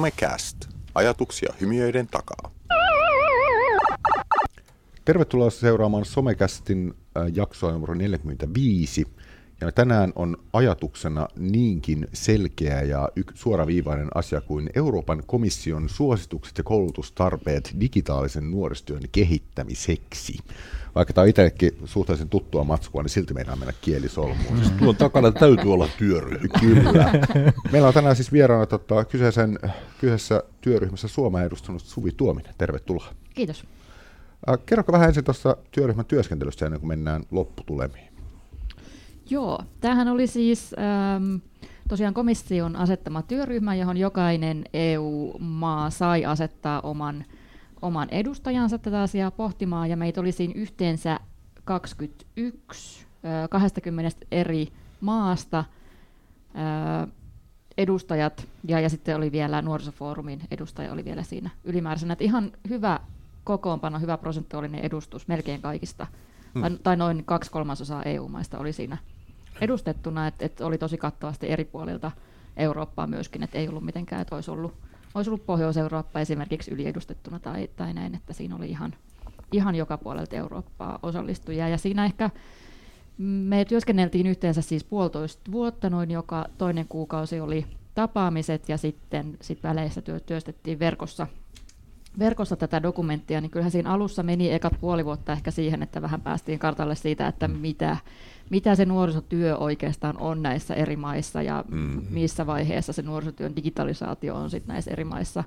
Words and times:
Somecast. 0.00 0.56
Ajatuksia 0.94 1.54
hymiöiden 1.60 2.06
takaa. 2.06 2.50
Tervetuloa 5.04 5.50
seuraamaan 5.50 6.04
Somecastin 6.04 6.94
äh, 7.16 7.26
jaksoa 7.34 7.72
numero 7.72 7.94
45. 7.94 9.06
Ja 9.60 9.72
tänään 9.72 10.12
on 10.16 10.36
ajatuksena 10.52 11.28
niinkin 11.36 12.08
selkeä 12.12 12.82
ja 12.82 13.08
suoraviivainen 13.34 14.08
asia 14.14 14.40
kuin 14.40 14.70
Euroopan 14.74 15.22
komission 15.26 15.88
suositukset 15.88 16.58
ja 16.58 16.64
koulutustarpeet 16.64 17.74
digitaalisen 17.80 18.50
nuorisotyön 18.50 19.02
kehittämiseksi. 19.12 20.38
Vaikka 20.94 21.14
tämä 21.14 21.22
on 21.22 21.28
itsellekin 21.28 21.70
suhteellisen 21.84 22.28
tuttua 22.28 22.64
matskua, 22.64 23.02
niin 23.02 23.10
silti 23.10 23.34
meidän 23.34 23.58
mennä 23.58 23.74
kielisolmuun. 23.80 24.58
Siis 24.58 24.70
tuon 24.70 24.96
takana 24.96 25.32
täytyy 25.32 25.72
olla 25.72 25.88
työryhmä. 25.98 26.60
Kyllä. 26.60 27.12
Meillä 27.72 27.88
on 27.88 27.94
tänään 27.94 28.16
siis 28.16 28.32
vieraana 28.32 28.66
tota, 28.66 29.04
kyseisen, 29.04 29.58
kyseessä 30.00 30.42
työryhmässä 30.60 31.08
Suomea 31.08 31.44
edustunut 31.44 31.82
Suvi 31.82 32.12
Tuominen. 32.12 32.54
Tervetuloa. 32.58 33.14
Kiitos. 33.34 33.64
Äh, 34.48 34.58
kerroka 34.66 34.92
vähän 34.92 35.08
ensin 35.08 35.24
tuossa 35.24 35.56
työryhmän 35.70 36.04
työskentelystä 36.04 36.66
ennen 36.66 36.80
kuin 36.80 36.88
mennään 36.88 37.22
lopputulemiin. 37.30 38.10
Joo, 39.30 39.58
tämähän 39.80 40.08
oli 40.08 40.26
siis 40.26 40.74
ähm, 40.78 41.36
tosiaan 41.88 42.14
komission 42.14 42.76
asettama 42.76 43.22
työryhmä, 43.22 43.74
johon 43.74 43.96
jokainen 43.96 44.64
EU-maa 44.72 45.90
sai 45.90 46.24
asettaa 46.24 46.80
oman, 46.80 47.24
oman 47.82 48.08
edustajansa 48.10 48.78
tätä 48.78 49.02
asiaa 49.02 49.30
pohtimaan, 49.30 49.90
ja 49.90 49.96
meitä 49.96 50.20
oli 50.20 50.32
siinä 50.32 50.54
yhteensä 50.56 51.20
21 51.64 53.06
äh, 53.24 53.48
20 53.48 54.26
eri 54.30 54.68
maasta 55.00 55.64
edustajat, 57.76 58.48
ja, 58.68 58.80
ja 58.80 58.88
sitten 58.88 59.16
oli 59.16 59.32
vielä 59.32 59.62
nuorisofoorumin 59.62 60.40
edustaja 60.50 60.92
oli 60.92 61.04
vielä 61.04 61.22
siinä 61.22 61.50
ylimääräisenä. 61.64 62.12
Että 62.12 62.24
ihan 62.24 62.52
hyvä 62.68 63.00
kokoonpano, 63.44 63.98
hyvä 63.98 64.16
prosentuaalinen 64.18 64.80
edustus 64.80 65.28
melkein 65.28 65.62
kaikista, 65.62 66.06
hmm. 66.54 66.62
tai, 66.62 66.78
tai 66.82 66.96
noin 66.96 67.24
kaksi 67.24 67.50
kolmasosaa 67.50 68.02
EU-maista 68.02 68.58
oli 68.58 68.72
siinä 68.72 68.98
edustettuna, 69.60 70.26
että 70.26 70.44
et 70.44 70.60
oli 70.60 70.78
tosi 70.78 70.96
kattavasti 70.96 71.50
eri 71.50 71.64
puolilta 71.64 72.10
Eurooppaa 72.56 73.06
myöskin, 73.06 73.42
että 73.42 73.58
ei 73.58 73.68
ollut 73.68 73.84
mitenkään, 73.84 74.22
että 74.22 74.34
olisi 74.34 74.50
ollut, 74.50 74.74
olisi 75.14 75.30
ollut 75.30 75.46
Pohjois-Eurooppa 75.46 76.20
esimerkiksi 76.20 76.70
yliedustettuna 76.70 77.38
tai, 77.38 77.68
tai 77.76 77.94
näin, 77.94 78.14
että 78.14 78.32
siinä 78.32 78.56
oli 78.56 78.70
ihan, 78.70 78.94
ihan 79.52 79.74
joka 79.74 79.98
puolelta 79.98 80.36
Eurooppaa 80.36 80.98
osallistujia. 81.02 81.68
Ja 81.68 81.78
siinä 81.78 82.04
ehkä 82.04 82.30
me 83.18 83.64
työskenneltiin 83.64 84.26
yhteensä 84.26 84.62
siis 84.62 84.84
puolitoista 84.84 85.52
vuotta, 85.52 85.90
noin 85.90 86.10
joka 86.10 86.46
toinen 86.58 86.86
kuukausi 86.88 87.40
oli 87.40 87.66
tapaamiset 87.94 88.68
ja 88.68 88.76
sitten 88.76 89.36
sit 89.40 89.62
väleissä 89.62 90.02
työ, 90.02 90.20
työstettiin 90.20 90.78
verkossa 90.78 91.26
verkossa 92.18 92.56
tätä 92.56 92.82
dokumenttia, 92.82 93.40
niin 93.40 93.50
kyllähän 93.50 93.70
siinä 93.70 93.90
alussa 93.90 94.22
meni 94.22 94.52
ekat 94.52 94.72
puoli 94.80 95.04
vuotta 95.04 95.32
ehkä 95.32 95.50
siihen, 95.50 95.82
että 95.82 96.02
vähän 96.02 96.20
päästiin 96.20 96.58
kartalle 96.58 96.94
siitä, 96.94 97.26
että 97.26 97.48
mitä, 97.48 97.96
mitä 98.50 98.74
se 98.74 98.84
nuorisotyö 98.84 99.56
oikeastaan 99.56 100.18
on 100.18 100.42
näissä 100.42 100.74
eri 100.74 100.96
maissa 100.96 101.42
ja 101.42 101.64
mm-hmm. 101.68 102.02
missä 102.10 102.46
vaiheessa 102.46 102.92
se 102.92 103.02
nuorisotyön 103.02 103.56
digitalisaatio 103.56 104.34
on 104.34 104.50
sitten 104.50 104.72
näissä 104.72 104.90
eri 104.90 105.04
maissa 105.04 105.44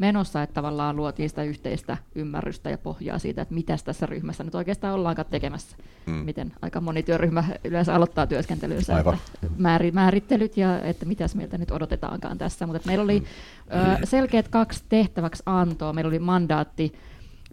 menossa, 0.00 0.42
että 0.42 0.54
tavallaan 0.54 0.96
luotiin 0.96 1.28
sitä 1.28 1.42
yhteistä 1.42 1.96
ymmärrystä 2.14 2.70
ja 2.70 2.78
pohjaa 2.78 3.18
siitä, 3.18 3.42
että 3.42 3.54
mitä 3.54 3.76
tässä 3.84 4.06
ryhmässä 4.06 4.44
nyt 4.44 4.54
oikeastaan 4.54 4.94
ollaankaan 4.94 5.28
tekemässä. 5.30 5.76
Mm. 6.06 6.12
Miten 6.12 6.52
aika 6.62 6.80
moni 6.80 7.02
työryhmä 7.02 7.44
yleensä 7.64 7.94
aloittaa 7.94 8.26
työskentelynsä, 8.26 8.94
Aivan. 8.94 9.18
Että 9.42 9.92
määrittelyt 9.92 10.56
ja 10.56 10.80
että 10.80 11.06
mitäs 11.06 11.34
meiltä 11.34 11.58
nyt 11.58 11.70
odotetaankaan 11.70 12.38
tässä. 12.38 12.66
Mutta 12.66 12.86
meillä 12.86 13.04
oli 13.04 13.22
ö, 13.22 14.06
selkeät 14.06 14.48
kaksi 14.48 14.84
tehtäväksi 14.88 15.42
antoa. 15.46 15.92
Meillä 15.92 16.08
oli 16.08 16.18
mandaatti 16.18 16.92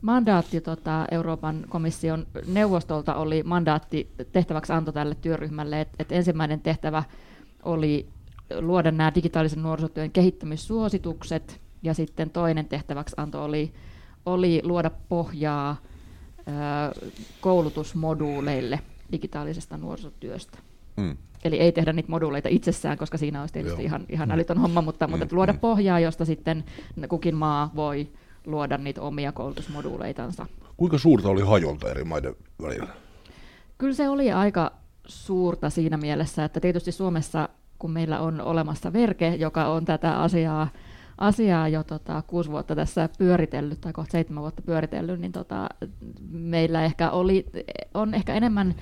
mandaatti 0.01 0.61
tota, 0.61 1.05
Euroopan 1.11 1.65
komission 1.69 2.27
neuvostolta 2.47 3.15
oli 3.15 3.43
mandaatti 3.43 4.11
tehtäväksi 4.31 4.73
anto 4.73 4.91
tälle 4.91 5.15
työryhmälle, 5.15 5.81
että 5.81 5.95
et 5.99 6.11
ensimmäinen 6.11 6.59
tehtävä 6.59 7.03
oli 7.63 8.09
luoda 8.59 8.91
nämä 8.91 9.11
digitaalisen 9.15 9.63
nuorisotyön 9.63 10.11
kehittämissuositukset, 10.11 11.61
ja 11.83 11.93
sitten 11.93 12.29
toinen 12.29 12.65
tehtäväksi 12.65 13.15
anto 13.17 13.43
oli, 13.43 13.73
oli 14.25 14.61
luoda 14.63 14.91
pohjaa 15.09 15.77
ö, 16.39 16.43
koulutusmoduuleille 17.41 18.79
digitaalisesta 19.11 19.77
nuorisotyöstä. 19.77 20.57
Mm. 20.97 21.17
Eli 21.43 21.59
ei 21.59 21.71
tehdä 21.71 21.93
niitä 21.93 22.11
moduuleita 22.11 22.49
itsessään, 22.49 22.97
koska 22.97 23.17
siinä 23.17 23.41
olisi 23.41 23.53
tietysti 23.53 23.83
ihan, 23.83 24.05
ihan 24.09 24.29
mm. 24.29 24.33
älytön 24.33 24.57
homma, 24.57 24.81
mutta, 24.81 25.07
mm. 25.07 25.11
mutta 25.11 25.35
luoda 25.35 25.53
mm. 25.53 25.59
pohjaa, 25.59 25.99
josta 25.99 26.25
sitten 26.25 26.63
kukin 27.09 27.35
maa 27.35 27.71
voi 27.75 28.09
luoda 28.47 28.77
niitä 28.77 29.01
omia 29.01 29.31
koulutusmoduuleitansa. 29.31 30.45
Kuinka 30.77 30.97
suurta 30.97 31.29
oli 31.29 31.41
hajonta 31.41 31.89
eri 31.89 32.03
maiden 32.03 32.35
välillä? 32.61 32.87
Kyllä 33.77 33.93
se 33.93 34.09
oli 34.09 34.31
aika 34.31 34.71
suurta 35.05 35.69
siinä 35.69 35.97
mielessä, 35.97 36.45
että 36.45 36.59
tietysti 36.59 36.91
Suomessa, 36.91 37.49
kun 37.79 37.91
meillä 37.91 38.19
on 38.19 38.41
olemassa 38.41 38.93
Verke, 38.93 39.35
joka 39.35 39.65
on 39.65 39.85
tätä 39.85 40.19
asiaa, 40.19 40.67
asiaa 41.17 41.67
jo 41.67 41.83
tota, 41.83 42.23
kuusi 42.27 42.51
vuotta 42.51 42.75
tässä 42.75 43.09
pyöritellyt, 43.17 43.81
tai 43.81 43.93
kohta 43.93 44.11
seitsemän 44.11 44.41
vuotta 44.41 44.61
pyöritellyt, 44.61 45.19
niin 45.19 45.31
tota, 45.31 45.69
meillä 46.29 46.85
ehkä 46.85 47.11
oli, 47.11 47.45
on 47.93 48.13
ehkä 48.13 48.33
enemmän 48.33 48.75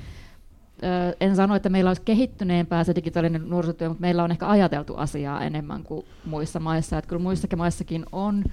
en 1.20 1.36
sano, 1.36 1.56
että 1.56 1.70
meillä 1.70 1.90
olisi 1.90 2.02
kehittyneempää 2.02 2.84
se 2.84 2.96
digitaalinen 2.96 3.50
nuorisotyö, 3.50 3.88
mutta 3.88 4.02
meillä 4.02 4.24
on 4.24 4.32
ehkä 4.32 4.50
ajateltu 4.50 4.96
asiaa 4.96 5.44
enemmän 5.44 5.84
kuin 5.84 6.06
muissa 6.26 6.60
maissa. 6.60 6.98
Että 6.98 7.10
kyllä 7.10 7.22
muissakin 7.22 7.58
maissakin 7.58 8.06
on 8.12 8.44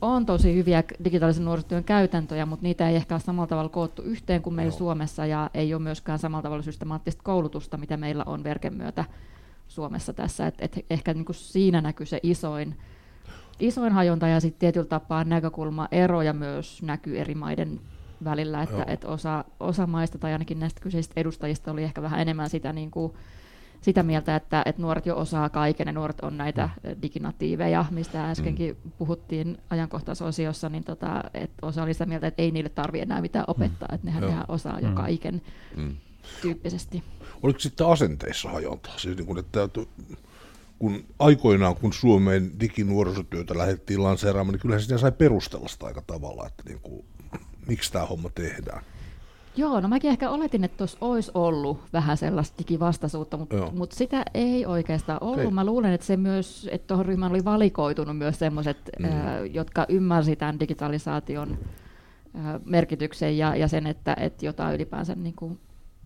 on 0.00 0.26
tosi 0.26 0.54
hyviä 0.54 0.84
digitaalisen 1.04 1.44
nuorisotyön 1.44 1.84
käytäntöjä, 1.84 2.46
mutta 2.46 2.62
niitä 2.62 2.88
ei 2.88 2.96
ehkä 2.96 3.14
ole 3.14 3.20
samalla 3.20 3.46
tavalla 3.46 3.68
koottu 3.68 4.02
yhteen 4.02 4.42
kuin 4.42 4.54
meillä 4.54 4.72
Joo. 4.72 4.78
Suomessa, 4.78 5.26
ja 5.26 5.50
ei 5.54 5.74
ole 5.74 5.82
myöskään 5.82 6.18
samalla 6.18 6.42
tavalla 6.42 6.62
systemaattista 6.62 7.22
koulutusta, 7.22 7.76
mitä 7.76 7.96
meillä 7.96 8.24
on 8.26 8.44
verken 8.44 8.74
myötä 8.74 9.04
Suomessa 9.68 10.12
tässä. 10.12 10.46
Et, 10.46 10.54
et 10.58 10.84
ehkä 10.90 11.14
niin 11.14 11.24
kuin 11.24 11.36
siinä 11.36 11.80
näkyy 11.80 12.06
se 12.06 12.20
isoin, 12.22 12.76
isoin 13.60 13.92
hajonta, 13.92 14.28
ja 14.28 14.40
sitten 14.40 14.60
tietyllä 14.60 14.86
tapaa 14.86 15.24
näkökulma 15.24 15.88
eroja 15.90 16.32
myös 16.32 16.82
näkyy 16.82 17.18
eri 17.18 17.34
maiden 17.34 17.80
välillä, 18.24 18.62
että 18.62 18.84
et 18.86 19.04
osa, 19.04 19.44
osa 19.60 19.86
maista 19.86 20.18
tai 20.18 20.32
ainakin 20.32 20.60
näistä 20.60 20.80
kyseisistä 20.80 21.20
edustajista 21.20 21.70
oli 21.70 21.82
ehkä 21.82 22.02
vähän 22.02 22.20
enemmän 22.20 22.50
sitä 22.50 22.72
niin 22.72 22.90
kuin, 22.90 23.12
sitä 23.86 24.02
mieltä, 24.02 24.36
että, 24.36 24.62
että 24.66 24.82
nuoret 24.82 25.06
jo 25.06 25.16
osaa 25.16 25.48
kaiken 25.48 25.86
ja 25.86 25.92
nuoret 25.92 26.20
on 26.20 26.36
näitä 26.36 26.68
mm. 26.82 27.02
diginatiiveja, 27.02 27.84
mistä 27.90 28.30
äskenkin 28.30 28.76
mm. 28.84 28.90
puhuttiin 28.98 29.58
ajankohtaisosiossa, 29.70 30.68
niin 30.68 30.84
tota, 30.84 31.22
että 31.34 31.66
osa 31.66 31.82
oli 31.82 31.92
sitä 31.92 32.06
mieltä, 32.06 32.26
että 32.26 32.42
ei 32.42 32.50
niille 32.50 32.68
tarvitse 32.68 33.02
enää 33.02 33.20
mitään 33.20 33.44
mm. 33.48 33.50
opettaa, 33.50 33.88
mm. 33.88 33.94
että 33.94 34.06
nehän 34.06 34.22
Joo. 34.22 34.44
osaa 34.48 34.80
jo 34.80 34.88
mm. 34.88 34.94
kaiken 34.94 35.42
mm. 35.76 35.96
tyyppisesti. 36.42 37.02
Oliko 37.42 37.58
sitten 37.58 37.86
asenteissa 37.86 38.50
hajontaa? 38.50 38.98
Siis 38.98 39.16
niin 39.16 39.26
kun, 39.26 39.38
että 39.38 39.68
kun 40.78 41.04
aikoinaan, 41.18 41.76
kun 41.76 41.92
Suomeen 41.92 42.60
diginuorisotyötä 42.60 43.58
lähdettiin 43.58 44.02
lanseeraamaan, 44.02 44.52
niin 44.52 44.60
kyllä 44.60 44.78
sitä 44.78 44.98
sai 44.98 45.12
perustella 45.12 45.68
sitä 45.68 45.86
aika 45.86 46.02
tavalla, 46.06 46.46
että 46.46 46.62
niin 46.66 46.80
kuin, 46.80 47.04
miksi 47.66 47.92
tämä 47.92 48.06
homma 48.06 48.30
tehdään. 48.34 48.84
Joo, 49.56 49.80
no 49.80 49.88
mäkin 49.88 50.10
ehkä 50.10 50.30
oletin, 50.30 50.64
että 50.64 50.76
tuossa 50.76 50.98
olisi 51.00 51.30
ollut 51.34 51.78
vähän 51.92 52.16
sellaista 52.16 52.58
digivastaisuutta, 52.58 53.36
mutta 53.36 53.70
mut 53.72 53.92
sitä 53.92 54.22
ei 54.34 54.66
oikeastaan 54.66 55.18
ollut. 55.22 55.40
Ei. 55.40 55.50
Mä 55.50 55.64
luulen, 55.64 55.92
että 55.92 56.06
se 56.06 56.16
myös, 56.16 56.68
että 56.72 56.86
tuohon 56.86 57.06
ryhmään 57.06 57.32
oli 57.32 57.44
valikoitunut 57.44 58.18
myös 58.18 58.38
sellaiset, 58.38 58.90
mm. 58.98 59.04
äh, 59.04 59.12
jotka 59.52 59.86
ymmärsi 59.88 60.36
tämän 60.36 60.60
digitalisaation 60.60 61.58
äh, 62.36 62.60
merkityksen 62.64 63.38
ja, 63.38 63.56
ja 63.56 63.68
sen, 63.68 63.86
että, 63.86 64.16
että 64.20 64.46
jotain 64.46 64.74
ylipäänsä 64.74 65.14
niin 65.14 65.34
kuin 65.36 65.58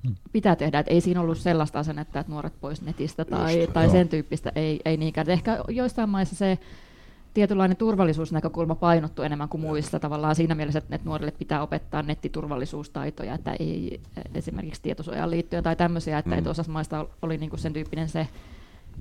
mm. 0.09 0.15
pitää 0.33 0.57
tehdä. 0.57 0.79
Et 0.79 0.89
ei 0.89 1.01
siinä 1.01 1.21
ollut 1.21 1.39
sellaista 1.39 1.79
asennetta, 1.79 2.21
että 2.21 2.33
nuoret 2.33 2.61
pois 2.61 2.83
netistä 2.83 3.25
tai, 3.25 3.61
Just, 3.61 3.73
tai 3.73 3.91
sen 3.91 4.09
tyyppistä, 4.09 4.53
ei, 4.55 4.81
ei 4.85 4.97
niinkään. 4.97 5.25
Et 5.25 5.33
ehkä 5.33 5.59
joissain 5.69 6.09
maissa 6.09 6.37
se 6.37 6.59
tietynlainen 7.35 7.77
turvallisuusnäkökulma 7.77 8.75
painottu 8.75 9.23
enemmän 9.23 9.49
kuin 9.49 9.61
muissa 9.61 10.01
tavallaan 10.01 10.35
siinä 10.35 10.55
mielessä, 10.55 10.79
että 10.79 10.99
nuorille 11.05 11.31
pitää 11.31 11.63
opettaa 11.63 12.03
nettiturvallisuustaitoja, 12.03 13.35
että 13.35 13.53
ei 13.53 14.01
esimerkiksi 14.35 14.83
tietosuojaan 14.83 15.31
liittyen 15.31 15.65
tai 15.65 15.77
tämmöisiä, 15.77 16.19
että, 16.19 16.41
mm. 16.41 16.47
osassa 16.47 16.73
maista 16.73 17.07
oli 17.23 17.39
niin 17.39 17.51
kuin 17.51 17.61
sen 17.61 17.73
tyyppinen 17.73 18.09
se 18.09 18.29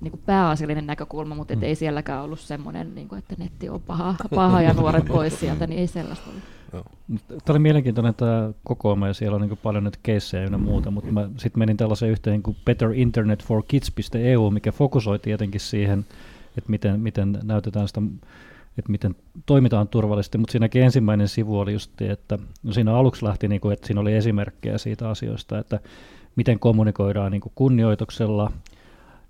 niin 0.00 0.10
kuin 0.10 0.22
pääasiallinen 0.26 0.86
näkökulma, 0.86 1.34
mutta 1.34 1.56
mm. 1.56 1.62
ei 1.62 1.74
sielläkään 1.74 2.22
ollut 2.22 2.40
semmoinen, 2.40 2.94
niin 2.94 3.08
kuin, 3.08 3.18
että 3.18 3.34
netti 3.38 3.68
on 3.68 3.80
paha, 3.80 4.14
paha 4.34 4.62
ja 4.62 4.72
nuoret 4.72 5.04
pois 5.04 5.40
sieltä, 5.40 5.66
niin 5.66 5.80
ei 5.80 5.86
sellaista 5.86 6.30
ollut. 6.30 6.42
Tämä 7.28 7.40
oli 7.48 7.58
mielenkiintoinen 7.58 8.14
tämä 8.14 8.52
kokoelma 8.64 9.06
ja 9.06 9.14
siellä 9.14 9.34
on 9.34 9.40
niin 9.40 9.58
paljon 9.62 9.84
nyt 9.84 9.96
keissejä 10.02 10.42
ja 10.44 10.58
muuta, 10.58 10.90
mutta 10.90 11.12
mä 11.12 11.30
sitten 11.36 11.58
menin 11.58 11.76
tällaiseen 11.76 12.12
yhteen 12.12 12.42
kuin 12.42 12.56
Better 12.64 12.92
Internet 12.92 13.44
for 13.44 13.62
Kids.eu, 13.68 14.50
mikä 14.50 14.72
fokusoi 14.72 15.18
tietenkin 15.18 15.60
siihen, 15.60 16.06
että 16.58 16.70
miten, 16.70 17.00
miten 17.00 17.38
näytetään 17.42 17.88
sitä, 17.88 18.00
että 18.78 18.90
miten 18.90 19.16
toimitaan 19.46 19.88
turvallisesti, 19.88 20.38
mutta 20.38 20.52
siinäkin 20.52 20.82
ensimmäinen 20.82 21.28
sivu 21.28 21.58
oli 21.58 21.72
just, 21.72 22.02
että 22.02 22.38
no 22.62 22.72
siinä 22.72 22.94
aluksi 22.94 23.24
lähti, 23.24 23.48
niin 23.48 23.60
kuin, 23.60 23.72
että 23.72 23.86
siinä 23.86 24.00
oli 24.00 24.14
esimerkkejä 24.14 24.78
siitä 24.78 25.08
asioista, 25.10 25.58
että 25.58 25.80
miten 26.36 26.58
kommunikoidaan 26.58 27.32
niin 27.32 27.40
kuin 27.40 27.52
kunnioituksella, 27.54 28.52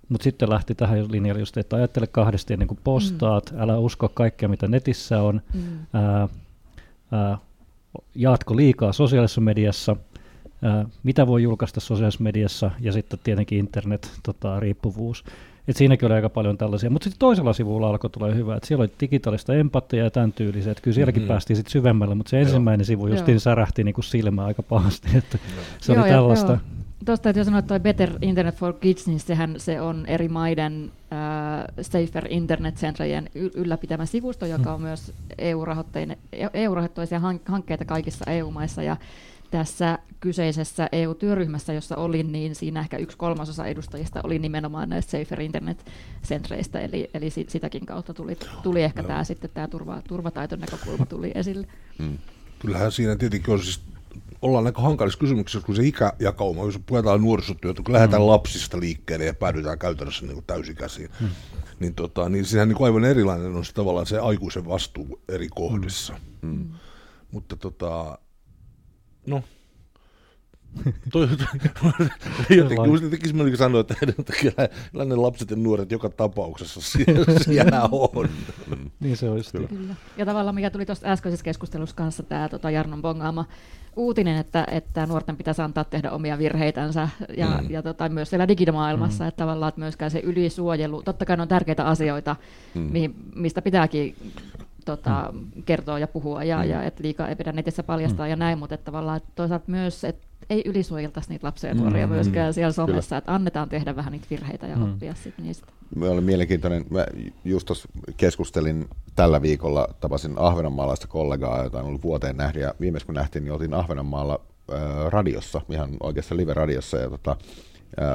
Mutta 0.09 0.23
sitten 0.23 0.49
lähti 0.49 0.75
tähän 0.75 1.11
linjalle 1.11 1.39
just, 1.39 1.57
että 1.57 1.75
ajattele 1.75 2.07
kahdesti 2.07 2.53
ennen 2.53 2.67
kuin 2.67 2.79
postaat, 2.83 3.51
mm. 3.51 3.61
älä 3.61 3.77
usko 3.77 4.09
kaikkea 4.09 4.49
mitä 4.49 4.67
netissä 4.67 5.21
on, 5.21 5.41
mm. 5.53 5.61
ää, 5.93 6.27
ää, 7.11 7.37
jaatko 8.15 8.55
liikaa 8.55 8.93
sosiaalisessa 8.93 9.41
mediassa, 9.41 9.95
ää, 10.61 10.85
mitä 11.03 11.27
voi 11.27 11.43
julkaista 11.43 11.79
sosiaalisessa 11.79 12.23
mediassa 12.23 12.71
ja 12.79 12.91
sitten 12.91 13.19
tietenkin 13.23 13.59
internet-riippuvuus. 13.59 15.23
Tota, 15.23 15.35
et 15.67 15.77
siinäkin 15.77 16.05
oli 16.05 16.13
aika 16.13 16.29
paljon 16.29 16.57
tällaisia, 16.57 16.89
mutta 16.89 17.03
sitten 17.03 17.19
toisella 17.19 17.53
sivulla 17.53 17.89
alkoi 17.89 18.09
tulla 18.09 18.33
hyvä, 18.33 18.55
että 18.55 18.67
siellä 18.67 18.81
oli 18.81 18.91
digitaalista 18.99 19.53
empattia 19.53 20.03
ja 20.03 20.11
tämän 20.11 20.33
tyylisiä, 20.33 20.71
että 20.71 20.81
kyllä 20.81 20.95
sielläkin 20.95 21.21
mm-hmm. 21.21 21.27
päästiin 21.27 21.57
sitten 21.57 21.71
syvemmälle, 21.71 22.15
mutta 22.15 22.29
se 22.29 22.41
ensimmäinen 22.41 22.85
sivu 22.85 23.07
justiin 23.07 23.39
särähti 23.39 23.83
niin 23.83 23.93
kuin 23.95 24.05
silmään 24.05 24.47
aika 24.47 24.63
pahasti, 24.63 25.07
että 25.17 25.37
se 25.81 25.93
joo, 25.93 26.03
oli 26.03 26.11
tällaista. 26.11 26.51
Joo. 26.51 26.59
Tuosta 27.05 27.23
täytyy 27.23 27.43
sanoa, 27.43 27.59
että 27.59 27.67
toi 27.67 27.79
Better 27.79 28.11
Internet 28.21 28.55
for 28.55 28.73
Kids, 28.73 29.07
niin 29.07 29.19
sehän 29.19 29.55
se 29.57 29.81
on 29.81 30.05
eri 30.05 30.29
maiden 30.29 30.91
äh, 31.13 31.19
Safer 31.81 32.27
internet 32.29 32.75
centerien 32.75 33.29
ylläpitämä 33.33 34.05
sivusto, 34.05 34.45
joka 34.45 34.73
on 34.73 34.81
myös 34.81 35.13
EU-rahoitteisia 36.53 37.21
hankkeita 37.45 37.85
kaikissa 37.85 38.31
EU-maissa, 38.31 38.83
ja 38.83 38.97
tässä 39.51 39.99
kyseisessä 40.19 40.89
EU-työryhmässä, 40.91 41.73
jossa 41.73 41.95
olin, 41.95 42.31
niin 42.31 42.55
siinä 42.55 42.79
ehkä 42.79 42.97
yksi 42.97 43.17
kolmasosa 43.17 43.65
edustajista 43.65 44.21
oli 44.23 44.39
nimenomaan 44.39 44.89
näistä 44.89 45.11
Safer 45.11 45.41
Internet-sentreistä, 45.41 46.79
eli, 46.79 47.09
eli 47.13 47.29
sitäkin 47.29 47.85
kautta 47.85 48.13
tuli, 48.13 48.37
tuli 48.63 48.83
ehkä 48.83 49.03
tämä 49.03 49.23
sitten 49.23 49.49
tämä 49.53 49.67
turva, 49.67 50.01
turvataiton 50.07 50.59
näkökulma 50.59 51.05
tuli 51.05 51.31
esille. 51.35 51.67
Hmm. 51.99 52.17
Kyllähän 52.59 52.91
siinä 52.91 53.15
tietenkin 53.15 53.53
on 53.53 53.63
siis 53.63 53.81
ollaan 54.41 54.65
aika 54.65 54.81
hankalissa 54.81 55.19
kysymyksissä, 55.19 55.65
kun 55.65 55.75
se 55.75 55.83
ikäjakauma, 55.83 56.65
jos 56.65 56.79
puhutaan 56.85 57.21
nuorisotyötä, 57.21 57.81
kun 57.85 57.93
lähdetään 57.93 58.21
mm. 58.21 58.27
lapsista 58.27 58.79
liikkeelle 58.79 59.25
ja 59.25 59.33
päädytään 59.33 59.79
käytännössä 59.79 60.25
niin 60.25 60.43
täysikäisiin, 60.47 61.09
mm. 61.19 61.29
niin, 61.79 61.95
tota, 61.95 62.29
niin 62.29 62.45
siinähän 62.45 62.69
niin 62.69 62.83
aivan 62.83 63.05
erilainen 63.05 63.55
on 63.55 63.65
se 63.65 63.73
tavallaan 63.73 64.05
se 64.05 64.19
aikuisen 64.19 64.67
vastuu 64.67 65.21
eri 65.29 65.47
kohdissa. 65.49 66.13
Mm. 66.41 66.49
Mm. 66.49 66.69
Mutta 67.31 67.55
tota, 67.55 68.17
no, 69.25 69.43
toi, 71.11 71.27
toi, 71.81 72.57
jotenkin 72.57 72.89
musta 72.89 73.09
tekisi 73.09 73.33
mieli 73.33 73.57
sanoa, 73.57 73.81
että 73.81 73.95
kyllä 74.41 75.05
ne 75.05 75.15
lapset 75.15 75.49
ja 75.49 75.55
nuoret 75.55 75.91
joka 75.91 76.09
tapauksessa 76.09 76.81
siellä 77.45 77.89
on. 77.91 78.29
niin 78.99 79.17
se 79.17 79.29
olisi. 79.29 79.51
Kyllä. 79.51 79.67
kyllä. 79.67 79.95
Ja 80.17 80.25
tavallaan 80.25 80.55
mikä 80.55 80.69
tuli 80.69 80.85
tuosta 80.85 81.07
äskeisessä 81.07 81.43
keskustelussa 81.43 81.95
kanssa, 81.95 82.23
tämä 82.23 82.49
tota 82.49 82.71
Jarnon 82.71 83.01
bongaama 83.01 83.45
uutinen, 83.95 84.37
että, 84.37 84.65
että 84.71 85.05
nuorten 85.05 85.37
pitäisi 85.37 85.61
antaa 85.61 85.83
tehdä 85.83 86.11
omia 86.11 86.37
virheitänsä 86.37 87.09
ja, 87.37 87.47
mm. 87.61 87.69
ja 87.69 87.83
tota, 87.83 88.09
myös 88.09 88.29
siellä 88.29 88.47
digimaailmassa, 88.47 89.23
mm. 89.23 89.27
että 89.27 89.37
tavallaan 89.37 89.69
että 89.69 89.81
myöskään 89.81 90.11
se 90.11 90.19
ylisuojelu, 90.19 91.01
totta 91.03 91.25
kai 91.25 91.37
ne 91.37 91.41
on 91.41 91.47
tärkeitä 91.47 91.85
asioita, 91.85 92.35
mm. 92.75 92.81
mihin, 92.81 93.15
mistä 93.35 93.61
pitääkin 93.61 94.15
tota, 94.85 95.29
mm. 95.31 95.63
kertoa 95.65 95.99
ja 95.99 96.07
puhua, 96.07 96.43
ja, 96.43 96.57
mm. 96.57 96.69
ja 96.69 96.83
että 96.83 97.03
liikaa 97.03 97.27
ei 97.27 97.35
pidä 97.35 97.51
netissä 97.51 97.83
paljastaa 97.83 98.25
mm. 98.25 98.29
ja 98.29 98.35
näin, 98.35 98.59
mutta 98.59 98.75
että 98.75 98.85
tavallaan 98.85 99.17
että 99.17 99.31
toisaalta 99.35 99.65
myös, 99.67 100.03
että 100.03 100.27
ei 100.49 100.61
ylisuojeltaisi 100.65 101.29
niitä 101.29 101.47
lapsia 101.47 101.69
ja 101.69 101.73
nuoria 101.73 102.07
mm. 102.07 102.13
myöskään 102.13 102.53
siellä 102.53 102.71
somessa, 102.71 103.09
Kyllä. 103.09 103.17
että 103.17 103.33
annetaan 103.33 103.69
tehdä 103.69 103.95
vähän 103.95 104.11
niitä 104.11 104.27
virheitä 104.29 104.67
ja 104.67 104.75
mm. 104.75 104.83
oppia 104.83 105.13
sitten 105.15 105.45
niistä. 105.45 105.67
Me 105.95 106.09
oli 106.09 106.21
mielenkiintoinen, 106.21 106.85
mä 106.89 107.05
just 107.45 107.65
tuossa 107.65 107.89
keskustelin 108.17 108.87
tällä 109.15 109.41
viikolla, 109.41 109.87
tapasin 109.99 110.33
ahvenanmaalaista 110.37 111.07
kollegaa, 111.07 111.63
jota 111.63 111.79
on 111.79 111.85
ollut 111.85 112.03
vuoteen 112.03 112.37
nähdä, 112.37 112.59
ja 112.59 112.73
viimeis 112.79 113.03
kun 113.03 113.15
nähtiin, 113.15 113.43
niin 113.43 113.53
oltiin 113.53 113.73
Ahvenanmaalla 113.73 114.41
äh, 114.73 114.79
radiossa, 115.09 115.61
ihan 115.69 115.89
oikeassa 115.99 116.37
live-radiossa, 116.37 116.97
ja 116.97 117.09
tota, 117.09 117.35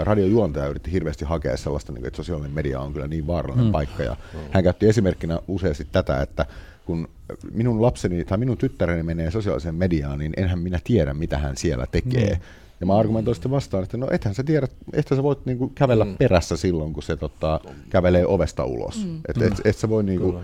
radiojuontaja 0.02 0.66
yritti 0.66 0.92
hirveästi 0.92 1.24
hakea 1.24 1.56
sellaista, 1.56 1.92
niin 1.92 2.06
että 2.06 2.16
sosiaalinen 2.16 2.52
media 2.52 2.80
on 2.80 2.92
kyllä 2.92 3.08
niin 3.08 3.26
vaarallinen 3.26 3.66
mm. 3.66 3.72
paikka. 3.72 4.02
Ja 4.02 4.16
hän 4.50 4.64
käytti 4.64 4.88
esimerkkinä 4.88 5.40
useasti 5.48 5.86
tätä, 5.92 6.22
että 6.22 6.46
kun 6.86 7.08
minun 7.52 7.82
lapseni 7.82 8.24
tai 8.24 8.38
minun 8.38 8.56
tyttäreni 8.56 9.02
menee 9.02 9.30
sosiaaliseen 9.30 9.74
mediaan, 9.74 10.18
niin 10.18 10.32
enhän 10.36 10.58
minä 10.58 10.78
tiedä, 10.84 11.14
mitä 11.14 11.38
hän 11.38 11.56
siellä 11.56 11.86
tekee. 11.86 12.34
Mm. 12.34 12.40
Ja 12.80 12.86
mä 12.86 12.96
argumentoin 12.96 13.34
sitten 13.34 13.50
vastaan, 13.50 13.84
että 13.84 13.96
no 13.96 14.08
ethän 14.10 14.34
sä 14.34 14.42
tiedä, 14.42 14.68
että 14.92 15.16
sä 15.16 15.22
voit 15.22 15.46
niinku 15.46 15.72
kävellä 15.74 16.04
mm. 16.04 16.16
perässä 16.16 16.56
silloin, 16.56 16.92
kun 16.92 17.02
se 17.02 17.16
tota, 17.16 17.60
kävelee 17.90 18.26
ovesta 18.26 18.64
ulos. 18.64 19.04
Mm. 19.04 19.20
Että 19.28 19.44
et, 19.46 19.60
et 19.64 19.76
sä 19.76 19.88
voi 19.88 20.04
niinku, 20.04 20.40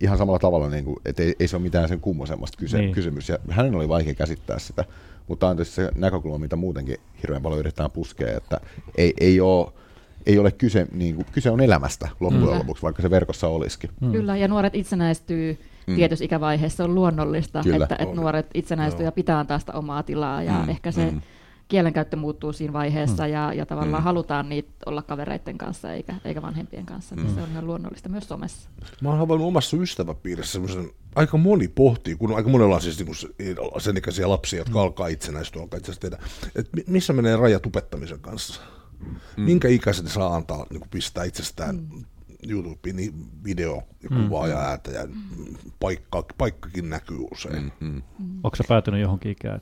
ihan 0.00 0.18
samalla 0.18 0.38
tavalla, 0.38 0.68
niinku, 0.68 1.00
että 1.04 1.22
ei, 1.22 1.34
ei 1.40 1.48
se 1.48 1.56
ole 1.56 1.62
mitään 1.62 1.88
sen 1.88 2.00
kummosemmasta 2.00 2.58
kyse, 2.58 2.78
niin. 2.78 2.92
kysymys. 2.92 3.28
Ja 3.28 3.38
hänen 3.50 3.74
oli 3.74 3.88
vaikea 3.88 4.14
käsittää 4.14 4.58
sitä. 4.58 4.84
Mutta 5.30 5.48
on 5.48 5.56
tietysti 5.56 5.74
se 5.74 5.90
näkökulma, 5.94 6.38
mitä 6.38 6.56
muutenkin 6.56 6.96
hirveän 7.22 7.42
paljon 7.42 7.60
yritetään 7.60 7.90
puskea, 7.90 8.36
että 8.36 8.60
ei, 8.96 9.14
ei 9.20 9.40
ole 9.40 9.72
ei 10.26 10.38
ole 10.38 10.50
kyse, 10.50 10.86
niin 10.92 11.14
kuin, 11.14 11.26
kyse 11.32 11.50
on 11.50 11.60
elämästä 11.60 12.08
loppujen 12.20 12.54
mm. 12.54 12.58
lopuksi, 12.58 12.82
vaikka 12.82 13.02
se 13.02 13.10
verkossa 13.10 13.48
olisikin. 13.48 13.90
Mm. 14.00 14.12
Kyllä, 14.12 14.36
ja 14.36 14.48
nuoret 14.48 14.74
itsenäistyy 14.74 15.58
mm. 15.86 15.94
tietyssä 15.94 16.24
ikävaiheessa. 16.24 16.84
On 16.84 16.94
luonnollista, 16.94 17.62
Kyllä. 17.62 17.84
että, 17.84 17.96
että 17.98 18.14
nuoret 18.14 18.46
itsenäistyy 18.54 19.04
ja 19.04 19.12
pitää 19.12 19.38
antaa 19.38 19.58
sitä 19.58 19.72
omaa 19.72 20.02
tilaa, 20.02 20.42
ja 20.42 20.52
mm. 20.52 20.68
ehkä 20.68 20.90
se 20.90 21.10
mm 21.10 21.20
kielenkäyttö 21.70 22.16
muuttuu 22.16 22.52
siinä 22.52 22.72
vaiheessa 22.72 23.22
mm. 23.22 23.32
ja, 23.32 23.52
ja 23.52 23.66
tavallaan 23.66 24.02
mm. 24.02 24.04
halutaan 24.04 24.48
niitä 24.48 24.70
olla 24.86 25.02
kavereiden 25.02 25.58
kanssa 25.58 25.92
eikä, 25.92 26.14
eikä 26.24 26.42
vanhempien 26.42 26.86
kanssa. 26.86 27.16
Mm. 27.16 27.34
Se 27.34 27.42
on 27.42 27.50
ihan 27.50 27.66
luonnollista 27.66 28.08
myös 28.08 28.28
somessa. 28.28 28.70
Mä 29.02 29.08
oon 29.08 29.18
havainnut 29.18 29.48
omassa 29.48 29.76
ystäväpiirissä 29.76 30.52
semmoisen, 30.52 30.90
aika 31.14 31.36
moni 31.36 31.68
pohtii, 31.68 32.16
kun 32.16 32.36
aika 32.36 32.48
monella 32.48 32.74
on 32.74 32.82
siis 32.82 32.98
niin 32.98 33.56
sen 33.78 33.96
ikäisiä 33.96 34.28
lapsia, 34.28 34.58
jotka 34.58 34.78
mm. 34.78 34.82
alkaa 34.82 35.08
itsenäistyä, 35.08 35.62
alkaa 35.62 35.78
itse 35.78 36.00
tehdä, 36.00 36.18
että 36.56 36.70
missä 36.86 37.12
menee 37.12 37.36
raja 37.36 37.60
tupettamisen 37.60 38.20
kanssa? 38.20 38.60
Mm. 39.36 39.42
Minkä 39.42 39.68
ikäiset 39.68 40.08
saa 40.08 40.34
antaa 40.34 40.66
niin 40.70 40.80
kuin 40.80 40.90
pistää 40.90 41.24
itsestään 41.24 41.76
mm. 41.76 42.04
YouTubeen 42.48 42.96
niin 42.96 43.14
video 43.44 43.82
ja 44.02 44.08
kuvaa 44.08 44.44
mm. 44.44 44.50
ja 44.50 44.58
ääntä 44.58 44.90
ja 44.90 45.08
paikka, 45.80 46.24
paikkakin 46.38 46.90
näkyy 46.90 47.18
usein. 47.32 47.72
Mm. 47.80 48.02
Mm. 48.18 48.40
Onko 48.44 48.56
se 48.56 48.64
päätynyt 48.68 49.00
johonkin 49.00 49.32
ikään? 49.32 49.60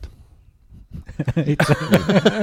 Itse. 1.47 1.75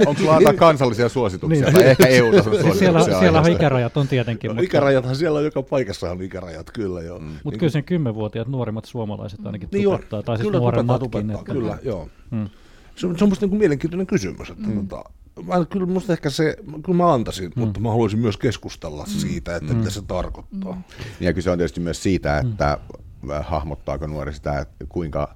Onko 0.05 0.21
sulla 0.21 0.35
antaa 0.35 0.53
kansallisia 0.53 1.09
suosituksia 1.09 1.65
niin. 1.65 1.73
tai 1.73 1.83
ehkä 1.83 2.07
EU-tason 2.07 2.43
suosituksia? 2.43 2.79
Siellä, 2.79 3.19
siellä 3.19 3.41
on 3.41 3.51
ikärajat 3.51 3.97
on 3.97 4.07
tietenkin. 4.07 4.47
No, 4.47 4.53
mutta... 4.53 4.65
Ikärajathan 4.65 5.15
siellä 5.15 5.39
on 5.39 5.45
joka 5.45 5.63
paikassa 5.63 6.11
on 6.11 6.21
ikärajat, 6.21 6.71
kyllä 6.71 7.01
joo. 7.01 7.19
Mm. 7.19 7.25
Mutta 7.25 7.49
niin 7.49 7.59
kyllä 7.59 7.71
sen 7.71 7.83
kymmenvuotiaat 7.83 8.47
nuorimmat 8.47 8.85
suomalaiset 8.85 9.45
ainakin 9.45 9.69
niin 9.71 9.83
tupettaa, 9.83 10.23
tai 10.23 10.37
siis 10.37 10.51
nuoremmatkin. 10.51 11.31
Että... 11.31 11.51
Kyllä, 11.51 11.77
joo. 11.83 12.09
Mm. 12.31 12.49
Se, 12.95 13.07
on, 13.07 13.17
se 13.17 13.23
on 13.23 13.29
musta 13.29 13.47
niin 13.47 13.57
mielenkiintoinen 13.57 14.07
kysymys. 14.07 14.49
Että 14.49 14.67
mm. 14.67 14.87
tota, 14.87 15.09
mä, 15.43 15.65
kyllä 15.65 15.85
musta 15.85 16.13
ehkä 16.13 16.29
se, 16.29 16.55
kyllä 16.85 16.97
mä 16.97 17.13
antaisin, 17.13 17.51
mm. 17.55 17.59
mutta 17.59 17.79
mä 17.79 17.89
haluaisin 17.89 18.19
myös 18.19 18.37
keskustella 18.37 19.03
mm. 19.03 19.09
siitä, 19.09 19.55
että 19.55 19.73
mm. 19.73 19.77
mitä 19.77 19.89
se 19.89 20.01
tarkoittaa. 20.01 20.73
Mm. 20.73 20.83
Ja 21.19 21.33
kyse 21.33 21.51
on 21.51 21.57
tietysti 21.57 21.79
myös 21.79 22.03
siitä, 22.03 22.37
että 22.37 22.77
mm. 23.21 23.29
hahmottaako 23.43 24.07
nuori 24.07 24.33
sitä, 24.33 24.59
että 24.59 24.85
kuinka 24.89 25.35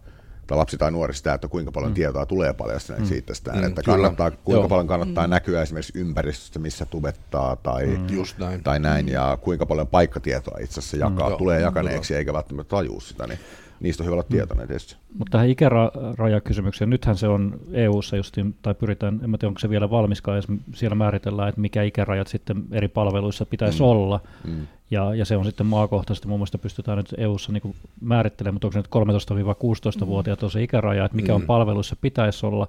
tai 0.49 0.57
lapsi 0.57 0.77
tai 0.77 0.91
nuori 0.91 1.13
sitä, 1.13 1.33
että 1.33 1.47
kuinka 1.47 1.71
paljon 1.71 1.91
mm. 1.91 1.95
tietoa 1.95 2.25
tulee 2.25 2.53
paljastuneeksi 2.53 3.13
mm. 3.13 3.19
itsestään, 3.19 3.57
mm, 3.57 3.63
että 3.63 3.81
kannattaa, 3.83 4.31
kuinka 4.31 4.61
Joo. 4.61 4.69
paljon 4.69 4.87
kannattaa 4.87 5.27
mm. 5.27 5.31
näkyä 5.31 5.61
esimerkiksi 5.61 5.99
ympäristössä, 5.99 6.59
missä 6.59 6.85
tubettaa 6.85 7.55
tai, 7.55 7.85
mm. 7.85 8.09
Just 8.09 8.37
näin. 8.37 8.63
tai 8.63 8.79
näin, 8.79 9.05
mm. 9.05 9.11
ja 9.11 9.37
kuinka 9.41 9.65
paljon 9.65 9.87
paikkatietoa 9.87 10.57
itse 10.59 10.79
asiassa 10.79 10.97
jakaa, 10.97 11.29
mm. 11.29 11.37
tulee 11.37 11.61
jakaneeksi 11.61 12.15
eikä 12.15 12.33
välttämättä 12.33 12.69
tajua 12.69 13.01
sitä, 13.01 13.27
niin 13.27 13.39
niistä 13.79 14.03
on 14.03 14.05
hyvä 14.05 14.15
olla 14.15 14.25
mm. 14.29 14.33
tietoinen 14.33 14.67
tietysti. 14.67 14.95
Mutta 15.17 15.31
tähän 15.31 15.49
ikärajakysymykseen, 15.49 16.89
nythän 16.89 17.15
se 17.15 17.27
on 17.27 17.59
EU-ssa 17.71 18.17
justiin, 18.17 18.55
tai 18.61 18.73
pyritään, 18.73 19.13
en 19.13 19.19
tiedä 19.39 19.47
onko 19.47 19.59
se 19.59 19.69
vielä 19.69 19.89
valmiskaan, 19.89 20.37
jos 20.37 20.47
siellä 20.73 20.95
määritellään, 20.95 21.49
että 21.49 21.61
mikä 21.61 21.83
ikärajat 21.83 22.27
sitten 22.27 22.63
eri 22.71 22.87
palveluissa 22.87 23.45
pitäisi 23.45 23.79
mm. 23.79 23.85
olla, 23.85 24.19
mm. 24.47 24.67
Ja, 24.91 25.15
ja 25.15 25.25
se 25.25 25.37
on 25.37 25.45
sitten 25.45 25.65
maakohtaisesti, 25.65 26.27
muun 26.27 26.39
muassa 26.39 26.57
pystytään 26.57 26.97
nyt 26.97 27.13
EU-ssa 27.17 27.51
niin 27.51 27.75
määrittelemään, 28.01 28.55
mutta 28.55 28.67
onko 28.67 28.73
se 28.73 28.79
nyt 28.79 30.03
13-16-vuotiaat 30.03 30.43
on 30.43 30.51
se 30.51 30.63
ikäraja, 30.63 31.05
että 31.05 31.15
mikä 31.15 31.31
mm. 31.31 31.35
on 31.35 31.41
palveluissa 31.41 31.95
pitäisi 32.01 32.45
olla, 32.45 32.67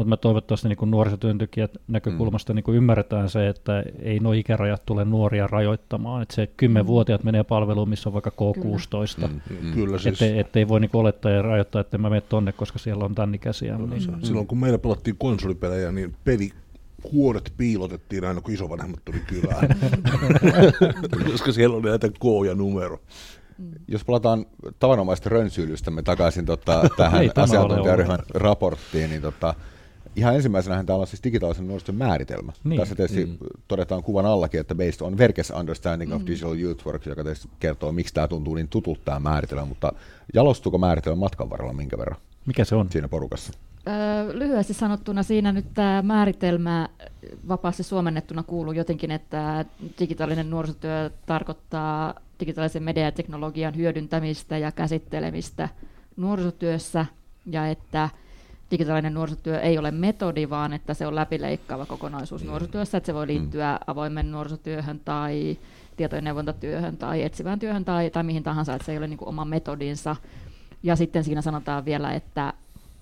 mutta 0.00 0.10
me 0.10 0.16
toivottavasti 0.16 0.68
niin 0.68 0.90
nuorisotyöntekijät 0.90 1.70
näkökulmasta 1.88 2.52
mm. 2.52 2.56
niin 2.56 2.76
ymmärretään 2.76 3.28
se, 3.28 3.48
että 3.48 3.82
ei 4.02 4.18
nuo 4.18 4.32
ikärajat 4.32 4.86
tule 4.86 5.04
nuoria 5.04 5.46
rajoittamaan, 5.46 6.22
että 6.22 6.34
se 6.34 6.48
10-vuotiaat 6.62 7.24
menee 7.24 7.44
palveluun, 7.44 7.88
missä 7.88 8.08
on 8.08 8.12
vaikka 8.12 8.30
K16, 8.30 9.28
mm. 9.28 9.40
Mm. 9.60 9.72
Kyllä 9.72 9.98
siis. 9.98 10.22
Ette, 10.22 10.40
ettei 10.40 10.68
voi 10.68 10.80
niin 10.80 10.90
olettaa 10.92 11.32
ja 11.32 11.42
rajoittaa, 11.42 11.80
että 11.80 11.98
mä 11.98 12.10
menen 12.10 12.22
tonne, 12.28 12.52
koska 12.52 12.78
siellä 12.78 13.04
on 13.04 13.14
tämän 13.14 13.34
ikäisiä. 13.34 13.78
Niin. 13.78 14.02
Silloin 14.22 14.46
kun 14.46 14.58
meillä 14.58 14.78
pelattiin 14.78 15.16
konsolipelejä, 15.18 15.92
niin 15.92 16.14
peli 16.24 16.50
kuoret 17.02 17.52
piilotettiin 17.56 18.24
aina, 18.24 18.40
kun 18.40 18.54
isovanhemmat 18.54 19.04
tuli 19.04 19.20
kylään, 19.26 19.68
koska 21.32 21.52
siellä 21.52 21.76
oli 21.76 21.88
näitä 21.88 22.08
K 22.08 22.46
ja 22.46 22.54
numero. 22.54 23.00
Jos 23.88 24.04
palataan 24.04 24.46
tavanomaista 24.78 25.30
rönsyilystämme 25.30 26.02
takaisin 26.02 26.46
tota, 26.46 26.82
tähän 26.96 27.30
asiantuntijaryhmän 27.36 28.18
raporttiin, 28.34 29.10
niin 29.10 29.22
tota, 29.22 29.54
ihan 30.16 30.34
ensimmäisenä 30.34 30.84
täällä 30.84 31.02
on 31.02 31.06
siis 31.06 31.24
digitaalisen 31.24 31.68
nuorison 31.68 31.94
määritelmä. 31.94 32.52
Niin. 32.64 32.80
Tässä 32.80 32.94
tietysti 32.94 33.26
mm. 33.26 33.36
todetaan 33.68 34.02
kuvan 34.02 34.26
allakin, 34.26 34.60
että 34.60 34.74
based 34.74 35.00
on 35.00 35.18
Verkes 35.18 35.50
Understanding 35.50 36.14
of 36.14 36.20
mm. 36.22 36.26
Digital 36.26 36.58
Youth 36.58 36.86
Work, 36.86 37.06
joka 37.06 37.22
tietysti 37.22 37.48
kertoo, 37.60 37.92
miksi 37.92 38.14
tämä 38.14 38.28
tuntuu 38.28 38.54
niin 38.54 38.68
tutulta 38.68 39.00
tämä 39.04 39.20
määritelmä, 39.20 39.64
mutta 39.64 39.92
jalostuuko 40.34 40.78
määritelmä 40.78 41.16
matkan 41.16 41.50
varrella 41.50 41.72
minkä 41.72 41.98
verran? 41.98 42.20
Mikä 42.46 42.64
se 42.64 42.74
on? 42.74 42.90
Siinä 42.90 43.08
porukassa. 43.08 43.52
lyhyesti 44.32 44.74
sanottuna 44.74 45.22
siinä 45.22 45.52
nyt 45.52 45.66
tämä 45.74 46.02
määritelmä 46.02 46.88
vapaasti 47.48 47.82
suomennettuna 47.82 48.42
kuuluu 48.42 48.72
jotenkin, 48.72 49.10
että 49.10 49.64
digitaalinen 49.98 50.50
nuorisotyö 50.50 51.10
tarkoittaa 51.26 52.14
digitaalisen 52.40 52.82
mediateknologian 52.82 53.76
hyödyntämistä 53.76 54.58
ja 54.58 54.72
käsittelemistä 54.72 55.68
nuorisotyössä 56.16 57.06
ja 57.46 57.66
että 57.66 58.08
digitaalinen 58.70 59.14
nuorisotyö 59.14 59.60
ei 59.60 59.78
ole 59.78 59.90
metodi, 59.90 60.50
vaan 60.50 60.72
että 60.72 60.94
se 60.94 61.06
on 61.06 61.14
läpileikkaava 61.14 61.86
kokonaisuus 61.86 62.42
mm. 62.42 62.48
nuorisotyössä, 62.48 62.98
että 62.98 63.06
se 63.06 63.14
voi 63.14 63.26
mm. 63.26 63.32
liittyä 63.32 63.72
mm. 63.72 63.84
avoimen 63.86 64.32
nuorisotyöhön 64.32 65.00
tai 65.04 65.58
tietojen 65.96 66.24
neuvontatyöhön 66.24 66.96
tai 66.96 67.22
etsivään 67.22 67.58
työhön 67.58 67.84
tai, 67.84 68.10
tai 68.10 68.22
mihin 68.22 68.42
tahansa, 68.42 68.74
että 68.74 68.86
se 68.86 68.92
ei 68.92 68.98
ole 68.98 69.08
niin 69.08 69.18
kuin 69.18 69.28
oma 69.28 69.44
metodinsa. 69.44 70.16
Ja 70.82 70.96
sitten 70.96 71.24
siinä 71.24 71.42
sanotaan 71.42 71.84
vielä, 71.84 72.12
että, 72.12 72.52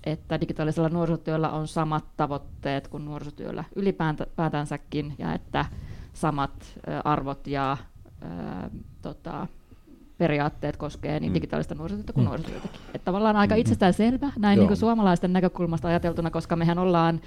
että 0.03 0.41
digitaalisella 0.41 0.89
nuorisotyöllä 0.89 1.49
on 1.49 1.67
samat 1.67 2.05
tavoitteet 2.17 2.87
kuin 2.87 3.05
nuorisotyöllä 3.05 3.63
ylipäätänsäkin 3.75 5.15
ja 5.17 5.33
että 5.33 5.65
samat 6.13 6.79
arvot 7.03 7.47
ja 7.47 7.77
ää, 8.21 8.69
tota, 9.01 9.47
periaatteet 10.19 10.77
koskee 10.77 11.19
niin 11.19 11.31
mm. 11.31 11.33
digitaalista 11.33 11.75
nuorisotyötä 11.75 12.13
kuin 12.13 12.23
mm. 12.23 12.27
nuorisotyötäkin. 12.27 12.81
Että 12.93 13.05
tavallaan 13.05 13.35
aika 13.35 13.55
mm. 13.55 13.61
itsestään 13.61 13.93
selvä 13.93 14.31
näin 14.37 14.59
niin 14.59 14.67
kuin 14.67 14.77
suomalaisten 14.77 15.33
näkökulmasta 15.33 15.87
ajateltuna, 15.87 16.29
koska 16.31 16.55
mehän 16.55 16.79
ollaan 16.79 17.21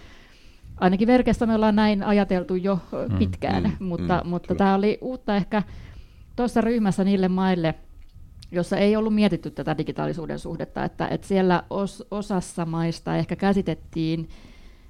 ainakin 0.81 1.09
verkessä 1.09 1.47
me 1.47 1.55
ollaan 1.55 1.77
näin 1.77 2.03
ajateltu 2.03 2.57
jo 2.57 2.79
mm. 3.09 3.19
pitkään, 3.19 3.63
mm. 3.63 3.87
mutta, 3.87 4.21
mm. 4.25 4.31
mutta 4.31 4.55
tämä 4.55 4.75
oli 4.75 4.99
uutta 5.01 5.37
ehkä 5.37 5.63
tuossa 6.37 6.61
ryhmässä 6.61 7.05
niille 7.05 7.29
maille, 7.29 7.75
jossa 8.51 8.77
ei 8.77 8.97
ollut 8.97 9.15
mietitty 9.15 9.51
tätä 9.51 9.79
digitaalisuuden 9.79 10.39
suhdetta, 10.39 10.85
että, 10.85 11.09
että 11.09 11.27
siellä 11.27 11.63
os, 11.71 12.07
osassa 12.11 12.67
maista 12.67 13.17
ehkä 13.17 13.37
käsitettiin 13.37 14.29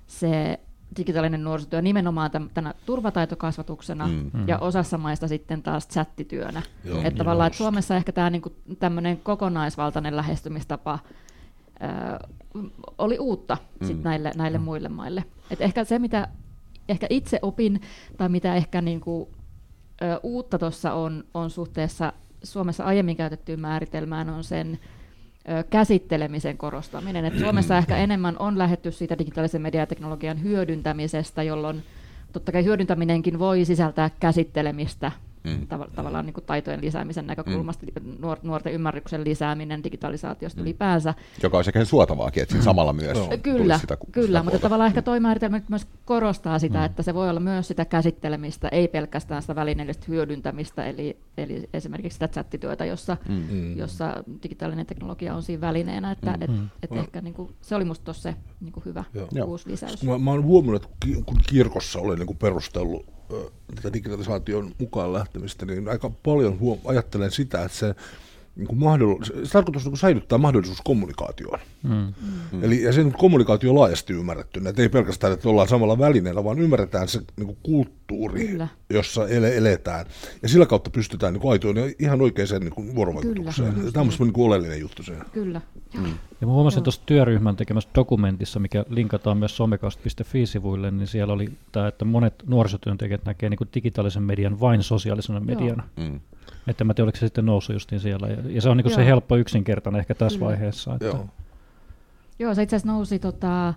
se 0.06 0.61
digitaalinen 0.96 1.44
nuorisotyö 1.44 1.82
nimenomaan 1.82 2.30
tänä 2.54 2.75
turvataitokasvatuksena 2.87 4.06
mm. 4.06 4.30
mm. 4.32 4.49
ja 4.49 4.58
osassa 4.58 4.99
maista 4.99 5.28
sitten 5.28 5.62
taas 5.62 5.88
chattityönä. 5.88 6.62
Joo, 6.84 6.99
että 6.99 7.18
tavallaan 7.18 7.46
että 7.46 7.56
Suomessa 7.56 7.96
ehkä 7.96 8.12
tämä 8.12 8.30
niinku, 8.30 8.52
tämmöinen 8.78 9.16
kokonaisvaltainen 9.16 10.16
lähestymistapa 10.16 10.99
ö, 11.82 12.28
oli 12.99 13.18
uutta 13.18 13.56
mm. 13.80 13.87
sit 13.87 14.02
näille, 14.02 14.32
näille 14.37 14.58
mm. 14.58 14.64
muille 14.64 14.88
maille. 14.88 15.25
Et 15.50 15.61
ehkä 15.61 15.84
se, 15.84 15.99
mitä 15.99 16.28
ehkä 16.88 17.06
itse 17.11 17.38
opin 17.42 17.80
tai 18.16 18.28
mitä 18.28 18.54
ehkä 18.54 18.80
niinku, 18.80 19.28
ö, 20.02 20.20
uutta 20.22 20.58
tuossa 20.58 20.92
on, 20.92 21.25
on 21.34 21.50
suhteessa 21.50 22.12
Suomessa 22.42 22.84
aiemmin 22.84 23.16
käytettyyn 23.16 23.61
määritelmään 23.61 24.28
on 24.28 24.44
sen 24.44 24.78
käsittelemisen 25.70 26.58
korostaminen. 26.58 27.25
Et 27.25 27.38
Suomessa 27.38 27.78
ehkä 27.78 27.96
enemmän 27.96 28.38
on 28.38 28.58
lähetty 28.58 28.90
siitä 28.90 29.18
digitaalisen 29.18 29.62
mediateknologian 29.62 30.42
hyödyntämisestä, 30.42 31.42
jolloin 31.42 31.82
totta 32.32 32.52
kai 32.52 32.64
hyödyntäminenkin 32.64 33.38
voi 33.38 33.64
sisältää 33.64 34.11
käsittelemistä 34.20 35.12
mm. 35.44 35.66
tav- 35.68 35.90
tavallaan 35.94 36.26
niin 36.26 36.34
kuin 36.34 36.44
taitojen 36.44 36.80
lisäämisen 36.80 37.26
näkökulmasta, 37.26 37.87
mm. 38.02 38.16
nuor- 38.20 38.38
nuorten 38.42 38.72
ymmärryksen 38.72 39.25
lisääminen 39.25 39.84
digitalisaatiosta 39.84 40.61
mm. 40.61 40.62
ylipäänsä. 40.62 41.14
Joka 41.42 41.58
on 41.58 41.64
sekä 41.64 41.84
suotavaakin, 41.84 42.42
että 42.42 42.52
siinä 42.52 42.64
samalla 42.64 42.92
myös 42.92 43.18
no. 43.18 43.28
Kyllä, 43.42 43.78
sitä, 43.78 43.96
kyllä 44.12 44.38
sitä 44.38 44.42
mutta 44.42 44.58
tavallaan 44.58 44.88
ehkä 44.88 45.02
toi 45.02 45.20
määritelmä 45.20 45.61
myös 45.68 45.87
korostaa 46.04 46.58
sitä, 46.58 46.78
mm. 46.78 46.84
että 46.84 47.02
se 47.02 47.14
voi 47.14 47.30
olla 47.30 47.40
myös 47.40 47.68
sitä 47.68 47.84
käsittelemistä, 47.84 48.68
ei 48.68 48.88
pelkästään 48.88 49.42
sitä 49.42 49.54
välineellistä 49.54 50.06
hyödyntämistä, 50.08 50.87
eli, 50.87 51.16
eli 51.37 51.68
esimerkiksi 51.72 52.16
sitä 52.16 52.28
chattityötä, 52.28 52.84
jossa, 52.84 53.16
mm. 53.28 53.34
mm. 53.50 53.76
jossa 53.76 54.25
digitaalinen 54.42 54.87
teknologia 54.87 55.34
on 55.34 55.42
siinä 55.42 55.61
välineenä, 55.61 56.11
että 56.11 56.30
mm. 56.30 56.42
et, 56.42 56.50
et 56.82 56.90
mm. 56.90 56.99
ehkä 56.99 57.20
niin 57.20 57.34
kuin, 57.34 57.54
se 57.61 57.75
oli 57.75 57.84
minusta 57.84 58.12
se 58.12 58.34
niin 58.61 58.72
kuin 58.72 58.84
hyvä 58.84 59.04
Joo. 59.32 59.46
uusi 59.46 59.70
lisäys. 59.70 60.02
Mä, 60.02 60.18
mä 60.18 60.30
olen 60.30 60.44
huomannut, 60.44 60.84
että 60.84 60.96
kun 61.26 61.37
kirkossa 61.49 61.99
olen 62.00 62.18
niin 62.18 62.26
kuin 62.26 62.38
perustellut 62.38 63.06
tätä 63.75 63.93
digitalisaation 63.93 64.75
mukaan 64.79 65.12
lähtemistä, 65.12 65.67
niin 65.67 65.88
aika 65.88 66.11
paljon 66.11 66.59
huom- 66.61 66.81
ajattelen 66.85 67.31
sitä, 67.31 67.64
että 67.64 67.79
se 67.79 67.95
niin 68.56 68.66
kuin 68.66 68.78
mahdollisuus, 68.78 69.49
se 69.49 69.52
tarkoitus 69.52 69.85
niin 69.85 69.97
säilyttää 69.97 70.38
mahdollisuus 70.38 70.80
kommunikaatioon. 70.85 71.59
Mm. 71.82 71.90
Mm. 72.52 72.64
Eli 72.64 72.82
ja 72.82 72.92
sen 72.92 73.12
kommunikaatio 73.12 73.71
on 73.71 73.76
laajasti 73.76 74.12
ymmärretty, 74.12 74.61
että 74.68 74.82
ei 74.82 74.88
pelkästään, 74.88 75.32
että 75.32 75.49
ollaan 75.49 75.68
samalla 75.68 75.99
välineellä, 75.99 76.44
vaan 76.44 76.59
ymmärretään 76.59 77.09
se 77.09 77.21
niin 77.37 77.47
kuin 77.47 77.59
kulttuuri, 77.62 78.49
Kyllä. 78.49 78.68
jossa 78.90 79.26
ele- 79.26 79.56
eletään. 79.56 80.06
Ja 80.42 80.49
sillä 80.49 80.66
kautta 80.66 80.90
pystytään 80.90 81.32
niin 81.32 81.40
kuin 81.40 81.52
aitoon 81.52 81.76
ja 81.76 81.92
ihan 81.99 82.21
oikeaan 82.21 82.61
niin 82.61 82.71
kuin 82.71 82.94
vuorovaikutukseen. 82.94 83.75
Kyllä, 83.75 83.92
Tämä 83.92 84.02
on 84.02 84.12
niin 84.18 84.32
kuin 84.32 84.47
oleellinen 84.47 84.80
juttu 84.80 85.02
se. 85.02 85.12
Kyllä. 85.32 85.61
Mm. 85.99 86.14
Ja 86.40 86.47
mä 86.47 86.52
huomasin 86.52 86.82
tuossa 86.82 87.02
työryhmän 87.06 87.56
tekemässä 87.56 87.90
dokumentissa, 87.94 88.61
mikä 88.61 88.85
linkataan 88.88 89.38
myös 89.38 89.56
somekast.fi-sivuille, 89.56 90.90
niin 90.90 91.06
siellä 91.06 91.32
oli 91.32 91.52
tämä, 91.73 91.88
että 91.88 92.04
monet 92.04 92.35
nuorisotyöntekijät 92.47 93.25
näkee 93.25 93.50
niin 93.50 93.59
kuin 93.59 93.68
digitaalisen 93.75 94.23
median 94.23 94.61
vain 94.61 94.82
sosiaalisena 94.82 95.40
mediana. 95.40 95.88
Mm. 95.97 96.21
Että 96.66 96.85
mä 96.85 96.95
tiedän, 96.95 97.07
oliko 97.07 97.19
se 97.19 97.26
sitten 97.26 97.47
noussut 97.47 97.75
justiin 97.75 98.00
siellä. 98.00 98.28
Ja, 98.28 98.37
ja 98.47 98.62
se 98.62 98.69
on 98.69 98.76
niin 98.76 98.95
se 98.95 99.07
helppo 99.07 99.37
yksinkertainen 99.37 100.00
ehkä 100.00 100.14
tässä 100.14 100.38
Kyllä. 100.38 100.50
vaiheessa. 100.50 100.95
Että... 100.95 101.07
Joo. 101.07 101.26
Joo, 102.38 102.54
se 102.54 102.62
itse 102.62 102.76
asiassa 102.76 102.92
nousi 102.92 103.19
tota, 103.19 103.75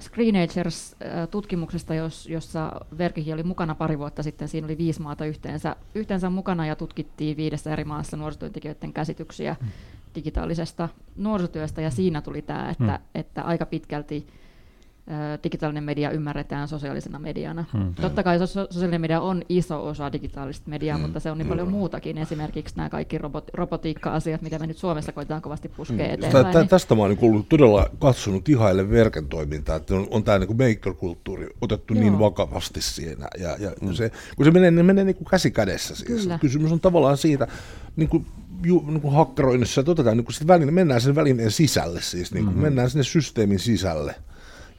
Screenagers-tutkimuksesta, 0.00 1.94
jos, 1.94 2.28
jossa 2.28 2.80
Verkihi 2.98 3.32
oli 3.32 3.42
mukana 3.42 3.74
pari 3.74 3.98
vuotta 3.98 4.22
sitten. 4.22 4.48
Siinä 4.48 4.64
oli 4.64 4.78
viisi 4.78 5.02
maata 5.02 5.24
yhteensä, 5.24 5.76
yhteensä 5.94 6.30
mukana 6.30 6.66
ja 6.66 6.76
tutkittiin 6.76 7.36
viidessä 7.36 7.72
eri 7.72 7.84
maassa 7.84 8.16
nuorisotyöntekijöiden 8.16 8.92
käsityksiä 8.92 9.56
mm. 9.60 9.68
digitaalisesta 10.14 10.88
nuorisotyöstä. 11.16 11.80
Ja 11.80 11.90
siinä 11.90 12.22
tuli 12.22 12.42
tämä, 12.42 12.70
että, 12.70 13.00
mm. 13.04 13.20
että 13.20 13.42
aika 13.42 13.66
pitkälti 13.66 14.26
digitaalinen 15.44 15.84
media 15.84 16.10
ymmärretään 16.10 16.68
sosiaalisena 16.68 17.18
mediana. 17.18 17.64
Hmm. 17.72 17.94
Totta 17.94 18.22
kai 18.22 18.38
sosiaalinen 18.38 19.00
media 19.00 19.20
on 19.20 19.42
iso 19.48 19.86
osa 19.86 20.12
digitaalista 20.12 20.70
mediaa, 20.70 20.96
hmm. 20.96 21.04
mutta 21.04 21.20
se 21.20 21.30
on 21.30 21.38
niin 21.38 21.48
paljon 21.48 21.68
muutakin. 21.68 22.18
Esimerkiksi 22.18 22.76
nämä 22.76 22.88
kaikki 22.90 23.18
robot, 23.18 23.50
robotiikka-asiat, 23.54 24.42
mitä 24.42 24.58
me 24.58 24.66
nyt 24.66 24.78
Suomessa 24.78 25.12
koitetaan 25.12 25.42
kovasti 25.42 25.68
puskea 25.68 26.06
hmm. 26.06 26.14
eteenpäin. 26.14 26.46
Tä, 26.46 26.58
niin... 26.58 26.68
Tästä 26.68 26.94
mä 26.94 27.02
olen 27.02 27.18
niin 27.20 27.46
todella 27.48 27.90
katsonut 27.98 28.48
ihaille 28.48 28.90
verken 28.90 29.28
toimintaa, 29.28 29.76
että 29.76 29.94
on, 29.94 30.06
on 30.10 30.24
tämä 30.24 30.38
niin 30.38 30.56
maker-kulttuuri 30.56 31.46
otettu 31.60 31.94
niin 31.94 32.02
Joo. 32.02 32.10
niin 32.10 32.18
vakavasti 32.18 32.82
siinä. 32.82 33.28
Ja, 33.38 33.56
ja 33.58 33.72
hmm. 33.80 33.92
se, 33.92 34.10
kun 34.36 34.44
se 34.44 34.50
menee, 34.50 34.70
ne 34.70 34.82
menee 34.82 35.04
niin 35.04 35.16
kuin 35.16 35.28
käsi 35.30 35.50
kädessä. 35.50 35.94
Siis. 35.94 36.22
Kyllä. 36.22 36.38
Kysymys 36.38 36.72
on 36.72 36.80
tavallaan 36.80 37.16
siitä, 37.16 37.48
niin 37.96 38.08
kuin 38.08 38.26
ju, 38.64 38.84
niin 38.86 39.00
kuin 39.00 39.14
hakkeroinnissa, 39.14 39.80
että 39.80 39.90
otetaan 39.90 40.16
niin 40.16 40.24
kuin 40.24 40.46
väline, 40.46 40.72
mennään 40.72 41.00
sen 41.00 41.14
välineen 41.14 41.50
sisälle, 41.50 42.02
siis 42.02 42.34
niin 42.34 42.44
kuin, 42.44 42.54
hmm 42.54 42.62
mennään 42.62 42.90
sinne 42.90 43.04
systeemin 43.04 43.58
sisälle 43.58 44.14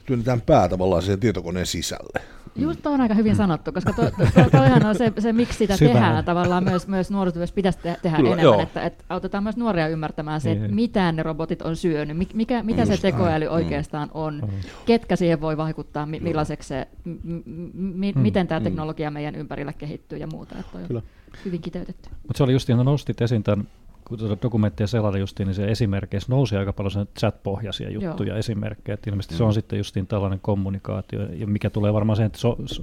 työnnetään 0.06 0.40
pää 0.40 0.68
tavallaan 0.68 1.02
siihen 1.02 1.20
tietokoneen 1.20 1.66
sisälle. 1.66 2.20
Just 2.56 2.86
on 2.86 3.00
aika 3.00 3.14
hyvin 3.14 3.32
mm. 3.32 3.36
sanottu, 3.36 3.72
koska 3.72 3.92
to, 3.92 4.02
to, 4.02 4.50
toihan 4.50 4.86
on 4.86 4.94
se, 4.94 5.12
se, 5.18 5.32
miksi 5.32 5.58
sitä 5.58 5.76
Syvänä. 5.76 5.94
tehdään 5.94 6.24
tavallaan 6.24 6.64
myös, 6.64 6.88
myös 6.88 7.10
nuorisotyössä 7.10 7.54
pitäisi 7.54 7.78
te, 7.78 7.96
tehdä 8.02 8.16
Kyllä, 8.16 8.32
enemmän, 8.32 8.60
että, 8.60 8.82
että 8.82 9.04
autetaan 9.08 9.42
myös 9.42 9.56
nuoria 9.56 9.88
ymmärtämään 9.88 10.40
se, 10.40 10.52
että 10.52 10.66
niin. 10.66 10.74
mitä 10.74 11.12
ne 11.12 11.22
robotit 11.22 11.62
on 11.62 11.76
syönyt, 11.76 12.16
mikä, 12.34 12.62
mitä 12.62 12.82
Just 12.82 12.92
se 12.92 13.00
tekoäly 13.02 13.44
näin. 13.44 13.56
Mm. 13.56 13.64
oikeastaan 13.64 14.10
on, 14.14 14.42
mm. 14.46 14.58
ketkä 14.86 15.16
siihen 15.16 15.40
voi 15.40 15.56
vaikuttaa, 15.56 16.06
millaiseksi 16.06 16.68
se, 16.68 16.88
m, 17.04 17.10
m, 17.10 17.42
m, 17.74 18.20
miten 18.20 18.46
tämä 18.46 18.60
teknologia 18.60 19.10
meidän 19.10 19.34
ympärillä 19.34 19.72
kehittyy 19.72 20.18
ja 20.18 20.26
muuta. 20.26 20.58
Että 20.58 20.78
on 20.94 21.02
hyvin 21.44 21.60
kiteytetty. 21.60 22.10
Mutta 22.10 22.36
se 22.36 22.42
oli 22.42 22.52
just, 22.52 22.68
nostit 22.68 23.20
esiin 23.20 23.42
tämän 23.42 23.66
kun 24.08 24.18
tuota 24.18 24.42
dokumenttia 24.42 24.86
selaili 24.86 25.20
justiin, 25.20 25.46
niin 25.46 25.54
se 25.54 25.64
esimerkkeissä 25.64 26.32
nousi 26.32 26.56
aika 26.56 26.72
paljon 26.72 26.90
sen 26.90 27.08
chat-pohjaisia 27.18 27.90
juttuja, 27.90 28.28
Joo. 28.28 28.38
esimerkkejä. 28.38 28.94
Että 28.94 29.10
ilmeisesti 29.10 29.34
mm. 29.34 29.38
se 29.38 29.44
on 29.44 29.54
sitten 29.54 29.76
justiin 29.76 30.06
tällainen 30.06 30.40
kommunikaatio, 30.42 31.20
ja 31.32 31.46
mikä 31.46 31.70
tulee 31.70 31.92
varmaan 31.92 32.16
sen, 32.16 32.26
että, 32.26 32.38
so, 32.38 32.56
so, 32.66 32.82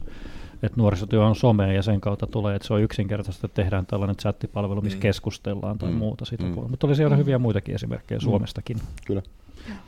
että 0.64 0.78
nuorisotyö 0.78 1.26
on 1.26 1.36
somea 1.36 1.74
ja 1.74 1.82
sen 1.84 2.02
kautta 2.02 2.28
tulee, 2.28 2.56
että 2.56 2.68
se 2.68 2.74
on 2.74 2.82
yksinkertaista, 2.82 3.48
että 3.48 3.62
tehdään 3.62 3.86
tällainen 3.86 4.16
chattipalvelu, 4.16 4.82
missä 4.82 4.98
mm. 4.98 5.02
keskustellaan 5.02 5.78
tai 5.78 5.92
mm. 5.92 5.98
muuta 5.98 6.26
sitä 6.26 6.44
mm. 6.44 6.54
Mutta 6.70 6.88
oli 6.88 6.96
siellä 6.96 7.16
mm. 7.16 7.20
hyviä 7.20 7.40
muitakin 7.40 7.76
esimerkkejä 7.76 8.20
mm. 8.20 8.24
Suomestakin. 8.24 8.78
Kyllä. 9.06 9.22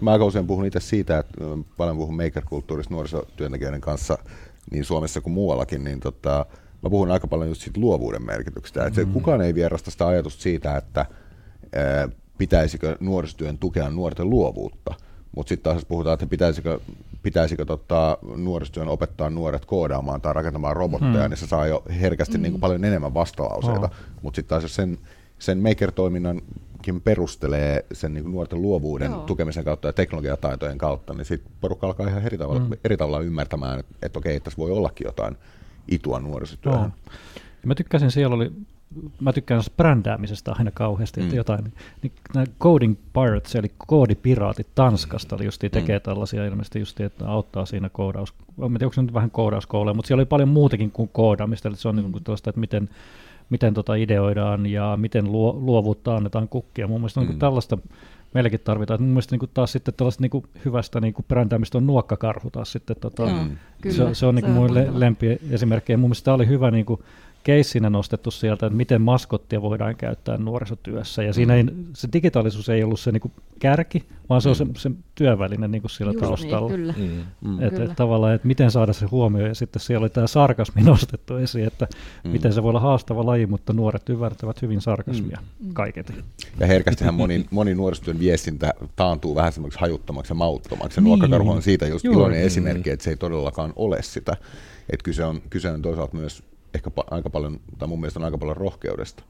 Mä 0.01 0.11
aika 0.11 0.25
usein 0.25 0.47
puhun 0.47 0.65
itse 0.65 0.79
siitä, 0.79 1.17
että 1.17 1.33
paljon 1.77 1.97
puhun 1.97 2.15
maker-kulttuurista 2.15 2.93
nuorisotyöntekijöiden 2.93 3.81
kanssa 3.81 4.17
niin 4.71 4.85
Suomessa 4.85 5.21
kuin 5.21 5.33
muuallakin, 5.33 5.83
niin 5.83 5.99
tota, 5.99 6.45
mä 6.81 6.89
puhun 6.89 7.11
aika 7.11 7.27
paljon 7.27 7.49
just 7.49 7.61
siitä 7.61 7.79
luovuuden 7.79 8.25
merkityksestä. 8.25 8.79
Mm. 8.79 8.87
Että 8.87 9.01
se, 9.01 9.07
kukaan 9.13 9.41
ei 9.41 9.55
vierasta 9.55 9.91
sitä 9.91 10.07
ajatusta 10.07 10.41
siitä, 10.41 10.77
että 10.77 11.05
pitäisikö 12.37 12.97
nuorisotyön 12.99 13.57
tukea 13.57 13.89
nuorten 13.89 14.29
luovuutta. 14.29 14.93
Mutta 15.35 15.49
sitten 15.49 15.71
taas 15.73 15.85
puhutaan, 15.85 16.13
että 16.13 16.27
pitäisikö, 16.27 16.79
pitäisikö 17.23 17.65
tota, 17.65 18.17
nuorisotyön 18.35 18.87
opettaa 18.87 19.29
nuoret 19.29 19.65
koodaamaan 19.65 20.21
tai 20.21 20.33
rakentamaan 20.33 20.75
robotteja, 20.75 21.21
hmm. 21.21 21.29
niin 21.29 21.37
se 21.37 21.47
saa 21.47 21.67
jo 21.67 21.83
herkästi 22.01 22.37
mm. 22.37 22.41
niin 22.41 22.51
kuin 22.51 22.61
paljon 22.61 22.85
enemmän 22.85 23.13
vastalauseita. 23.13 23.85
Oh. 23.85 23.91
Mutta 24.21 24.35
sitten 24.35 24.49
taas 24.49 24.63
jos 24.63 24.75
sen, 24.75 24.97
sen 25.39 25.57
maker-toiminnankin 25.59 27.01
perustelee 27.03 27.85
sen 27.91 28.13
niin 28.13 28.23
kuin 28.23 28.31
nuorten 28.31 28.61
luovuuden 28.61 29.11
Joo. 29.11 29.21
tukemisen 29.21 29.63
kautta 29.63 29.87
ja 29.87 29.93
teknologiataitojen 29.93 30.77
kautta, 30.77 31.13
niin 31.13 31.25
sitten 31.25 31.51
porukka 31.61 31.87
alkaa 31.87 32.07
ihan 32.07 32.25
eri 32.25 32.37
tavalla, 32.37 32.59
mm. 32.59 32.71
eri 32.83 32.97
tavalla 32.97 33.19
ymmärtämään, 33.19 33.79
että, 33.79 33.95
että 34.01 34.19
okei, 34.19 34.39
tässä 34.39 34.57
voi 34.57 34.71
ollakin 34.71 35.05
jotain 35.05 35.37
itua 35.87 36.19
nuorisotyöhön. 36.19 36.81
Oh. 36.81 37.11
Mä 37.65 37.75
tykkäsin, 37.75 38.11
siellä 38.11 38.35
oli 38.35 38.51
mä 39.19 39.33
tykkään 39.33 39.61
brändäämisestä 39.77 40.53
aina 40.57 40.71
kauheasti, 40.71 41.21
että 41.21 41.33
Mm. 41.33 41.37
jotain, 41.37 41.63
niin, 41.63 41.73
niin 42.01 42.11
nämä 42.33 42.45
Coding 42.59 42.95
Pirates, 43.13 43.55
eli 43.55 43.71
koodipiraatit 43.77 44.67
Tanskasta, 44.75 45.35
eli 45.35 45.45
justiin 45.45 45.71
tekee 45.71 45.97
Mm. 45.99 46.03
tällaisia 46.03 46.45
ilmeisesti 46.45 46.79
justiin, 46.79 47.07
että 47.07 47.27
auttaa 47.27 47.65
siinä 47.65 47.89
koodaus, 47.89 48.33
en 48.49 48.55
tiedä, 48.71 48.85
onko 48.85 48.93
se 48.93 49.01
nyt 49.01 49.13
vähän 49.13 49.31
koodauskouluja, 49.31 49.93
mutta 49.93 50.07
siellä 50.07 50.19
oli 50.21 50.25
paljon 50.25 50.49
muutakin 50.49 50.91
kuin 50.91 51.09
koodaamista, 51.13 51.67
eli 51.69 51.75
se 51.75 51.87
on 51.87 51.95
niin 51.95 52.11
kuin 52.11 52.23
tällaista, 52.23 52.49
että 52.49 52.59
miten, 52.59 52.89
miten 53.49 53.73
tota 53.73 53.95
ideoidaan 53.95 54.65
ja 54.65 54.97
miten 55.01 55.31
luo, 55.31 55.53
luovuutta 55.61 56.15
annetaan 56.15 56.47
kukkia. 56.49 56.87
Mun 56.87 57.01
mielestä 57.01 57.19
mm. 57.19 57.25
niin 57.25 57.35
Mm. 57.35 57.39
tällaista 57.39 57.77
meilläkin 58.33 58.59
tarvitaan. 58.63 59.01
Mun 59.01 59.09
mielestä 59.09 59.37
niin 59.37 59.49
taas 59.53 59.71
sitten 59.71 59.93
tällaista 59.93 60.21
niin 60.21 60.29
kuin 60.29 60.45
hyvästä 60.65 61.01
niin 61.01 61.13
kuin 61.13 61.25
brändäämistä 61.27 61.77
on 61.77 61.87
nuokkakarhu 61.87 62.49
taas 62.51 62.71
sitten. 62.71 62.95
Tota, 62.99 63.25
Mm. 63.25 63.57
kyllä. 63.81 63.95
se, 63.95 64.15
se 64.15 64.25
on, 64.25 64.35
niin 64.35 64.43
kuin 64.45 64.53
mun 64.53 64.63
mahtavaa. 64.63 64.93
le- 64.93 64.99
lempiesimerkki. 64.99 65.91
Ja 65.91 65.97
mun 65.97 66.09
mielestä 66.09 66.25
tämä 66.25 66.35
oli 66.35 66.47
hyvä 66.47 66.71
niin 66.71 66.85
kuin 66.85 67.01
keissinä 67.45 67.89
nostettu 67.89 68.31
sieltä, 68.31 68.65
että 68.65 68.77
miten 68.77 69.01
maskottia 69.01 69.61
voidaan 69.61 69.95
käyttää 69.95 70.37
nuorisotyössä. 70.37 71.23
Ja 71.23 71.33
siinä 71.33 71.55
ei, 71.55 71.63
se 71.93 72.07
digitaalisuus 72.13 72.69
ei 72.69 72.83
ollut 72.83 72.99
se 72.99 73.11
niin 73.11 73.21
kuin 73.21 73.31
kärki, 73.59 74.03
vaan 74.29 74.41
se 74.41 74.49
on 74.49 74.55
se, 74.55 74.65
se 74.77 74.91
työväline 75.15 75.67
niin 75.67 75.81
kuin 75.81 75.91
siellä 75.91 76.13
Just 76.13 76.25
taustalla. 76.25 76.69
Niin, 76.69 76.79
kyllä. 76.79 76.93
Mm. 77.41 77.49
Mm. 77.49 77.61
Että 77.63 77.69
Kyllä. 77.79 77.91
et 77.91 77.95
tavallaan, 77.95 78.33
että 78.33 78.47
miten 78.47 78.71
saada 78.71 78.93
se 78.93 79.05
huomioon, 79.05 79.49
ja 79.49 79.55
sitten 79.55 79.79
siellä 79.81 80.03
oli 80.03 80.09
tämä 80.09 80.27
sarkasmi 80.27 80.81
nostettu 80.91 81.35
esiin, 81.37 81.65
että 81.67 81.85
Mm. 82.23 82.29
mm. 82.29 82.33
miten 82.33 82.53
se 82.53 82.63
voi 82.63 82.69
olla 82.69 82.79
haastava 82.79 83.25
laji, 83.25 83.45
mutta 83.45 83.73
nuoret 83.73 84.09
ymmärtävät 84.09 84.61
hyvin 84.61 84.81
sarkasmia 84.81 85.37
Mm. 85.59 85.67
mm. 85.67 85.73
kaiketi. 85.73 86.13
Ja 86.59 86.67
herkästihän 86.67 87.13
moni, 87.13 87.45
moni 87.51 87.75
nuorisotyön 87.75 88.19
viestintä 88.19 88.73
taantuu 88.95 89.35
vähän 89.35 89.51
semmoiksi 89.53 89.79
hajuttamaksi 89.79 90.31
ja 90.31 90.35
mauttomaksi. 90.35 90.97
Ja 90.99 91.01
Niin. 91.01 91.07
nuokkakarhu 91.09 91.51
on 91.51 91.61
siitä 91.61 91.87
just 91.87 92.05
Juuri. 92.05 92.19
iloinen 92.19 92.39
Mm. 92.41 92.45
esimerkki, 92.47 92.89
että 92.89 93.03
se 93.03 93.09
ei 93.09 93.17
todellakaan 93.17 93.73
ole 93.75 94.01
sitä. 94.01 94.37
Että 94.89 95.03
kyse 95.03 95.23
on, 95.25 95.41
kyse 95.49 95.69
on 95.71 95.81
toisaalta 95.81 96.17
myös 96.17 96.43
ehkä 96.75 96.89
pa- 97.01 97.07
aika 97.11 97.29
paljon, 97.29 97.59
tai 97.77 97.87
mun 97.87 97.99
mielestä 97.99 98.19
on 98.19 98.23
aika 98.25 98.37
paljon 98.37 98.57
rohkeudesta. 98.57 99.23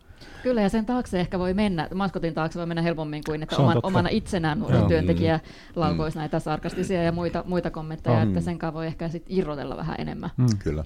Kyllä, 0.44 0.62
ja 0.62 0.70
sen 0.70 0.86
taakse 0.86 1.20
ehkä 1.20 1.40
voi 1.40 1.54
mennä, 1.54 1.88
maskotin 1.94 2.34
taakse 2.34 2.60
voi 2.60 2.66
mennä 2.66 2.82
helpommin 2.82 3.22
kuin, 3.25 3.44
että 3.44 3.58
oman, 3.58 3.74
totta. 3.74 3.88
omana 3.88 4.10
itsenään 4.10 4.58
Joo. 4.60 4.68
nuorisotyöntekijä 4.70 5.38
Mm. 5.38 5.42
laukoisi 5.75 6.18
näitä 6.18 6.40
sarkastisia 6.40 7.04
ja 7.04 7.12
muita, 7.12 7.44
muita 7.48 7.72
kommentteja, 7.72 8.16
Mm. 8.25 8.28
että 8.28 8.42
sen 8.42 8.58
kanssa 8.58 8.74
voi 8.74 8.88
ehkä 8.88 9.10
sit 9.10 9.25
irrotella 9.30 9.78
vähän 9.78 9.96
enemmän. 10.00 10.30
Mm. 10.38 10.46
Kyllä. 10.60 10.84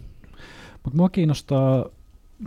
Mutta 0.83 0.97
mua 0.97 1.09
kiinnostaa, 1.09 1.85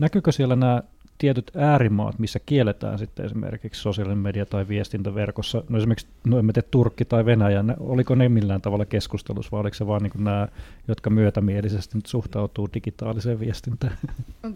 näkyykö 0.00 0.32
siellä 0.32 0.56
nämä 0.56 0.82
tietyt 1.22 1.50
äärimaat, 1.56 2.18
missä 2.18 2.40
kielletään 2.46 2.98
sitten 2.98 3.26
esimerkiksi 3.26 3.80
sosiaalinen 3.80 4.18
media 4.18 4.46
tai 4.46 4.68
viestintä 4.68 5.14
verkossa, 5.14 5.62
no 5.68 5.78
esimerkiksi 5.78 6.06
no 6.26 6.42
mä 6.42 6.52
tiedä, 6.52 6.68
Turkki 6.70 7.04
tai 7.04 7.24
Venäjä, 7.24 7.62
ne- 7.62 7.76
oliko 7.80 8.14
ne 8.14 8.28
millään 8.28 8.60
tavalla 8.60 8.84
keskustelussa 8.84 9.50
vai 9.52 9.60
oliko 9.60 9.74
se 9.74 9.86
vaan 9.86 10.02
niin 10.02 10.24
nämä, 10.24 10.48
jotka 10.88 11.10
myötämielisesti 11.10 11.98
nyt 11.98 12.06
suhtautuu 12.06 12.68
digitaaliseen 12.74 13.40
viestintään? 13.40 13.98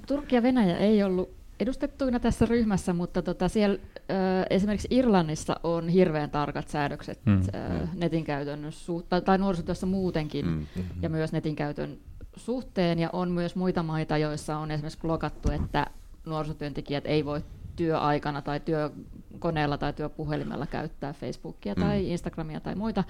Turkki 0.06 0.34
ja 0.34 0.42
Venäjä 0.42 0.76
ei 0.76 1.02
ollut 1.02 1.30
edustettuina 1.60 2.20
tässä 2.20 2.46
ryhmässä, 2.46 2.92
mutta 2.92 3.22
tota 3.22 3.48
siellä, 3.48 3.78
ö, 4.10 4.12
esimerkiksi 4.50 4.88
Irlannissa 4.90 5.60
on 5.62 5.88
hirveän 5.88 6.30
tarkat 6.30 6.68
säädökset 6.68 7.18
Mm. 7.24 7.40
ö, 7.54 7.86
netin 7.94 8.24
käytön 8.24 8.64
suht- 8.64 9.06
tai, 9.08 9.22
tai 9.22 9.38
nuorisotyössä 9.38 9.86
muutenkin 9.86 10.46
Mm. 10.46 10.66
ja 11.02 11.08
myös 11.08 11.32
netin 11.32 11.56
käytön 11.56 11.96
suhteen. 12.36 12.98
Ja 12.98 13.10
on 13.12 13.30
myös 13.30 13.56
muita 13.56 13.82
maita, 13.82 14.18
joissa 14.18 14.56
on 14.58 14.70
esimerkiksi 14.70 14.98
blokattu, 15.02 15.50
että 15.50 15.86
nuorisotyöntekijät 16.26 17.06
ei 17.06 17.24
voi 17.24 17.40
työaikana 17.76 18.42
tai 18.42 18.60
työkoneella 18.60 19.78
tai 19.78 19.92
työpuhelimella 19.92 20.66
käyttää 20.66 21.12
Facebookia 21.12 21.74
Mm. 21.74 21.82
tai 21.82 22.10
Instagramia 22.10 22.60
tai 22.60 22.74
muita, 22.74 23.04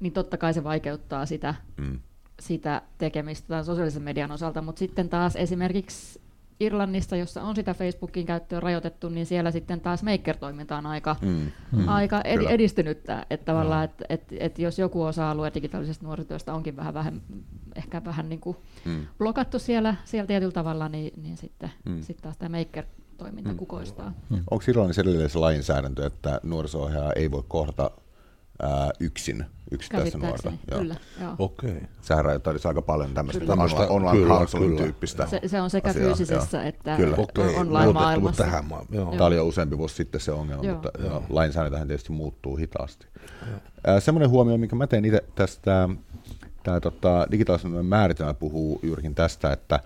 niin 0.00 0.12
totta 0.12 0.36
kai 0.36 0.54
se 0.54 0.64
vaikeuttaa 0.64 1.26
sitä 1.26 1.54
Mm. 1.76 2.00
sitä 2.40 2.82
tekemistä 2.98 3.48
tämän 3.48 3.64
sosiaalisen 3.64 4.02
median 4.02 4.30
osalta, 4.32 4.62
mutta 4.62 4.78
sitten 4.78 5.08
taas 5.08 5.36
esimerkiksi 5.36 6.20
Irlannissa, 6.60 7.16
jossa 7.16 7.42
on 7.42 7.56
sitä 7.56 7.74
Facebookin 7.74 8.26
käyttöä 8.26 8.60
rajoitettu, 8.60 9.08
niin 9.08 9.26
siellä 9.26 9.50
sitten 9.50 9.80
taas 9.80 10.02
maker-toiminta 10.02 10.76
on 10.76 10.86
aika, 10.86 11.16
Mm. 11.22 11.50
Mm. 11.72 11.88
aika 11.88 12.20
ed- 12.24 12.36
Kyllä. 12.38 12.50
edistynyttä, 12.50 13.26
että 13.30 13.44
tavallaan, 13.44 13.84
että 13.84 14.04
et, 14.08 14.22
et 14.40 14.58
jos 14.58 14.78
joku 14.78 15.02
osa-alue 15.02 15.50
digitaalisesta 15.54 16.04
nuorisotyöstä 16.06 16.54
onkin 16.54 16.76
vähän, 16.76 16.94
vähän 16.94 17.22
ehkä 17.76 18.04
vähän 18.04 18.28
niin 18.28 18.40
kuin 18.40 18.56
Mm. 18.84 19.06
blokattu 19.18 19.58
siellä, 19.58 19.94
siellä 20.04 20.26
tietyllä 20.26 20.52
tavalla, 20.52 20.88
niin, 20.88 21.12
niin 21.22 21.36
sitten 21.36 21.70
Mm. 21.84 21.92
mm. 21.92 22.02
sit 22.02 22.16
taas 22.16 22.36
tämä 22.38 22.58
maker-toiminta 22.58 23.48
Mm. 23.50 23.54
mm. 23.54 23.58
kukoistaa. 23.58 24.12
Onko 24.50 24.64
Irlannissa 24.68 25.02
edelleen 25.02 25.30
se 25.30 25.38
lainsäädäntö, 25.38 26.06
että 26.06 26.40
nuoriso 26.42 26.90
ei 27.16 27.30
voi 27.30 27.42
kohdata 27.48 27.90
ää, 28.62 28.90
yksin 29.00 29.44
yksittäistä 29.70 30.18
nuorta? 30.18 30.52
Kyllä. 30.78 30.96
Joo. 31.20 31.34
Okei. 31.38 31.82
Sehän 32.00 32.24
rajoittaisi 32.24 32.68
aika 32.68 32.82
paljon 32.82 33.14
tämmöistä 33.14 33.44
Tämmöistä- 33.46 33.80
online 33.88 34.18
kyllä, 34.18 34.34
counseling 34.34 34.70
kyllä. 34.70 34.82
tyyppistä. 34.82 35.26
Se, 35.26 35.40
se 35.46 35.60
on 35.60 35.70
sekä 35.70 35.88
asiaa, 35.90 36.04
fyysisessä 36.06 36.58
joo. 36.58 36.66
että 36.68 36.96
Kyllä. 36.96 37.16
Muutettu 37.16 37.40
online-maailmassa. 37.56 38.44
tähän 38.44 38.64
maan. 38.64 38.86
Joo. 38.90 39.10
Tämä 39.12 39.24
oli 39.26 39.36
jo 39.36 39.46
useampi 39.46 39.78
vuosi 39.78 39.94
sitten 39.94 40.20
se 40.20 40.32
ongelma, 40.32 40.64
Joo. 40.64 40.74
mutta 40.74 40.90
Joo. 41.02 41.22
lainsäädäntöhän 41.28 41.86
tietysti 41.88 42.12
muuttuu 42.12 42.56
hitaasti. 42.56 43.06
Ää, 43.86 44.00
Semmoinen 44.00 44.30
huomio, 44.30 44.56
minkä 44.58 44.76
mä 44.76 44.86
teen 44.86 45.04
itse 45.04 45.24
tästä, 45.34 45.88
tämä 46.62 46.80
tota, 46.80 47.26
digitaalisen 47.30 47.86
määritelmä 47.86 48.34
puhuu 48.34 48.80
juurikin 48.82 49.14
tästä, 49.14 49.52
että 49.52 49.80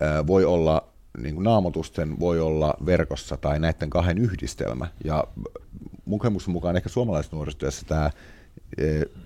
ää, 0.00 0.26
voi 0.26 0.44
olla 0.44 0.88
niin 1.18 1.34
kuin 1.34 1.44
naamotusten 1.44 2.20
voi 2.20 2.40
olla 2.40 2.74
verkossa 2.86 3.36
tai 3.36 3.58
näiden 3.58 3.90
kahden 3.90 4.18
yhdistelmä. 4.18 4.86
Ja 5.04 5.24
mun 6.04 6.20
mukaan 6.46 6.76
ehkä 6.76 6.88
suomalaisessa 6.88 7.36
nuorisotyössä 7.36 7.86
tämä 7.88 8.10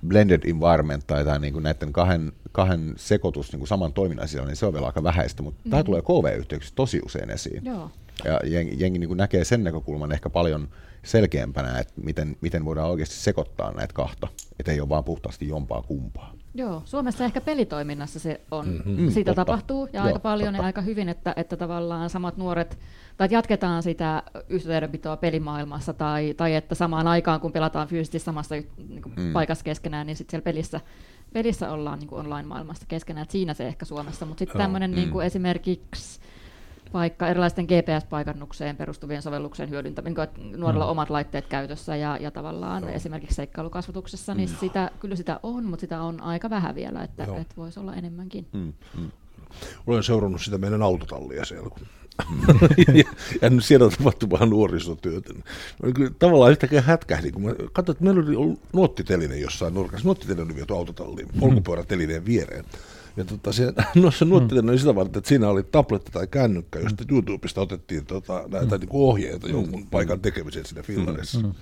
blended 0.08 0.40
environment 0.44 1.06
tai 1.06 1.24
tämä 1.24 1.38
niin 1.38 1.52
kuin 1.52 1.62
näiden 1.62 1.92
kahden, 1.92 2.32
kahden 2.52 2.94
sekoitus 2.96 3.52
niin 3.52 3.60
kuin 3.60 3.68
saman 3.68 3.92
toiminnan 3.92 4.28
sisällä, 4.28 4.46
niin 4.46 4.56
se 4.56 4.66
on 4.66 4.72
vielä 4.72 4.86
aika 4.86 5.02
vähäistä, 5.02 5.42
mutta 5.42 5.60
mm. 5.64 5.70
tämä 5.70 5.84
tulee 5.84 6.02
KV-yhteyksissä 6.02 6.74
tosi 6.74 7.00
usein 7.04 7.30
esiin. 7.30 7.64
Joo. 7.64 7.90
Ja 8.24 8.40
jengi, 8.44 8.76
jengi 8.78 8.98
niin 8.98 9.08
kuin 9.08 9.18
näkee 9.18 9.44
sen 9.44 9.64
näkökulman 9.64 10.12
ehkä 10.12 10.30
paljon 10.30 10.68
selkeämpänä, 11.02 11.78
että 11.78 11.92
miten, 11.96 12.36
miten 12.40 12.64
voidaan 12.64 12.90
oikeasti 12.90 13.14
sekoittaa 13.14 13.72
näitä 13.72 13.94
kahta, 13.94 14.28
että 14.60 14.72
ei 14.72 14.80
ole 14.80 14.88
vaan 14.88 15.04
puhtaasti 15.04 15.48
jompaa 15.48 15.82
kumpaa. 15.82 16.34
Joo, 16.54 16.82
Suomessa 16.84 17.24
ehkä 17.24 17.40
pelitoiminnassa 17.40 18.18
se 18.18 18.40
on, 18.50 18.68
Mhm. 18.68 18.88
mm-hmm. 18.90 19.10
sitä 19.10 19.30
totta. 19.30 19.44
tapahtuu 19.44 19.86
ja 19.92 19.98
Joo, 20.00 20.06
aika 20.06 20.18
paljon 20.18 20.48
totta. 20.54 20.62
ja 20.62 20.66
aika 20.66 20.80
hyvin, 20.80 21.08
että, 21.08 21.32
että 21.36 21.56
tavallaan 21.56 22.10
samat 22.10 22.36
nuoret, 22.36 22.78
tai 23.16 23.24
että 23.24 23.34
jatketaan 23.34 23.82
sitä 23.82 24.22
yhteydenpitoa 24.48 25.16
pelimaailmassa 25.16 25.92
tai, 25.92 26.34
tai 26.36 26.54
että 26.54 26.74
samaan 26.74 27.06
aikaan 27.06 27.40
kun 27.40 27.52
pelataan 27.52 27.88
fyysisesti 27.88 28.18
samassa 28.18 28.54
niin 28.88 29.02
kuin 29.02 29.14
Mm. 29.16 29.22
mm. 29.22 29.32
paikassa 29.32 29.64
keskenään, 29.64 30.06
niin 30.06 30.16
sitten 30.16 30.30
siellä 30.30 30.44
pelissä, 30.44 30.80
pelissä 31.32 31.70
ollaan 31.70 31.98
niin 31.98 32.08
kuin 32.08 32.20
online-maailmassa 32.20 32.86
keskenään, 32.88 33.22
että 33.22 33.32
siinä 33.32 33.54
se 33.54 33.66
ehkä 33.66 33.84
Suomessa, 33.84 34.26
mutta 34.26 34.38
sitten 34.38 34.58
tämmöinen 34.58 34.90
mm. 34.90 34.94
niin 34.96 35.10
kuin 35.10 35.26
esimerkiksi 35.26 36.20
vaikka 36.92 37.28
erilaisten 37.28 37.64
GPS-paikannukseen 37.64 38.76
perustuvien 38.76 39.22
sovelluksien 39.22 39.70
hyödyntäminen, 39.70 40.22
että 40.24 40.40
nuorilla 40.56 40.84
Mm. 40.84 40.90
omat 40.90 41.10
laitteet 41.10 41.46
käytössä 41.46 41.96
ja, 41.96 42.16
ja 42.20 42.30
tavallaan 42.30 42.82
Joo. 42.82 42.92
esimerkiksi 42.92 43.34
seikkailukasvatuksessa, 43.34 44.34
niin 44.34 44.48
sitä, 44.48 44.90
kyllä 45.00 45.16
sitä 45.16 45.40
on, 45.42 45.64
mutta 45.64 45.80
sitä 45.80 46.02
on 46.02 46.20
aika 46.20 46.50
vähän 46.50 46.74
vielä, 46.74 47.02
että, 47.02 47.22
Joo. 47.24 47.38
että 47.38 47.54
voisi 47.56 47.80
olla 47.80 47.94
enemmänkin. 47.94 48.46
Mm, 48.52 48.72
mm. 48.98 49.10
Olen 49.86 50.02
seurannut 50.02 50.42
sitä 50.42 50.58
meidän 50.58 50.82
autotallia 50.82 51.44
siellä. 51.44 51.70
Kun 51.70 51.86
ja, 52.94 53.04
ja 53.42 53.50
nyt 53.50 53.64
siellä 53.64 53.86
on 53.86 53.92
tapahtunut 53.98 54.32
vähän 54.32 54.50
nuorisotyötä. 54.50 55.34
Tavallaan 56.18 56.50
yhtäkkiä 56.50 56.80
hätkähdin, 56.82 57.32
kun 57.32 57.42
mä 57.42 57.54
katsoin, 57.72 57.94
että 57.94 58.04
meillä 58.04 58.40
oli 58.40 58.56
nuottiteline 58.72 59.36
jossain 59.36 59.74
nurkassa. 59.74 60.04
Nuottiteline 60.04 60.42
oli 60.42 60.54
viety 60.54 60.74
autotalliin, 60.74 61.28
polkupyörätelineen 61.40 62.26
viereen. 62.26 62.64
Ja 63.16 63.24
tota, 63.24 63.52
se, 63.52 63.72
noissa 63.94 64.24
nuottiteline 64.24 64.70
oli 64.70 64.78
sitä 64.78 64.94
varten, 64.94 65.18
että 65.18 65.28
siinä 65.28 65.48
oli 65.48 65.62
tabletti 65.62 66.12
tai 66.12 66.26
kännykkä, 66.26 66.78
josta 66.78 67.04
YouTubesta 67.10 67.60
otettiin 67.60 68.06
tota, 68.06 68.44
näitä 68.50 68.78
niin 68.78 68.88
ohjeita 68.90 69.48
jonkun 69.48 69.86
paikan 69.86 70.20
tekemiseen 70.20 70.66
siinä 70.66 70.82
fillarissa. 70.82 71.40
Mm. 71.40 71.52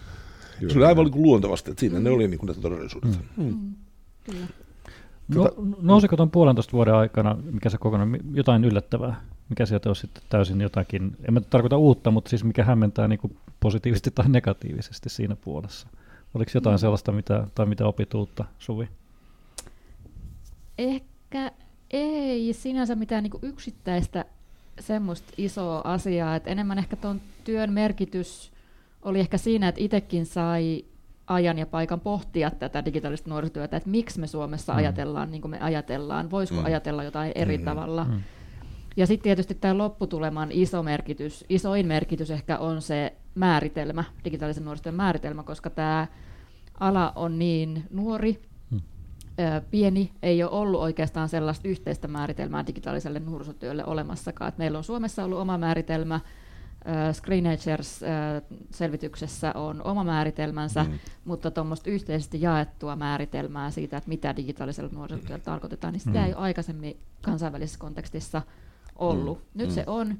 Se 0.68 0.78
oli 0.78 0.84
aivan 0.84 1.04
niin 1.04 1.12
kuin 1.12 1.22
luontevasti, 1.22 1.70
että 1.70 1.80
siinä 1.80 2.00
ne 2.00 2.10
oli 2.10 2.28
niin 2.28 2.38
kuin 2.38 2.46
näitä 2.46 2.60
todellisuudessa. 2.60 3.20
Mm. 3.36 3.74
Kyllä. 4.24 4.46
No, 5.34 5.50
nousiko 5.80 6.16
tuon 6.16 6.30
puolentoista 6.30 6.72
vuoden 6.72 6.94
aikana, 6.94 7.36
mikä 7.52 7.70
se 7.70 7.78
kokonaan, 7.78 8.18
jotain 8.32 8.64
yllättävää? 8.64 9.20
Mikä 9.48 9.66
sieltä 9.66 9.88
olisi 9.88 10.00
sitten 10.00 10.22
täysin 10.28 10.60
jotakin, 10.60 11.16
en 11.28 11.34
mä 11.34 11.40
tarkoita 11.40 11.76
uutta, 11.76 12.10
mutta 12.10 12.28
siis 12.28 12.44
mikä 12.44 12.64
hämmentää 12.64 13.08
niin 13.08 13.18
kuin 13.18 13.36
positiivisesti 13.60 14.10
tai 14.10 14.28
negatiivisesti 14.28 15.08
siinä 15.08 15.36
puolessa? 15.36 15.88
Oliko 16.34 16.50
jotain 16.54 16.78
sellaista, 16.78 17.12
mitä, 17.12 17.46
tai 17.54 17.66
mitä 17.66 17.86
opit 17.86 18.14
uutta, 18.14 18.44
Suvi? 18.58 18.88
Ehkä 21.32 21.52
ei 21.90 22.52
sinänsä 22.52 22.94
mitään 22.94 23.22
niin 23.22 23.32
yksittäistä 23.42 24.24
semmoista 24.80 25.32
isoa 25.36 25.80
asiaa, 25.84 26.36
että 26.36 26.50
enemmän 26.50 26.78
ehkä 26.78 26.96
tuon 26.96 27.20
työn 27.44 27.72
merkitys 27.72 28.52
oli 29.02 29.20
ehkä 29.20 29.38
siinä, 29.38 29.68
että 29.68 29.80
itsekin 29.80 30.26
sai 30.26 30.84
ajan 31.26 31.58
ja 31.58 31.66
paikan 31.66 32.00
pohtia 32.00 32.50
tätä 32.50 32.84
digitaalista 32.84 33.30
nuorisotyötä, 33.30 33.76
että 33.76 33.88
miksi 33.90 34.20
me 34.20 34.26
Suomessa 34.26 34.72
Mm. 34.72 34.78
ajatellaan 34.78 35.30
niin 35.30 35.40
kuin 35.40 35.50
me 35.50 35.60
ajatellaan, 35.60 36.30
voisiko 36.30 36.60
Mm. 36.60 36.66
ajatella 36.66 37.04
jotain 37.04 37.32
eri 37.34 37.58
Mm. 37.58 37.64
tavalla. 37.64 38.04
Mm. 38.04 38.20
Ja 38.96 39.06
sitten 39.06 39.22
tietysti 39.24 39.54
tämä 39.54 39.78
lopputuleman 39.78 40.48
iso 40.52 40.82
merkitys, 40.82 41.44
isoin 41.48 41.86
merkitys 41.86 42.30
ehkä 42.30 42.58
on 42.58 42.82
se 42.82 43.12
määritelmä, 43.34 44.04
digitaalisen 44.24 44.64
nuorisotyön 44.64 44.94
määritelmä, 44.94 45.42
koska 45.42 45.70
tämä 45.70 46.06
ala 46.80 47.12
on 47.16 47.38
niin 47.38 47.84
nuori. 47.90 48.42
Pieni, 49.70 50.12
ei 50.22 50.42
ole 50.42 50.50
ollut 50.50 50.80
oikeastaan 50.80 51.28
sellaista 51.28 51.68
yhteistä 51.68 52.08
määritelmää 52.08 52.66
digitaaliselle 52.66 53.20
nuorisotyölle 53.20 53.84
olemassakaan. 53.84 54.48
Et 54.48 54.58
meillä 54.58 54.78
on 54.78 54.84
Suomessa 54.84 55.24
ollut 55.24 55.38
oma 55.38 55.58
määritelmä, 55.58 56.20
Screenagers-selvityksessä 57.12 59.52
on 59.54 59.82
oma 59.82 60.04
määritelmänsä, 60.04 60.84
mm. 60.84 60.98
mutta 61.24 61.50
tuommoista 61.50 61.90
yhteisesti 61.90 62.42
jaettua 62.42 62.96
määritelmää 62.96 63.70
siitä, 63.70 63.96
että 63.96 64.08
mitä 64.08 64.36
digitaalisella 64.36 64.90
nuorisotyöllä 64.92 65.44
tarkoitetaan, 65.44 65.92
niin 65.92 66.00
sitä 66.00 66.18
mm. 66.18 66.24
ei 66.24 66.34
ole 66.34 66.42
aikaisemmin 66.42 66.96
kansainvälisessä 67.22 67.78
kontekstissa 67.78 68.42
ollut. 68.96 69.38
Mm. 69.38 69.44
Nyt 69.54 69.68
mm. 69.68 69.74
se 69.74 69.84
on. 69.86 70.14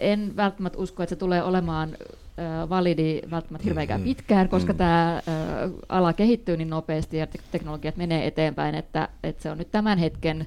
En 0.00 0.36
välttämättä 0.36 0.78
usko, 0.78 1.02
että 1.02 1.10
se 1.10 1.16
tulee 1.16 1.42
olemaan 1.42 1.96
validi 2.68 3.20
välttämättä 3.30 3.64
hirveänkään 3.64 4.00
mm. 4.00 4.04
pitkään, 4.04 4.48
koska 4.48 4.72
mm. 4.72 4.76
tämä 4.76 5.22
ala 5.88 6.12
kehittyy 6.12 6.56
niin 6.56 6.70
nopeasti 6.70 7.16
ja 7.16 7.26
teknologiat 7.52 7.96
menee 7.96 8.26
eteenpäin, 8.26 8.74
että, 8.74 9.08
että 9.22 9.42
se 9.42 9.50
on 9.50 9.58
nyt 9.58 9.70
tämän 9.70 9.98
hetken 9.98 10.46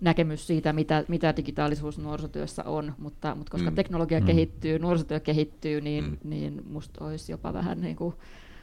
näkemys 0.00 0.46
siitä, 0.46 0.72
mitä, 0.72 1.04
mitä 1.08 1.36
digitaalisuus 1.36 1.98
nuorisotyössä 1.98 2.62
on, 2.64 2.94
mutta, 2.98 3.34
mutta 3.34 3.50
koska 3.50 3.70
mm. 3.70 3.74
teknologia 3.74 4.20
mm. 4.20 4.26
kehittyy, 4.26 4.78
nuorisotyö 4.78 5.20
kehittyy, 5.20 5.80
niin, 5.80 6.04
mm. 6.04 6.16
niin 6.24 6.62
musta 6.70 7.04
olisi 7.04 7.32
jopa 7.32 7.52
vähän 7.52 7.80
niin 7.80 7.96
kuin 7.96 8.14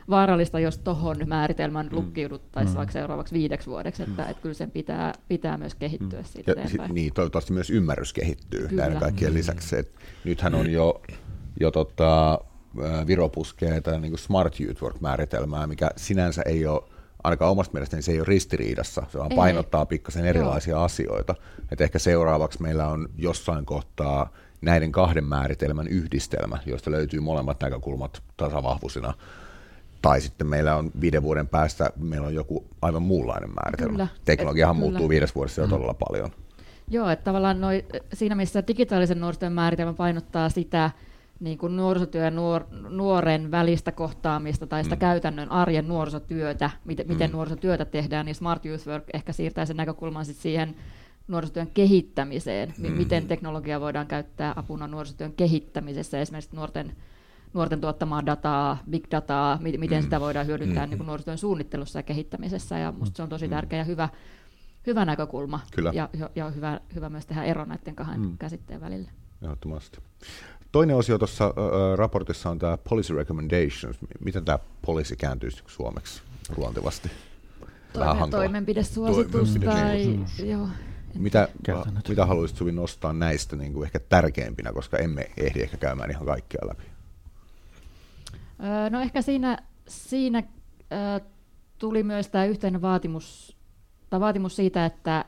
vaarallista, 0.10 0.60
jos 0.60 0.78
tuohon 0.78 1.18
määritelmän 1.26 1.86
mm. 1.86 1.96
lukkiuduttaisiin 1.96 2.74
mm. 2.74 2.78
vaikka 2.78 2.94
seuraavaksi 2.94 3.34
viideksi 3.34 3.70
vuodeksi, 3.70 4.04
että, 4.04 4.24
mm. 4.24 4.30
että 4.30 4.42
kyllä 4.42 4.54
sen 4.54 4.72
pitää, 4.72 5.14
pitää 5.28 5.58
myös 5.58 5.76
kehittyä 5.76 6.20
mm. 6.20 6.26
siitä 6.26 6.52
ja 6.52 6.70
sit, 6.70 6.82
Niin, 6.94 7.14
toivottavasti 7.14 7.54
myös 7.54 7.70
ymmärrys 7.70 8.14
kehittyy 8.14 8.68
kyllä. 8.68 8.82
näiden 8.82 9.00
kaikkien 9.00 9.32
mm. 9.32 9.38
lisäksi. 9.38 9.78
Että 9.78 10.02
nythän 10.24 10.56
on 10.56 10.72
jo, 10.72 11.02
jo 11.60 11.72
tota, 11.72 12.40
Viro 13.08 13.30
puskee 13.30 13.82
tätä 13.82 14.00
niin 14.00 14.18
Smart 14.18 14.60
Youth 14.60 14.84
Work-määritelmää, 14.84 15.68
mikä 15.68 15.90
sinänsä 15.96 16.42
ei 16.46 16.66
ole 16.66 16.84
ainakaan 17.24 17.52
omasta 17.52 17.74
mielestäni 17.74 18.02
se 18.02 18.12
ei 18.12 18.20
ole 18.20 18.28
ristiriidassa, 18.28 19.04
se 19.12 19.20
vaan 19.20 19.32
painottaa 19.36 19.86
pikkasen 19.86 20.26
erilaisia 20.26 20.72
Joo. 20.72 20.84
asioita. 20.84 21.36
Et 21.72 21.82
ehkä 21.82 22.00
seuraavaksi 22.00 22.62
meillä 22.62 22.88
on 22.88 23.10
jossain 23.18 23.66
kohtaa 23.66 24.30
näiden 24.62 24.92
kahden 24.92 25.24
määritelmän 25.24 25.88
yhdistelmä, 25.88 26.58
josta 26.66 26.92
löytyy 26.92 27.20
molemmat 27.20 27.62
näkökulmat 27.62 28.24
tasavahvuisina. 28.38 29.14
Tai 30.02 30.22
sitten 30.22 30.48
meillä 30.48 30.76
on 30.76 30.92
viiden 31.02 31.24
vuoden 31.24 31.48
päästä, 31.48 31.92
meillä 31.96 32.28
on 32.28 32.34
joku 32.34 32.66
aivan 32.82 33.02
muunlainen 33.02 33.50
määritelmä. 33.50 33.92
Kyllä. 33.92 34.08
Teknologiahan 34.26 34.76
Et, 34.76 34.80
muuttuu 34.80 34.98
kyllä. 34.98 35.10
viides 35.10 35.36
vuodessa 35.36 35.62
jo 35.62 35.68
mm. 35.68 35.72
todella 35.72 35.94
paljon. 35.94 36.32
Joo, 36.90 37.10
että 37.10 37.24
tavallaan 37.24 37.62
noi, 37.62 37.86
siinä 38.14 38.36
missä 38.36 38.68
digitaalisen 38.68 39.20
nuorten 39.20 39.54
määritelmä 39.54 39.94
painottaa 39.94 40.50
sitä, 40.50 40.92
niin 41.40 41.58
kuin 41.58 41.78
nuorisotyö 41.78 42.24
ja 42.24 42.32
nuor, 42.32 42.64
nuoren 42.90 43.52
välistä 43.52 43.92
kohtaamista 43.92 44.68
tai 44.68 44.84
sitä 44.84 44.96
mm. 44.96 45.00
käytännön 45.00 45.52
arjen 45.52 45.88
nuorisotyötä, 45.88 46.70
miten, 46.86 47.06
mm. 47.06 47.14
miten 47.14 47.32
nuorisotyötä 47.32 47.86
tehdään, 47.86 48.26
niin 48.26 48.36
Smart 48.36 48.66
Youth 48.66 48.88
Work 48.88 49.04
ehkä 49.14 49.34
siirtää 49.34 49.66
sen 49.66 49.78
näkökulman 49.78 50.26
sit 50.26 50.38
siihen 50.38 50.76
nuorisotyön 51.28 51.68
kehittämiseen, 51.74 52.74
mm. 52.78 52.92
miten 52.92 53.28
teknologia 53.28 53.82
voidaan 53.82 54.08
käyttää 54.08 54.54
apuna 54.56 54.88
nuorisotyön 54.88 55.34
kehittämisessä, 55.34 56.22
esimerkiksi 56.22 56.56
nuorten, 56.56 56.96
nuorten 57.54 57.82
tuottamaa 57.82 58.26
dataa, 58.26 58.78
big 58.90 59.06
dataa, 59.12 59.60
miten 59.62 60.00
mm. 60.00 60.04
sitä 60.04 60.20
voidaan 60.20 60.48
hyödyntää 60.48 60.86
mm. 60.86 60.90
niin 60.90 60.98
kuin 60.98 61.08
nuorisotyön 61.08 61.38
suunnittelussa 61.38 62.00
ja 62.00 62.04
kehittämisessä, 62.04 62.78
ja 62.78 62.92
minusta 62.92 63.18
se 63.18 63.24
on 63.24 63.30
tosi 63.30 63.48
mm. 63.48 63.50
tärkeä 63.50 63.80
ja 63.80 63.86
hyvä, 63.86 64.10
hyvä 64.88 65.06
näkökulma, 65.06 65.60
Kyllä. 65.76 65.92
ja, 65.94 66.10
ja 66.36 66.50
hyvä, 66.50 66.80
hyvä 66.96 67.10
myös 67.10 67.26
tehdä 67.26 67.44
ero 67.44 67.66
näiden 67.66 67.96
kahden 67.96 68.22
mm. 68.22 68.38
käsitteen 68.38 68.82
välillä. 68.82 69.12
Ehdottomasti. 69.42 70.00
Toinen 70.78 70.96
osio 70.96 71.18
tuossa 71.18 71.46
äh, 71.46 71.54
raportissa 71.96 72.50
on 72.50 72.60
tämä 72.60 72.78
policy 72.90 73.16
recommendations. 73.16 73.98
Miten 74.20 74.46
tämä 74.46 74.60
policy 74.86 75.16
kääntyisi 75.16 75.64
suomeksi 75.68 76.22
luontevasti? 76.58 77.12
Toimen, 77.94 78.30
toimenpidesuositus 78.30 79.58
tai... 79.66 80.20
Joo. 80.46 80.68
Mitä, 81.14 81.48
mitä 82.10 82.26
haluaisit 82.26 82.58
Suvi 82.58 82.72
nostaa 82.72 83.14
näistä 83.14 83.56
niin 83.56 83.74
kuin 83.74 83.86
ehkä 83.86 84.00
tärkeimpinä, 84.00 84.74
koska 84.74 84.98
emme 84.98 85.32
ehdi 85.38 85.62
ehkä 85.62 85.78
käymään 85.78 86.12
ihan 86.12 86.26
kaikkia 86.26 86.68
läpi? 86.68 86.84
no 88.90 89.02
ehkä 89.02 89.22
siinä, 89.22 89.58
siinä 89.88 90.44
tuli 91.78 92.04
myös 92.04 92.28
tämä 92.28 92.46
yhteinen 92.46 92.82
vaatimus, 92.82 93.58
tai 94.10 94.20
vaatimus 94.20 94.56
siitä, 94.56 94.86
että 94.86 95.26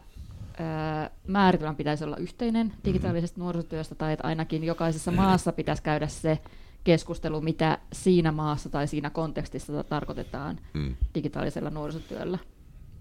määritelmän 1.28 1.76
pitäisi 1.76 2.04
olla 2.04 2.18
yhteinen 2.18 2.68
mm-hmm. 2.68 2.82
digitaalisesta 2.86 3.40
nuorisotyöstä, 3.40 3.96
tai 3.96 4.14
että 4.14 4.28
ainakin 4.28 4.64
jokaisessa 4.64 5.12
maassa 5.12 5.52
pitäisi 5.52 5.84
käydä 5.84 6.08
se 6.08 6.40
keskustelu, 6.84 7.42
mitä 7.42 7.78
siinä 7.94 8.32
maassa 8.32 8.70
tai 8.70 8.88
siinä 8.88 9.10
kontekstissa 9.10 9.84
tarkoitetaan 9.84 10.60
mm. 10.74 10.96
digitaalisella 11.16 11.70
nuorisotyöllä. 11.70 12.38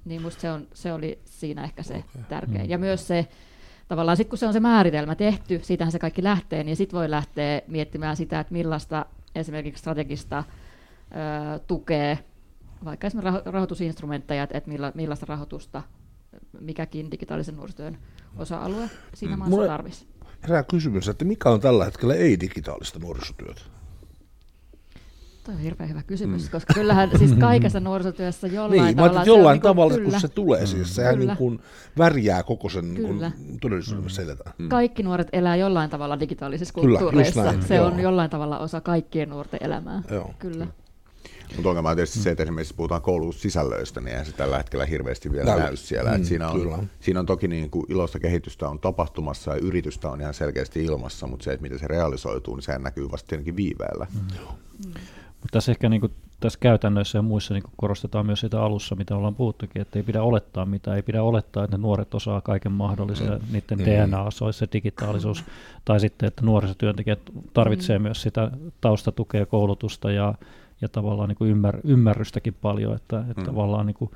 Niin 0.05 0.23
musta 0.23 0.40
se, 0.40 0.51
on, 0.51 0.66
se 0.75 0.92
oli 0.92 1.18
siinä 1.25 1.64
ehkä 1.64 1.83
se 1.83 1.94
okay. 1.94 2.23
tärkein. 2.29 2.64
Mm. 2.64 2.71
Ja 2.71 2.79
myös 2.79 3.09
se, 3.09 3.29
tavallaan 3.88 4.16
sitten 4.16 4.31
kun 4.31 4.38
se 4.38 4.47
on 4.47 4.53
se 4.53 4.61
määritelmä 4.61 5.14
tehty, 5.14 5.61
siitähän 5.62 5.92
se 5.92 5.99
kaikki 5.99 6.23
lähtee, 6.23 6.64
niin 6.64 6.77
sitten 6.77 6.99
voi 6.99 7.11
lähteä 7.11 7.62
miettimään 7.66 8.16
sitä, 8.16 8.40
että 8.40 8.53
millaista 8.53 9.07
esimerkiksi 9.35 9.81
strategista 9.81 10.44
ö, 10.44 11.59
tukee 11.59 12.18
vaikka 12.85 13.07
esimerkiksi 13.07 13.51
rahoitusinstrumentteja, 13.51 14.42
että 14.42 14.71
milla, 14.71 14.92
millaista 14.94 15.27
rahoitusta 15.29 15.83
mikäkin 16.61 17.11
digitaalisen 17.11 17.57
nuorisotyön 17.57 17.98
osa-alue 18.37 18.90
siinä 19.14 19.37
mm. 19.37 19.38
maassa 19.38 19.57
Mulle 19.57 19.66
tarvisi. 19.66 20.07
Herää 20.42 20.62
kysymys, 20.62 21.09
että 21.09 21.24
mikä 21.24 21.51
on 21.51 21.61
tällä 21.61 21.85
hetkellä 21.85 22.14
ei-digitaalista 22.14 22.98
nuorisotyötä? 22.98 23.61
Tuo 25.44 25.55
on 25.55 25.61
hirveän 25.61 25.90
hyvä 25.90 26.03
kysymys, 26.03 26.44
mm. 26.44 26.51
koska 26.51 26.74
kyllähän 26.74 27.11
siis 27.18 27.33
kaikessa 27.51 27.81
nuorisotyössä 27.81 28.46
jollain 28.46 28.85
niin, 28.85 28.96
tavalla... 28.96 29.24
jollain 29.24 29.59
se 29.59 29.62
tavalla, 29.62 29.92
niin 29.92 30.03
kuin, 30.03 30.12
kun 30.12 30.20
se 30.20 30.29
tulee, 30.29 30.66
siis 30.66 30.94
sehän 30.94 31.18
niin 31.18 31.37
kuin 31.37 31.59
värjää 31.98 32.42
koko 32.42 32.68
sen 32.68 32.94
niin 32.94 33.33
todellisuuden, 33.61 34.05
mm. 34.05 34.09
seletään. 34.09 34.55
Mm. 34.59 34.68
Kaikki 34.68 35.03
nuoret 35.03 35.29
elää 35.33 35.57
jollain 35.57 35.90
tavalla 35.90 36.20
digitaalisissa 36.20 36.74
kulttuureissa. 36.74 37.42
Kyllä, 37.42 37.66
se 37.66 37.74
joo. 37.74 37.87
on 37.87 38.01
jollain 38.01 38.31
tavalla 38.31 38.59
osa 38.59 38.81
kaikkien 38.81 39.29
nuorten 39.29 39.61
elämää. 39.62 40.03
Joo. 40.11 40.35
Kyllä. 40.38 40.66
Mutta 41.56 41.68
ongelma 41.68 41.90
on 41.90 41.96
tietysti 41.96 42.18
se, 42.18 42.30
että 42.30 42.42
esimerkiksi 42.42 42.74
puhutaan 42.74 43.02
koulutussisällöistä, 43.02 44.00
niin 44.00 44.08
eihän 44.08 44.26
se 44.26 44.32
tällä 44.32 44.56
hetkellä 44.56 44.87
hirveästi 44.87 45.32
vielä 45.32 45.50
näy, 45.50 45.61
näy 45.61 45.76
siellä. 45.76 46.18
Mm, 46.18 46.24
siinä, 46.24 46.48
on, 46.48 46.88
siinä 47.00 47.20
on 47.20 47.26
toki 47.26 47.48
niin 47.48 47.70
kuin 47.70 47.87
ilosta 47.88 48.20
kehitystä 48.20 48.68
on 48.68 48.78
tapahtumassa 48.78 49.50
ja 49.50 49.56
yritystä 49.56 50.11
on 50.11 50.20
ihan 50.20 50.34
selkeästi 50.34 50.84
ilmassa, 50.84 51.26
mutta 51.26 51.44
se, 51.44 51.52
että 51.52 51.62
miten 51.62 51.78
se 51.78 51.87
realisoituu, 51.87 52.54
niin 52.54 52.62
sehän 52.62 52.82
näkyy 52.82 53.11
vasta 53.11 53.28
tietenkin 53.28 53.56
viiveellä. 53.56 54.06
Mm. 54.14 54.20
Mm. 54.20 54.92
Mutta 55.40 55.52
tässä 55.52 55.72
ehkä 55.72 55.88
niin 55.88 56.00
kuin, 56.00 56.12
tässä 56.40 56.58
käytännöissä 56.58 57.18
ja 57.18 57.22
muissa 57.22 57.54
niin 57.54 57.62
korostetaan 57.76 58.26
myös 58.26 58.40
sitä 58.40 58.62
alussa, 58.62 58.94
mitä 58.94 59.16
ollaan 59.16 59.34
puhuttukin, 59.34 59.82
että 59.82 59.98
ei 59.98 60.02
pidä 60.02 60.22
olettaa 60.22 60.66
mitä, 60.66 60.94
ei 60.94 61.02
pidä 61.02 61.22
olettaa, 61.22 61.64
että 61.64 61.76
ne 61.76 61.82
nuoret 61.82 62.14
osaa 62.14 62.40
kaiken 62.40 62.72
mahdollisen, 62.72 63.28
mm. 63.28 63.52
niiden 63.52 63.78
mm. 63.78 63.84
DNA 63.84 64.22
olisi 64.22 64.58
se 64.58 64.68
digitaalisuus, 64.72 65.44
tai 65.84 66.00
sitten, 66.00 66.26
että 66.26 66.44
nuorisotyöntekijät 66.44 67.20
tarvitsee 67.54 67.98
mm. 67.98 68.02
myös 68.02 68.22
sitä 68.22 68.50
taustatukea, 68.80 69.46
koulutusta 69.46 70.11
ja 70.11 70.34
ja 70.80 70.88
tavallaan 70.88 71.28
niin 71.28 71.36
kuin 71.36 71.50
ymmär, 71.50 71.80
ymmärrystäkin 71.84 72.54
paljon, 72.62 72.96
että, 72.96 73.24
että 73.30 73.40
mm. 73.40 73.46
tavallaan 73.46 73.86
niin 73.86 73.94
kuin, 73.94 74.10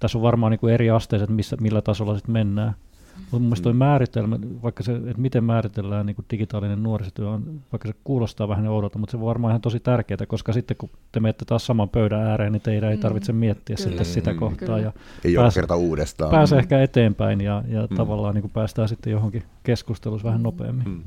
tässä 0.00 0.18
on 0.18 0.22
varmaan 0.22 0.50
niin 0.50 0.60
kuin 0.60 0.74
eri 0.74 0.90
asteiset, 0.90 1.30
missä, 1.30 1.56
millä 1.60 1.82
tasolla 1.82 2.14
sitten 2.14 2.32
mennään. 2.32 2.74
Mutta 3.16 3.30
mun 3.32 3.42
mielestä 3.42 3.72
mm. 3.72 3.76
määritelmä, 3.76 4.38
vaikka 4.62 4.82
se, 4.82 4.92
että 4.94 5.12
miten 5.16 5.44
määritellään 5.44 6.06
niin 6.06 6.16
kuin 6.16 6.26
digitaalinen 6.30 6.82
nuorisotyö, 6.82 7.28
on, 7.28 7.60
vaikka 7.72 7.88
se 7.88 7.94
kuulostaa 8.04 8.48
vähän 8.48 8.66
oudolta, 8.66 8.98
mutta 8.98 9.10
se 9.10 9.16
on 9.16 9.24
varmaan 9.24 9.50
ihan 9.50 9.60
tosi 9.60 9.80
tärkeää, 9.80 10.26
koska 10.28 10.52
sitten 10.52 10.76
kun 10.76 10.90
te 11.12 11.20
menette 11.20 11.44
taas 11.44 11.66
saman 11.66 11.88
pöydän 11.88 12.20
ääreen, 12.20 12.52
niin 12.52 12.62
teidän 12.62 12.90
ei 12.90 12.96
mm. 12.96 13.02
tarvitse 13.02 13.32
miettiä 13.32 13.76
Kyllä. 13.76 13.88
sitten 13.88 14.06
sitä 14.06 14.32
mm. 14.32 14.38
kohtaa. 14.38 14.78
Ja 14.78 14.92
ei 15.24 15.34
pääse, 15.34 15.60
kerta 15.60 15.76
uudestaan. 15.76 16.30
Pääsee 16.30 16.58
ehkä 16.58 16.82
eteenpäin 16.82 17.40
ja, 17.40 17.64
ja 17.68 17.86
mm. 17.90 17.96
tavallaan 17.96 18.34
niin 18.34 18.42
kuin 18.42 18.52
päästään 18.52 18.88
sitten 18.88 19.10
johonkin 19.10 19.42
keskustelussa 19.62 20.28
vähän 20.28 20.42
nopeammin. 20.42 20.88
Mm. 20.88 21.02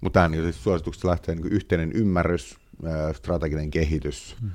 Mutta 0.00 0.20
tämä 0.20 0.28
niin 0.28 0.52
suosituksesta 0.52 1.08
lähtee 1.08 1.34
niin 1.34 1.52
yhteinen 1.52 1.92
ymmärrys, 1.92 2.58
strateginen 3.12 3.70
kehitys, 3.70 4.36
hmm. 4.40 4.50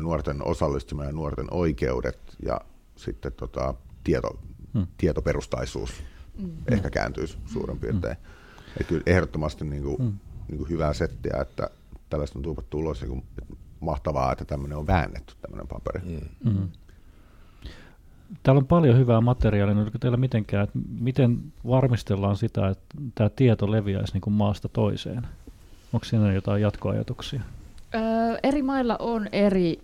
nuorten 0.00 0.44
osallistuminen 0.44 1.08
ja 1.08 1.12
nuorten 1.12 1.46
oikeudet 1.50 2.36
ja 2.42 2.60
sitten 2.96 3.32
tota, 3.32 3.74
tieto, 4.04 4.38
hmm. 4.74 4.86
tietoperustaisuus 4.98 6.02
hmm. 6.40 6.50
ehkä 6.70 6.90
kääntyisi 6.90 7.38
suurin 7.46 7.78
piirtein. 7.78 8.16
Että 8.80 8.88
kyllä 8.88 9.02
ehdottomasti 9.06 9.64
niin 9.64 9.82
kuin, 9.82 9.96
hmm. 9.96 10.18
niin 10.48 10.58
kuin 10.58 10.70
hyvää 10.70 10.92
settiä, 10.92 11.38
että 11.40 11.70
tällaista 12.10 12.38
on 12.38 12.42
tuupattu 12.42 12.78
ulos, 12.78 13.00
niin 13.00 13.08
kuin, 13.08 13.24
että 13.38 13.54
mahtavaa, 13.80 14.32
että 14.32 14.44
tämmöinen 14.44 14.78
on 14.78 14.86
väännetty, 14.86 15.34
tämmöinen 15.40 15.68
paperi. 15.68 16.00
Hmm. 16.00 16.52
Hmm. 16.52 16.68
Täällä 18.42 18.58
on 18.58 18.66
paljon 18.66 18.98
hyvää 18.98 19.20
materiaalia, 19.20 19.74
niin 19.74 19.90
teillä 20.00 20.16
mitenkään, 20.16 20.64
että 20.64 20.78
miten 21.00 21.52
varmistellaan 21.66 22.36
sitä, 22.36 22.68
että 22.68 22.96
tämä 23.14 23.30
tieto 23.30 23.70
leviäisi 23.70 24.12
niin 24.12 24.20
kuin 24.20 24.34
maasta 24.34 24.68
toiseen? 24.68 25.26
Onko 25.92 26.04
siinä 26.04 26.32
jotain 26.32 26.62
jatkoajatuksia? 26.62 27.40
Öö, 27.94 28.00
eri 28.42 28.62
mailla 28.62 28.96
on 28.98 29.28
eri 29.32 29.78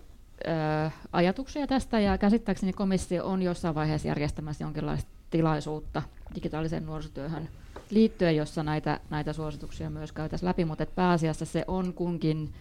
öö, 0.48 0.90
ajatuksia 1.12 1.66
tästä 1.66 2.00
ja 2.00 2.18
käsittääkseni 2.18 2.72
komissio 2.72 3.26
on 3.26 3.42
jossain 3.42 3.74
vaiheessa 3.74 4.08
järjestämässä 4.08 4.64
jonkinlaista 4.64 5.10
tilaisuutta 5.30 6.02
digitaaliseen 6.34 6.86
nuorisotyöhön 6.86 7.48
liittyen, 7.90 8.36
jossa 8.36 8.62
näitä, 8.62 9.00
näitä 9.10 9.32
suosituksia 9.32 9.90
myös 9.90 10.12
käytäisiin 10.12 10.48
läpi, 10.48 10.64
mutta 10.64 10.86
pääasiassa 10.86 11.44
se 11.44 11.64
on 11.68 11.92
kunkin 11.92 12.52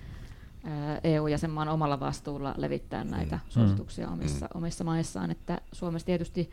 EU-jäsenmaan 1.03 1.67
omalla 1.69 1.99
vastuulla 1.99 2.53
levittää 2.57 3.03
näitä 3.03 3.35
Mm. 3.35 3.41
suosituksia 3.49 4.09
omissa, 4.09 4.47
omissa 4.53 4.83
maissaan. 4.83 5.31
Että 5.31 5.61
Suomessa 5.71 6.05
tietysti 6.05 6.49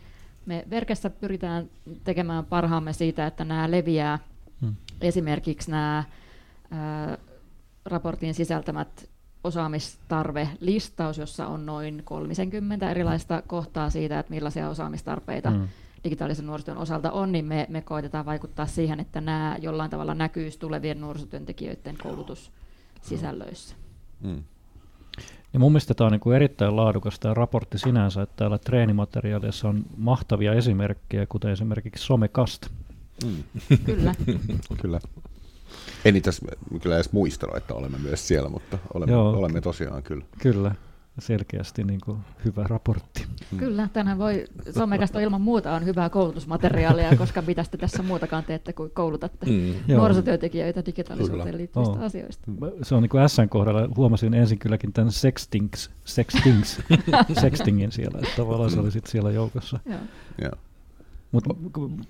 me 0.46 0.64
Verkessä 0.70 1.10
pyritään 1.10 1.66
tekemään 2.04 2.44
parhaamme 2.44 2.92
siitä, 2.92 3.26
että 3.26 3.44
nämä 3.44 3.70
leviää 3.70 4.18
Mm. 4.60 4.74
esimerkiksi 5.00 5.70
nämä 5.70 6.04
ää, 6.70 7.18
raportin 7.84 8.34
sisältämät 8.34 9.08
osaamistarvelistaus, 9.44 11.18
jossa 11.18 11.46
on 11.46 11.66
noin 11.66 12.02
30 12.04 12.90
erilaista 12.90 13.42
kohtaa 13.46 13.90
siitä, 13.90 14.18
että 14.18 14.34
millaisia 14.34 14.68
osaamistarpeita 14.68 15.50
Mm. 15.50 15.68
digitaalisen 16.04 16.46
nuorisotyön 16.46 16.78
osalta 16.78 17.10
on, 17.12 17.32
niin 17.32 17.44
me, 17.44 17.66
me 17.68 17.82
koitetaan 17.82 18.26
vaikuttaa 18.26 18.66
siihen, 18.66 19.00
että 19.00 19.20
nämä 19.20 19.56
jollain 19.60 19.90
tavalla 19.90 20.14
näkyisi 20.14 20.58
tulevien 20.58 21.00
nuorisotyöntekijöiden 21.00 21.96
koulutussisällöissä. 22.02 23.76
Mm. 24.20 24.42
Ja 25.52 25.58
mun 25.58 25.72
mielestä 25.72 25.94
tämä 25.94 26.06
on 26.06 26.12
niin 26.12 26.20
kuin 26.20 26.36
erittäin 26.36 26.76
laadukas 26.76 27.18
tämä 27.18 27.34
raportti 27.34 27.78
sinänsä, 27.78 28.22
että 28.22 28.36
täällä 28.36 28.58
treenimateriaalissa 28.58 29.68
on 29.68 29.84
mahtavia 29.96 30.52
esimerkkejä, 30.52 31.26
kuten 31.26 31.50
esimerkiksi 31.50 32.04
somekast. 32.04 32.66
Mm. 33.24 33.42
Kyllä. 33.84 34.14
Kyllä. 34.82 35.00
En 36.04 36.16
itse 36.16 36.30
kyllä 36.82 36.94
edes 36.96 37.12
muistanut, 37.12 37.56
että 37.56 37.74
olemme 37.74 37.98
myös 37.98 38.28
siellä, 38.28 38.48
mutta 38.48 38.78
olemme, 38.94 39.12
Joo. 39.12 39.30
olemme 39.30 39.60
tosiaan 39.60 40.02
kyllä. 40.02 40.24
Kyllä, 40.38 40.74
selkeästi 41.18 41.84
niin 41.84 42.00
kuin 42.04 42.18
hyvä 42.44 42.64
raportti. 42.68 43.26
Kyllä, 43.56 43.88
tänään 43.92 44.18
voi, 44.18 44.44
somekasta 44.74 45.20
ilman 45.20 45.40
muuta 45.40 45.72
on 45.74 45.84
hyvää 45.84 46.10
koulutusmateriaalia, 46.10 47.16
koska 47.18 47.42
mitä 47.42 47.64
te 47.70 47.76
tässä 47.76 48.02
muutakaan 48.02 48.44
teette 48.44 48.72
kuin 48.72 48.90
koulutatte 48.90 49.46
Mm. 49.46 49.74
Joo. 49.88 49.98
nuorisotyöntekijöitä 49.98 50.86
digitaalisuuteen 50.86 51.44
Kyllä. 51.46 51.58
liittyvistä 51.58 51.94
Joo. 51.96 52.04
asioista. 52.06 52.50
Se 52.82 52.94
on 52.94 53.02
niin 53.02 53.10
kuin 53.10 53.28
SN 53.28 53.48
kohdalla, 53.48 53.88
huomasin 53.96 54.34
ensin 54.34 54.58
kylläkin 54.58 54.92
tämän 54.92 55.12
sextings, 55.12 55.90
sextings, 56.04 56.80
sextingin 57.40 57.92
siellä, 57.92 58.18
että 58.18 58.36
tavallaan 58.36 58.70
se 58.70 58.80
oli 58.80 58.90
sitten 58.90 59.12
siellä 59.12 59.30
joukossa. 59.30 59.80
Joo. 60.40 60.50
Mutta 61.32 61.54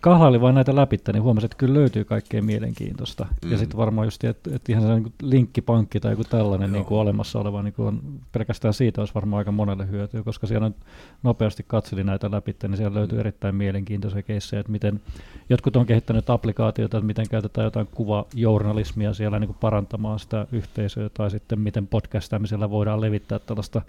kahlaili 0.00 0.40
vain 0.40 0.54
näitä 0.54 0.76
läpi, 0.76 0.96
niin 1.12 1.22
huomasin, 1.22 1.46
että 1.46 1.56
kyllä 1.56 1.74
löytyy 1.74 2.04
kaikkea 2.04 2.42
mielenkiintoista. 2.42 3.26
Mm. 3.44 3.52
Ja 3.52 3.58
sitten 3.58 3.76
varmaan 3.76 4.06
just, 4.06 4.24
että, 4.24 4.50
että 4.56 4.72
ihan 4.72 4.84
se 4.84 4.94
niin 4.94 5.12
linkkipankki 5.22 6.00
tai 6.00 6.12
joku 6.12 6.24
tällainen 6.24 6.68
Joo. 6.68 6.74
niin 6.74 6.84
kuin 6.84 6.98
olemassa 6.98 7.38
oleva, 7.38 7.62
niin 7.62 7.72
kuin 7.72 7.88
on, 7.88 8.00
pelkästään 8.32 8.74
siitä 8.74 9.00
olisi 9.00 9.14
varmaan 9.14 9.38
aika 9.38 9.52
monelle 9.52 9.90
hyötyä, 9.90 10.22
koska 10.22 10.46
siellä 10.46 10.66
on 10.66 10.74
nopeasti 11.22 11.64
katselin 11.66 12.06
näitä 12.06 12.30
läpi, 12.30 12.56
niin 12.62 12.76
siellä 12.76 12.98
löytyy 12.98 13.18
Mm. 13.18 13.20
erittäin 13.20 13.54
mielenkiintoisia 13.54 14.22
keissejä, 14.22 14.60
että 14.60 14.72
miten 14.72 15.00
jotkut 15.48 15.76
on 15.76 15.86
kehittänyt 15.86 16.30
applikaatioita, 16.30 16.96
että 16.96 17.06
miten 17.06 17.28
käytetään 17.28 17.64
jotain 17.64 17.86
kuvajournalismia 17.86 19.14
siellä 19.14 19.38
niin 19.38 19.48
kuin 19.48 19.58
parantamaan 19.60 20.18
sitä 20.18 20.46
yhteisöä, 20.52 21.08
tai 21.08 21.30
sitten 21.30 21.60
miten 21.60 21.86
podcastaamisella 21.86 22.70
voidaan 22.70 23.00
levittää 23.00 23.38
tällaista 23.38 23.82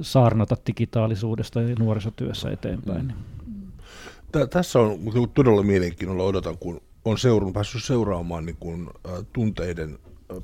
saarnata 0.00 0.56
digitaalisuudesta 0.66 1.62
ja 1.62 1.76
nuorisotyössä 1.78 2.50
eteenpäin. 2.50 3.06
Mm. 3.06 3.37
Tä- 4.32 4.46
tässä 4.46 4.78
on 4.78 4.90
niinku 5.04 5.26
todella 5.26 5.62
mielenkiinnolla 5.62 6.22
odotan, 6.22 6.58
kun 6.58 6.80
on 7.04 7.18
seurun, 7.18 7.52
päässyt 7.52 7.84
seuraamaan 7.84 8.46
niin 8.46 8.56
kuin, 8.60 8.90
äh, 9.08 9.12
tunteiden 9.32 9.98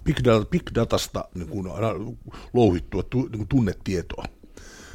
big, 0.04 0.16
data, 0.24 0.44
big 0.44 0.62
datasta 0.74 1.24
niin 1.34 1.70
aina 1.70 1.88
louhittua 2.52 3.02
tu, 3.02 3.20
niin 3.22 3.36
kuin 3.36 3.48
tunnetietoa. 3.48 4.24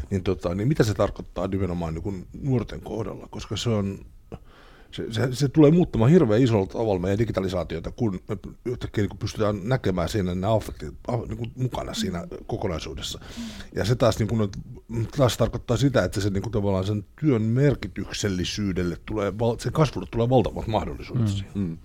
Niin, 0.09 0.23
tota, 0.23 0.55
niin 0.55 0.67
mitä 0.67 0.83
se 0.83 0.93
tarkoittaa 0.93 1.47
nimenomaan 1.47 1.93
niin 1.93 2.03
kuin 2.03 2.27
nuorten 2.41 2.81
kohdalla, 2.81 3.27
koska 3.27 3.57
se 3.57 3.69
on 3.69 3.99
se, 4.91 5.05
se, 5.13 5.27
se 5.35 5.47
tulee 5.49 5.71
muuttamaan 5.71 6.11
hirveän 6.11 6.41
isolla 6.41 6.65
tavalla 6.67 6.99
meidän 6.99 7.19
digitalisaatiota, 7.19 7.91
kun 7.91 8.19
me 8.29 8.37
yhtäkkiä 8.65 9.01
niin 9.01 9.09
kuin 9.09 9.19
pystytään 9.19 9.59
näkemään 9.63 10.09
siinä 10.09 10.35
nämä 10.35 10.53
affektit 10.55 10.89
niin 11.27 11.37
kuin 11.37 11.51
mukana 11.55 11.93
siinä 11.93 12.27
kokonaisuudessa. 12.47 13.19
Ja 13.75 13.85
se 13.85 13.95
taas, 13.95 14.19
niin 14.19 14.27
kuin, 14.27 14.49
taas 15.17 15.37
tarkoittaa 15.37 15.77
sitä, 15.77 16.03
että 16.03 16.21
se 16.21 16.29
niin 16.29 16.43
kuin 16.43 16.51
tavallaan 16.51 16.85
sen 16.85 17.05
työn 17.19 17.41
merkityksellisyydelle 17.41 18.97
tulee, 19.05 19.33
sen 19.59 19.73
kasvulle 19.73 20.07
tulee 20.11 20.29
valtavat 20.29 20.67
mahdollisuudet 20.67 21.23
Mm. 21.25 21.29
siihen. 21.29 21.51
Mm. 21.55 21.77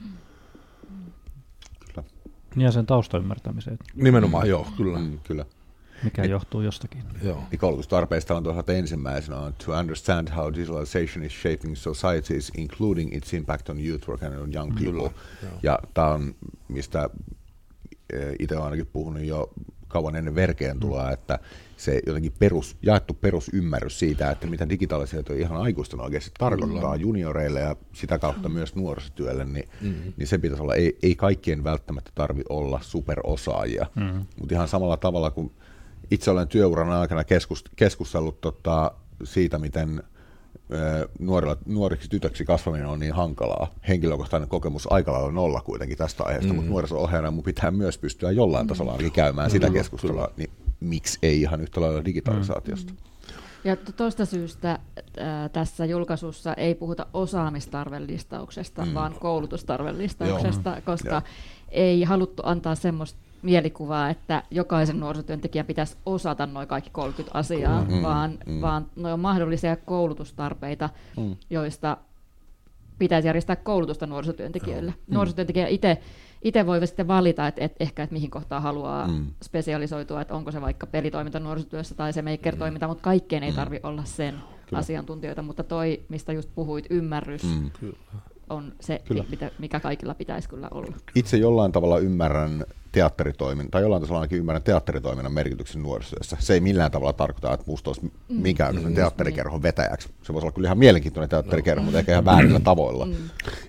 Kyllä. 1.86 2.08
Ja 2.56 2.72
sen 2.72 2.86
taustaymmärtämiseen, 2.86 3.78
Nimenomaan, 3.94 4.48
joo, 4.48 4.66
kyllä. 4.76 4.98
Mm, 4.98 5.18
kyllä. 5.24 5.44
Mikä 6.02 6.24
johtuu 6.24 6.60
jostakin. 6.60 7.02
Joo. 7.22 7.42
Niin 7.50 7.58
koulutustarpeista 7.58 8.36
on 8.36 8.42
tuossa 8.42 8.72
ensimmäisenä 8.72 9.38
on 9.38 9.54
to 9.64 9.72
understand 9.72 10.28
how 10.36 10.54
digitalization 10.54 11.24
is 11.24 11.42
shaping 11.42 11.76
societies, 11.76 12.52
including 12.56 13.14
its 13.14 13.34
impact 13.34 13.68
on 13.68 13.80
youth 13.80 14.08
work 14.08 14.22
and 14.22 14.34
on 14.34 14.54
young 14.54 14.74
people. 14.74 14.92
Kyllä, 14.92 15.10
joo. 15.42 15.52
ja 15.62 15.78
tämä 15.94 16.08
on, 16.08 16.34
mistä 16.68 17.10
itse 18.38 18.54
olen 18.54 18.64
ainakin 18.64 18.86
puhunut 18.86 19.22
jo 19.22 19.50
kauan 19.88 20.16
ennen 20.16 20.34
verkeen 20.34 20.80
tuloa, 20.80 21.10
että 21.10 21.38
se 21.76 22.00
jotenkin 22.06 22.32
perus, 22.38 22.76
jaettu 22.82 23.14
perusymmärrys 23.14 23.98
siitä, 23.98 24.30
että 24.30 24.46
mitä 24.46 24.68
digitalisaatio 24.68 25.36
ihan 25.36 25.60
aikuisten 25.60 26.00
oikeasti 26.00 26.30
tarkoittaa 26.38 26.96
junioreille 26.96 27.60
ja 27.60 27.76
sitä 27.92 28.18
kautta 28.18 28.48
myös 28.48 28.74
nuorisotyölle, 28.74 29.44
niin, 29.44 29.68
mm-hmm. 29.80 30.12
niin 30.16 30.26
se 30.26 30.38
pitäisi 30.38 30.62
olla, 30.62 30.74
ei, 30.74 30.98
ei 31.02 31.14
kaikkien 31.14 31.64
välttämättä 31.64 32.10
tarvi 32.14 32.42
olla 32.48 32.80
superosaajia, 32.82 33.86
mm-hmm. 33.94 34.26
mutta 34.40 34.54
ihan 34.54 34.68
samalla 34.68 34.96
tavalla 34.96 35.30
kuin 35.30 35.52
itse 36.10 36.30
olen 36.30 36.48
työuran 36.48 36.90
aikana 36.90 37.24
keskust, 37.24 37.66
keskustellut 37.76 38.40
tota, 38.40 38.90
siitä, 39.24 39.58
miten 39.58 40.02
nuorilla, 41.18 41.56
nuoriksi 41.66 42.08
tytöksi 42.08 42.44
kasvaminen 42.44 42.86
on 42.86 43.00
niin 43.00 43.14
hankalaa. 43.14 43.68
Henkilökohtainen 43.88 44.48
kokemus 44.48 44.92
aika 44.92 45.12
lailla 45.12 45.32
nolla 45.32 45.60
kuitenkin 45.60 45.98
tästä 45.98 46.24
aiheesta, 46.24 46.52
mm. 46.52 46.56
mutta 46.56 46.70
nuoriso-ohjaajana 46.70 47.30
mun 47.30 47.44
pitää 47.44 47.70
myös 47.70 47.98
pystyä 47.98 48.30
jollain 48.30 48.66
tasolla 48.66 48.92
ainakin 48.92 49.12
käymään 49.12 49.50
sitä 49.50 49.70
keskustelua, 49.70 50.28
niin 50.36 50.50
miksi 50.80 51.18
ei 51.22 51.40
ihan 51.40 51.60
yhtä 51.60 51.80
lailla 51.80 52.04
digitalisaatiosta? 52.04 52.92
Ja 53.64 53.76
to- 53.76 53.92
tuosta 53.92 54.24
syystä 54.24 54.78
ää, 55.18 55.48
tässä 55.48 55.84
julkaisussa 55.84 56.54
ei 56.54 56.74
puhuta 56.74 57.06
osaamistarvelistauksesta, 57.12 58.84
mm. 58.84 58.94
vaan 58.94 59.14
koulutustarvelistauksesta, 59.20 60.80
koska 60.84 61.08
Joo. 61.08 61.22
ei 61.68 62.02
haluttu 62.02 62.42
antaa 62.46 62.74
semmoista 62.74 63.23
mielikuvaa, 63.44 64.10
että 64.10 64.42
jokaisen 64.50 65.00
nuorisotyöntekijän 65.00 65.66
pitäisi 65.66 65.96
osata 66.06 66.46
noin 66.46 66.68
kaikki 66.68 66.90
30 66.90 67.38
asiaa, 67.38 67.84
Mm, 67.84 68.02
vaan, 68.02 68.38
mm. 68.46 68.60
vaan 68.60 68.86
ne 68.96 69.12
on 69.12 69.20
mahdollisia 69.20 69.76
koulutustarpeita, 69.76 70.90
Mm. 71.16 71.36
joista 71.50 71.96
pitäisi 72.98 73.28
järjestää 73.28 73.56
koulutusta 73.56 74.06
nuorisotyöntekijöille. 74.06 74.94
Nuorisotyöntekijä 75.10 75.66
itse 75.68 75.98
itse 76.42 76.66
voi 76.66 76.86
sitten 76.86 77.08
valita, 77.08 77.46
että, 77.46 77.64
että 77.64 77.76
ehkä 77.84 78.02
että 78.02 78.12
mihin 78.12 78.30
kohtaan 78.30 78.62
haluaa 78.62 79.06
Mm. 79.08 79.14
mm. 79.14 79.26
spesialisoitua, 79.44 80.20
että 80.20 80.34
onko 80.34 80.52
se 80.52 80.60
vaikka 80.60 80.86
pelitoiminta 80.86 81.40
nuorisotyössä 81.40 81.94
tai 81.94 82.12
se 82.12 82.22
maker-toiminta, 82.22 82.88
mutta 82.88 83.02
kaikkeen 83.02 83.42
ei 83.42 83.52
tarvi 83.52 83.80
olla 83.82 84.04
sen 84.04 84.34
Kyllä. 84.66 84.78
asiantuntijoita, 84.78 85.42
mutta 85.42 85.64
toi, 85.64 86.02
mistä 86.08 86.32
just 86.32 86.48
puhuit, 86.54 86.86
ymmärrys 86.90 87.42
Mm. 87.44 87.70
on 88.50 88.72
se, 88.80 89.02
Kyllä. 89.04 89.22
mi- 89.22 89.28
mitä, 89.30 89.50
mikä 89.58 89.80
kaikilla 89.80 90.14
pitäisi 90.14 90.48
kyllä 90.48 90.68
olla. 90.70 90.96
Itse 91.14 91.36
jollain 91.36 91.72
tavalla 91.72 91.98
ymmärrän 91.98 92.64
teatteritoiminnan, 92.94 93.70
tai 93.70 93.82
jollain 93.82 94.02
tasolla 94.02 94.20
ainakin 94.20 94.38
ymmärrän 94.38 94.62
teatteritoiminnan 94.62 95.32
merkityksen 95.32 95.82
nuorisotyössä. 95.82 96.36
Se 96.40 96.54
ei 96.54 96.60
millään 96.60 96.90
tavalla 96.90 97.12
tarkoita, 97.12 97.52
että 97.54 97.66
musta 97.66 97.90
olisi 97.90 98.12
minkäänlaisen 98.28 98.90
Mm. 98.92 98.94
teatterikerhon 98.96 99.62
vetäjäksi. 99.62 100.08
Se 100.22 100.32
voisi 100.32 100.46
olla 100.46 100.52
kyllä 100.54 100.66
ihan 100.66 100.78
mielenkiintoinen 100.78 101.28
teatterikerho, 101.30 101.82
mutta 101.84 101.98
ehkä 101.98 102.12
ihan 102.12 102.24
väärillä 102.24 102.60
tavoilla. 102.70 103.08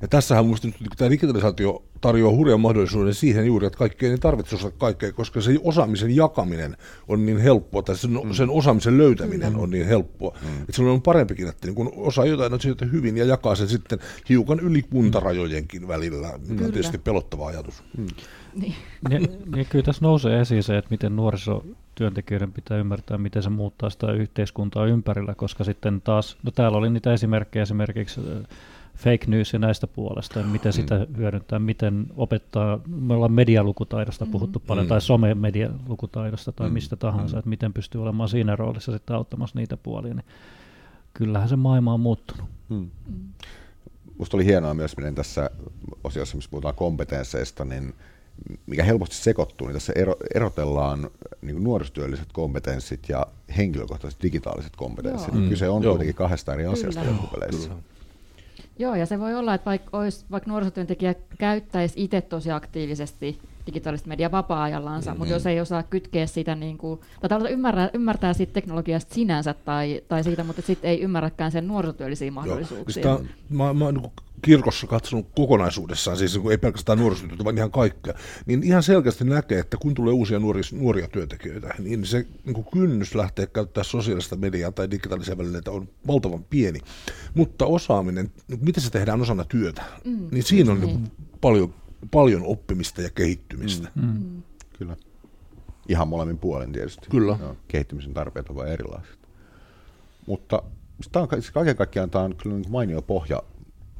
Ja 0.01 0.07
tässähän 0.07 0.45
minusta 0.45 0.67
nyt 0.67 0.77
tämä 0.97 1.09
digitalisaatio 1.11 1.83
tarjoaa 2.05 2.35
hurjan 2.35 2.59
mahdollisuuden 2.59 3.13
siihen 3.13 3.45
juuri, 3.45 3.67
että 3.67 3.77
kaikkea 3.77 4.11
ei 4.11 4.17
tarvitse 4.17 4.55
osata 4.55 4.77
kaikkea, 4.77 5.11
koska 5.11 5.41
se 5.41 5.59
osaamisen 5.63 6.15
jakaminen 6.15 6.77
on 7.07 7.25
niin 7.25 7.37
helppoa, 7.37 7.81
tai 7.81 7.97
sen, 7.97 8.11
mm. 8.11 8.33
sen 8.33 8.49
osaamisen 8.49 8.97
löytäminen 8.97 9.53
mm. 9.53 9.59
on 9.59 9.69
niin 9.69 9.85
helppoa. 9.85 10.37
Mm. 10.41 10.61
Että 10.61 10.71
silloin 10.71 10.93
on 10.93 11.01
parempikin, 11.01 11.47
että 11.47 11.67
niin 11.67 11.75
kun 11.75 11.91
osaa 11.95 12.25
jotain 12.25 12.53
asioita 12.53 12.85
hyvin 12.85 13.17
ja 13.17 13.25
jakaa 13.25 13.55
sen 13.55 13.67
sitten 13.67 13.99
hiukan 14.29 14.59
yli 14.59 14.81
kuntarajojenkin 14.81 15.87
välillä, 15.87 16.27
mikä 16.27 16.51
on 16.51 16.57
Kyllä. 16.57 16.71
tietysti 16.71 16.97
pelottava 16.97 17.47
ajatus. 17.47 17.83
Mm. 17.97 18.07
Niin. 18.55 18.75
Ja, 19.09 19.19
ja 19.57 19.65
kyllä 19.65 19.85
tässä 19.85 20.05
nousee 20.05 20.39
esiin 20.39 20.63
se, 20.63 20.77
että 20.77 20.91
miten 20.91 21.15
nuorisotyöntekijöiden 21.15 22.53
pitää 22.53 22.77
ymmärtää, 22.77 23.17
miten 23.17 23.43
se 23.43 23.49
muuttaa 23.49 23.89
sitä 23.89 24.11
yhteiskuntaa 24.11 24.85
ympärillä, 24.85 25.35
koska 25.35 25.63
sitten 25.63 26.01
taas, 26.01 26.37
no 26.43 26.51
täällä 26.51 26.77
oli 26.77 26.89
niitä 26.89 27.13
esimerkkejä 27.13 27.63
esimerkiksi 27.63 28.21
fake 28.95 29.25
news 29.27 29.53
ja 29.53 29.59
näistä 29.59 29.87
puolesta, 29.87 30.39
ja 30.39 30.45
miten 30.45 30.73
sitä 30.73 31.07
hyödyntää, 31.17 31.59
miten 31.59 32.05
opettaa, 32.15 32.79
me 32.87 33.13
ollaan 33.13 33.31
medialukutaidosta 33.31 34.25
puhuttu 34.25 34.59
paljon, 34.67 34.85
Mm. 34.85 34.89
tai 34.89 35.01
some-medialukutaidosta 35.01 36.51
tai 36.51 36.69
mistä 36.69 36.95
tahansa, 36.95 37.37
että 37.39 37.49
miten 37.49 37.73
pystyy 37.73 38.01
olemaan 38.01 38.29
siinä 38.29 38.55
roolissa 38.55 38.91
sitten 38.91 39.15
auttamassa 39.15 39.59
niitä 39.59 39.77
puolia, 39.77 40.13
niin 40.13 40.25
kyllähän 41.13 41.49
se 41.49 41.55
maailma 41.55 41.93
on 41.93 41.99
muuttunut. 41.99 42.45
Hmm. 42.69 42.89
Musta 44.17 44.37
oli 44.37 44.45
hienoa 44.45 44.73
myös, 44.73 44.97
miten 44.97 45.15
tässä 45.15 45.49
osiossa, 46.03 46.35
missä 46.37 46.51
puhutaan 46.51 46.75
kompetensseista, 46.75 47.65
niin 47.65 47.93
mikä 48.65 48.83
helposti 48.83 49.15
sekoittuu, 49.15 49.67
niin 49.67 49.73
tässä 49.73 49.93
ero, 49.95 50.15
erotellaan 50.35 51.09
niin 51.41 51.63
nuorisotyölliset 51.63 52.27
kompetenssit 52.33 53.09
ja 53.09 53.25
henkilökohtaiset 53.57 54.21
digitaaliset 54.23 54.75
kompetenssit. 54.75 55.33
Joo. 55.33 55.43
Mm. 55.43 55.49
Kyse 55.49 55.69
on 55.69 55.83
Joo. 55.83 55.93
kuitenkin 55.93 56.15
kahdesta 56.15 56.53
eri 56.53 56.65
asiasta 56.65 57.05
loppupeleissä. 57.05 57.69
Kyllä. 57.69 57.81
Joo, 58.79 58.95
ja 58.95 59.05
se 59.05 59.19
voi 59.19 59.35
olla, 59.35 59.53
että 59.53 59.65
vaikka, 59.65 59.97
olisi, 59.97 60.25
vaikka 60.31 60.49
nuorisotyöntekijä 60.49 61.15
käyttäisi 61.37 62.03
itse 62.03 62.21
tosi 62.21 62.51
aktiivisesti 62.51 63.39
digitaalista 63.67 64.07
mediaa 64.07 64.31
vapaa-ajallansa, 64.31 65.11
Mm-hmm. 65.11 65.19
mutta 65.19 65.33
jos 65.33 65.45
ei 65.45 65.61
osaa 65.61 65.83
kytkeä 65.83 66.27
sitä, 66.27 66.55
niin 66.55 66.77
kuin, 66.77 66.99
tai 67.21 67.29
tavallaan 67.29 67.53
ymmärtää, 67.53 67.89
ymmärtää 67.93 68.33
siitä 68.33 68.53
teknologiasta 68.53 69.13
sinänsä 69.13 69.53
tai, 69.53 70.01
tai 70.07 70.23
siitä, 70.23 70.43
mutta 70.43 70.61
sitten 70.61 70.91
ei 70.91 71.01
ymmärräkään 71.01 71.51
sen 71.51 71.67
nuorisotyöllisiä 71.67 72.31
mahdollisuuksia. 72.31 73.03
Joo. 73.03 73.17
Sitä, 73.17 73.33
mä, 73.49 73.73
mä 73.73 73.85
oon 73.85 73.93
niin 73.93 74.11
kirkossa 74.41 74.87
katsonut 74.87 75.27
kokonaisuudessaan, 75.35 76.17
siis 76.17 76.37
niin 76.37 76.51
ei 76.51 76.57
pelkästään 76.57 76.99
nuorisotyötä, 76.99 77.43
vaan 77.43 77.57
ihan 77.57 77.71
kaikkea, 77.71 78.13
niin 78.45 78.63
ihan 78.63 78.83
selkeästi 78.83 79.23
näkee, 79.23 79.59
että 79.59 79.77
kun 79.81 79.93
tulee 79.93 80.13
uusia 80.13 80.39
nuoria, 80.39 80.63
nuoria 80.71 81.07
työntekijöitä, 81.07 81.73
niin 81.79 82.05
se 82.05 82.25
niin 82.45 82.53
kuin 82.53 82.67
kynnys 82.73 83.15
lähteä 83.15 83.47
käyttää 83.47 83.83
sosiaalista 83.83 84.35
mediaa 84.35 84.71
tai 84.71 84.91
digitaalisia 84.91 85.37
välineitä 85.37 85.71
on 85.71 85.89
valtavan 86.07 86.43
pieni. 86.43 86.79
Mutta 87.33 87.65
osaaminen, 87.65 88.31
niin 88.47 88.59
miten 88.63 88.83
se 88.83 88.89
tehdään 88.89 89.21
osana 89.21 89.43
työtä, 89.43 89.83
mm, 90.05 90.27
niin 90.31 90.43
siinä 90.43 90.71
on 90.71 90.81
niin. 90.81 90.95
Niin 90.95 91.11
paljon, 91.41 91.73
paljon 92.11 92.43
oppimista 92.45 93.01
ja 93.01 93.09
kehittymistä. 93.09 93.89
Mm. 93.95 94.05
Mm. 94.05 94.43
Kyllä. 94.79 94.95
Ihan 95.89 96.07
molemmin 96.07 96.37
puolen 96.37 96.71
tietysti. 96.71 97.07
Kyllä. 97.09 97.37
Joo, 97.39 97.57
kehittymisen 97.67 98.13
tarpeet 98.13 98.49
ovat 98.49 98.67
erilaiset. 98.67 99.19
Mutta 100.27 100.63
tämä 101.11 101.23
on, 101.23 101.29
siis 101.31 101.51
kaiken 101.51 101.75
kaikkiaan 101.75 102.09
tämä 102.09 102.23
on 102.23 102.35
kyllä 102.35 102.55
niin 102.55 102.71
mainio 102.71 103.01
pohja 103.01 103.43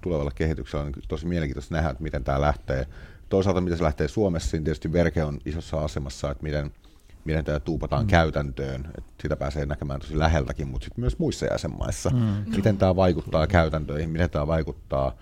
tulevalle 0.01 0.31
kehitykselle. 0.35 0.85
On 0.85 0.93
tosi 1.07 1.25
mielenkiintoista 1.25 1.75
nähdä, 1.75 1.89
että 1.89 2.03
miten 2.03 2.23
tämä 2.23 2.41
lähtee. 2.41 2.87
Toisaalta 3.29 3.61
miten 3.61 3.77
se 3.77 3.83
lähtee 3.83 4.07
Suomessa, 4.07 4.57
niin 4.57 4.63
tietysti 4.63 4.93
Verke 4.93 5.23
on 5.23 5.39
isossa 5.45 5.77
asemassa, 5.77 6.31
että 6.31 6.43
miten, 6.43 6.71
miten 7.25 7.45
tämä 7.45 7.59
tuupataan 7.59 8.03
mm. 8.03 8.07
käytäntöön. 8.07 8.87
Että 8.97 9.11
sitä 9.21 9.35
pääsee 9.35 9.65
näkemään 9.65 9.99
tosi 9.99 10.19
läheltäkin, 10.19 10.67
mutta 10.67 10.85
sitten 10.85 11.01
myös 11.01 11.19
muissa 11.19 11.45
jäsenmaissa. 11.45 12.09
Mm. 12.09 12.51
Miten 12.55 12.77
tämä 12.77 12.95
vaikuttaa 12.95 13.47
käytäntöihin, 13.47 14.09
miten 14.09 14.29
tämä 14.29 14.47
vaikuttaa 14.47 15.15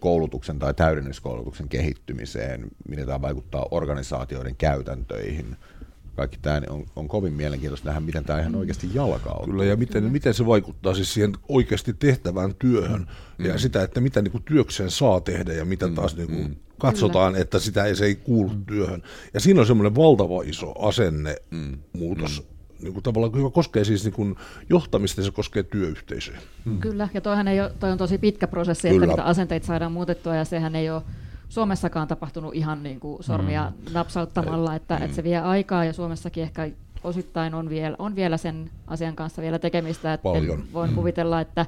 koulutuksen 0.00 0.58
tai 0.58 0.74
täydennyskoulutuksen 0.74 1.68
kehittymiseen, 1.68 2.70
miten 2.88 3.06
tämä 3.06 3.22
vaikuttaa 3.22 3.66
organisaatioiden 3.70 4.56
käytäntöihin. 4.56 5.56
Kaikki 6.16 6.38
tämä 6.42 6.60
on, 6.70 6.86
on 6.96 7.08
kovin 7.08 7.32
mielenkiintoista 7.32 7.88
nähdä, 7.88 8.00
miten 8.00 8.24
tämä 8.24 8.40
ihan 8.40 8.54
oikeasti 8.54 8.90
jalkautuu. 8.94 9.46
Kyllä, 9.46 9.64
ja 9.64 9.76
miten, 9.76 10.04
miten 10.04 10.34
se 10.34 10.46
vaikuttaa 10.46 10.94
siis 10.94 11.14
siihen 11.14 11.32
oikeasti 11.48 11.92
tehtävään 11.92 12.54
työhön, 12.54 13.06
mm. 13.38 13.46
ja 13.46 13.58
sitä, 13.58 13.82
että 13.82 14.00
mitä 14.00 14.22
niin 14.22 14.32
kuin 14.32 14.44
työkseen 14.44 14.90
saa 14.90 15.20
tehdä, 15.20 15.52
ja 15.52 15.64
mitä 15.64 15.88
taas 15.88 16.16
niin 16.16 16.28
kuin 16.28 16.48
mm. 16.48 16.56
katsotaan, 16.78 17.32
Kyllä. 17.32 17.42
että 17.42 17.58
sitä 17.58 17.84
ei, 17.84 17.96
se 17.96 18.04
ei 18.04 18.14
kuulu 18.14 18.48
mm. 18.48 18.66
työhön. 18.66 19.02
Ja 19.34 19.40
siinä 19.40 19.60
on 19.60 19.66
semmoinen 19.66 19.96
valtava 19.96 20.42
iso 20.42 20.88
asennemuutos. 20.88 22.40
Mm 22.40 22.59
niin 22.82 22.92
kuin 22.92 23.02
tavallaan, 23.02 23.36
joka 23.36 23.54
koskee 23.54 23.84
siis 23.84 24.04
niin 24.04 24.12
kuin 24.12 24.36
johtamista 24.68 25.20
ja 25.20 25.24
se 25.24 25.30
koskee 25.30 25.62
työyhteisöjä. 25.62 26.38
Hmm. 26.64 26.78
Kyllä, 26.78 27.08
ja 27.14 27.20
toihan 27.20 27.48
ei 27.48 27.60
ole, 27.60 27.72
toi 27.80 27.92
on 27.92 27.98
tosi 27.98 28.18
pitkä 28.18 28.46
prosessi, 28.46 28.88
Kyllä. 28.88 29.04
että 29.04 29.06
niitä 29.06 29.24
asenteita 29.24 29.66
saadaan 29.66 29.92
muutettua, 29.92 30.36
ja 30.36 30.44
sehän 30.44 30.76
ei 30.76 30.90
ole 30.90 31.02
Suomessakaan 31.48 32.08
tapahtunut 32.08 32.54
ihan 32.54 32.82
niin 32.82 33.00
kuin 33.00 33.24
sormia 33.24 33.64
hmm. 33.64 33.92
napsauttamalla, 33.94 34.74
että, 34.74 34.96
hmm. 34.96 35.04
että 35.04 35.16
se 35.16 35.24
vie 35.24 35.38
aikaa, 35.38 35.84
ja 35.84 35.92
Suomessakin 35.92 36.42
ehkä 36.42 36.70
osittain 37.04 37.54
on 37.54 37.68
vielä, 37.68 37.96
on 37.98 38.16
vielä 38.16 38.36
sen 38.36 38.70
asian 38.86 39.16
kanssa 39.16 39.42
vielä 39.42 39.58
tekemistä, 39.58 40.12
että 40.12 40.22
Paljon. 40.22 40.64
voin 40.72 40.90
hmm. 40.90 40.96
kuvitella, 40.96 41.40
että 41.40 41.66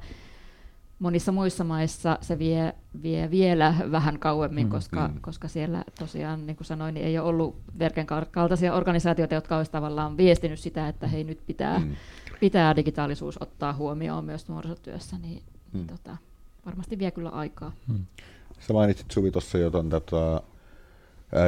monissa 1.03 1.33
muissa 1.33 1.65
maissa 1.65 2.19
se 2.21 2.38
vie, 2.38 2.75
vie 3.03 3.31
vielä 3.31 3.75
vähän 3.91 4.19
kauemmin, 4.19 4.67
mm, 4.67 4.71
koska, 4.71 5.09
mm. 5.09 5.21
koska 5.21 5.49
siellä 5.49 5.85
tosiaan, 5.99 6.47
niin 6.47 6.57
kuin 6.57 6.67
sanoin, 6.67 6.95
niin 6.95 7.07
ei 7.07 7.19
ole 7.19 7.29
ollut 7.29 7.57
Verken 7.79 8.07
kaltaisia 8.31 8.75
organisaatioita, 8.75 9.35
jotka 9.35 9.57
olisivat 9.57 9.73
tavallaan 9.73 10.17
viestinyt 10.17 10.59
sitä, 10.59 10.88
että 10.88 11.07
hei 11.07 11.25
nyt 11.25 11.41
pitää, 11.47 11.79
mm. 11.79 11.97
pitää 12.41 12.77
digitaalisuus 12.77 13.43
ottaa 13.43 13.73
huomioon 13.73 14.25
myös 14.25 14.49
nuorisotyössä, 14.49 15.17
niin 15.19 15.43
mm. 15.73 15.87
tota, 15.87 16.17
varmasti 16.67 16.99
vie 16.99 17.11
kyllä 17.11 17.29
aikaa. 17.29 17.73
Mm. 17.87 18.07
Sä 18.61 18.73
mainitsit 18.73 19.11
Suvi 19.11 19.31
tuossa 19.31 19.59
jo 19.59 19.71
ton, 19.71 19.91
tota, 19.91 20.43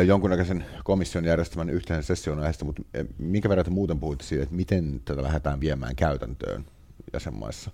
jonkunnäköisen 0.06 0.64
komission 0.84 1.24
järjestämän 1.24 1.70
yhteisen 1.70 2.04
session 2.04 2.38
aiheesta, 2.38 2.64
mutta 2.64 2.82
minkä 3.18 3.48
verran 3.48 3.64
te 3.64 3.70
muuten 3.70 4.00
puhuitte 4.00 4.24
siitä, 4.24 4.42
että 4.42 4.54
miten 4.54 5.00
tätä 5.04 5.22
lähdetään 5.22 5.60
viemään 5.60 5.96
käytäntöön 5.96 6.64
jäsenmaissa? 7.12 7.70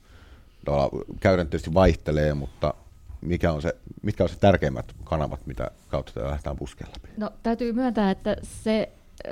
Käytäntö 1.21 1.51
tietysti 1.51 1.75
vaihtelee, 1.75 2.35
mutta 2.35 2.75
mikä 3.21 3.53
on 3.53 3.63
se, 3.63 3.77
mitkä 4.03 4.23
on 4.23 4.29
se 4.29 4.39
tärkeimmät 4.39 4.95
kanavat, 5.05 5.47
mitä 5.47 5.71
kautta 5.89 6.13
tätä 6.13 6.27
lähdetään 6.27 6.57
puskella 6.57 6.93
läpi? 6.93 7.09
No 7.17 7.31
täytyy 7.43 7.73
myöntää, 7.73 8.11
että 8.11 8.37
se 8.43 8.93
ö, 9.25 9.31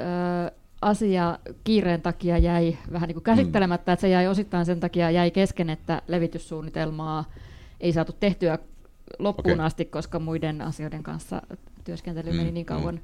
asia 0.82 1.38
kiireen 1.64 2.02
takia 2.02 2.38
jäi 2.38 2.78
vähän 2.92 3.06
niin 3.06 3.14
kuin 3.14 3.24
käsittelemättä, 3.24 3.90
mm. 3.90 3.92
että 3.92 4.00
se 4.00 4.08
jäi 4.08 4.26
osittain 4.26 4.66
sen 4.66 4.80
takia 4.80 5.10
jäi 5.10 5.30
kesken, 5.30 5.70
että 5.70 6.02
levityssuunnitelmaa 6.08 7.24
ei 7.80 7.92
saatu 7.92 8.12
tehtyä 8.20 8.58
loppuun 9.18 9.54
okay. 9.54 9.66
asti, 9.66 9.84
koska 9.84 10.18
muiden 10.18 10.62
asioiden 10.62 11.02
kanssa 11.02 11.42
työskentely 11.84 12.32
meni 12.32 12.50
mm, 12.50 12.54
niin 12.54 12.66
kauan 12.66 12.94
mm. 12.94 13.00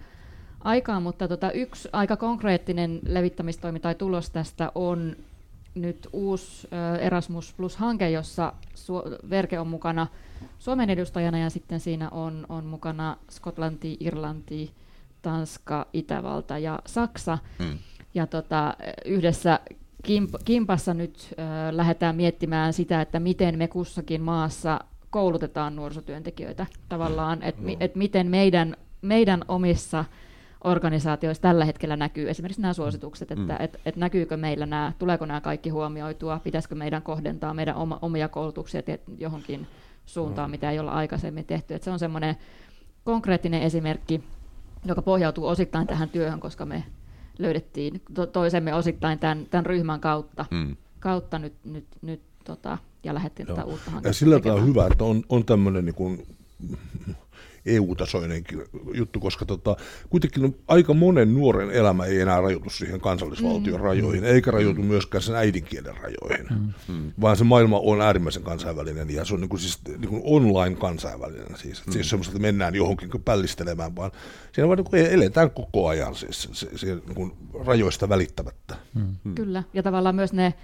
aikaa, 0.61 1.01
mutta 1.01 1.29
tota, 1.29 1.53
yksi 1.53 1.89
aika 1.93 2.17
konkreettinen 2.17 3.01
levittämistoimi 3.07 3.81
tai 3.81 3.95
tulos 3.95 4.31
tästä 4.31 4.73
on 4.75 5.17
nyt 5.75 6.09
uusi 6.13 6.69
Erasmus 7.01 7.55
Plus-hanke, 7.57 8.11
jossa 8.11 8.53
Verke 9.31 9.61
on 9.61 9.67
mukana 9.67 10.07
Suomen 10.59 10.91
edustajana 10.91 11.39
ja 11.39 11.51
sitten 11.51 11.81
siinä 11.81 12.11
on, 12.11 12.47
on 12.49 12.65
mukana 12.65 13.17
Skotlanti, 13.31 13.97
Irlanti, 14.01 14.71
Tanska, 15.23 15.87
Itävalta 15.93 16.59
ja 16.59 16.79
Saksa. 16.87 17.39
Hmm. 17.59 17.79
Ja 18.15 18.27
tota, 18.27 18.77
yhdessä 19.05 19.61
kimp, 20.03 20.35
kimpassa 20.45 20.95
nyt 20.95 21.35
ö, 21.39 21.77
lähdetään 21.77 22.17
miettimään 22.17 22.73
sitä, 22.73 23.01
että 23.01 23.21
miten 23.21 23.59
me 23.59 23.69
kussakin 23.69 24.23
maassa 24.23 24.81
koulutetaan 25.11 25.77
nuorisotyöntekijöitä 25.77 26.67
tavallaan, 26.89 27.43
että 27.43 27.63
no. 27.63 27.77
et 27.81 27.95
miten 27.95 28.27
meidän, 28.27 28.77
meidän 29.03 29.45
omissa 29.49 30.05
organisaatioissa 30.65 31.43
tällä 31.43 31.65
hetkellä 31.65 31.97
näkyy 31.97 32.31
esimerkiksi 32.31 32.63
nämä 32.63 32.73
suositukset, 32.73 33.31
että 33.31 33.55
mm. 33.55 33.65
et, 33.65 33.81
et 33.87 33.97
näkyykö 33.97 34.37
meillä 34.37 34.67
nämä, 34.67 34.93
tuleeko 34.99 35.27
nämä 35.27 35.41
kaikki 35.41 35.71
huomioitua, 35.71 36.41
pitäisikö 36.45 36.75
meidän 36.75 37.03
kohdentaa 37.03 37.55
meidän 37.55 37.77
oma, 37.77 37.99
omia 38.03 38.29
koulutuksia 38.29 38.83
johonkin 39.19 39.67
suuntaan, 40.07 40.49
no. 40.49 40.51
mitä 40.51 40.71
ei 40.71 40.79
olla 40.79 40.93
aikaisemmin 40.93 41.45
tehty. 41.45 41.75
Et 41.75 41.83
se 41.83 41.91
on 41.91 41.99
semmoinen 41.99 42.37
konkreettinen 43.05 43.63
esimerkki, 43.63 44.25
joka 44.85 45.03
pohjautuu 45.03 45.47
osittain 45.47 45.87
tähän 45.87 46.09
työhön, 46.09 46.41
koska 46.41 46.67
me 46.67 46.85
löydettiin 47.39 48.03
to- 48.15 48.27
toisemme 48.27 48.75
osittain 48.75 49.19
tämän, 49.19 49.47
tämän 49.51 49.67
ryhmän 49.67 50.01
kautta, 50.01 50.45
mm. 50.51 50.77
kautta 51.01 51.39
nyt, 51.39 51.55
nyt, 51.65 51.87
nyt 52.03 52.21
tota, 52.45 52.79
ja 53.05 53.15
lähdettiin 53.15 53.47
tätä 53.47 53.65
uutta 53.65 53.91
hanketta 53.91 54.09
Ja 54.09 54.13
sillä 54.13 54.41
tavalla 54.41 54.65
hyvä, 54.65 54.87
että 54.87 55.05
on, 55.05 55.23
on 55.29 55.45
tämmöinen 55.45 55.85
niin 55.85 55.95
kuin 55.95 56.27
EU-tasoinen 57.67 58.45
juttu, 58.95 59.21
koska 59.21 59.45
tota, 59.45 59.77
kuitenkin 60.11 60.57
aika 60.69 60.95
monen 60.95 61.35
nuoren 61.35 61.71
elämä 61.71 62.05
ei 62.05 62.21
enää 62.21 62.41
rajoitu 62.41 62.71
siihen 62.71 63.01
kansallisvaltion 63.01 63.81
mm. 63.81 63.85
rajoihin, 63.85 64.25
eikä 64.25 64.51
rajoitu 64.51 64.83
mm. 64.83 64.87
myöskään 64.87 65.23
sen 65.23 65.35
äidinkielen 65.35 65.97
rajoihin, 65.97 66.47
mm. 66.51 66.95
mm. 66.95 67.13
vaan 67.21 67.37
se 67.37 67.45
maailma 67.45 67.79
on 67.79 68.01
äärimmäisen 68.01 68.43
kansainvälinen 68.43 69.11
ja 69.11 69.25
se 69.25 69.35
on 69.35 69.41
niin 69.41 69.49
kuin, 69.49 69.61
siis, 69.61 69.79
niin 69.89 70.09
kuin 70.09 70.23
online 70.25 70.77
kansainvälinen, 70.77 71.57
siis, 71.57 71.87
mm. 71.87 71.93
siis 71.93 72.11
semmoista, 72.11 72.31
että 72.31 72.43
mennään 72.43 72.75
johonkin 72.75 73.11
pällistelemään, 73.25 73.97
vaan 73.97 74.11
siinä 74.53 74.69
vaan 74.69 74.79
niin 74.79 74.91
kuin 74.91 75.07
eletään 75.07 75.51
koko 75.51 75.89
ajan 75.89 76.15
siis, 76.15 76.49
se, 76.53 76.69
se, 76.77 76.87
niin 76.87 77.15
kuin 77.15 77.33
rajoista 77.65 78.09
välittämättä. 78.09 78.77
Mm. 78.95 79.35
Kyllä, 79.35 79.63
ja 79.75 79.83
tavallaan 79.83 80.15
myös 80.15 80.33
ne 80.33 80.55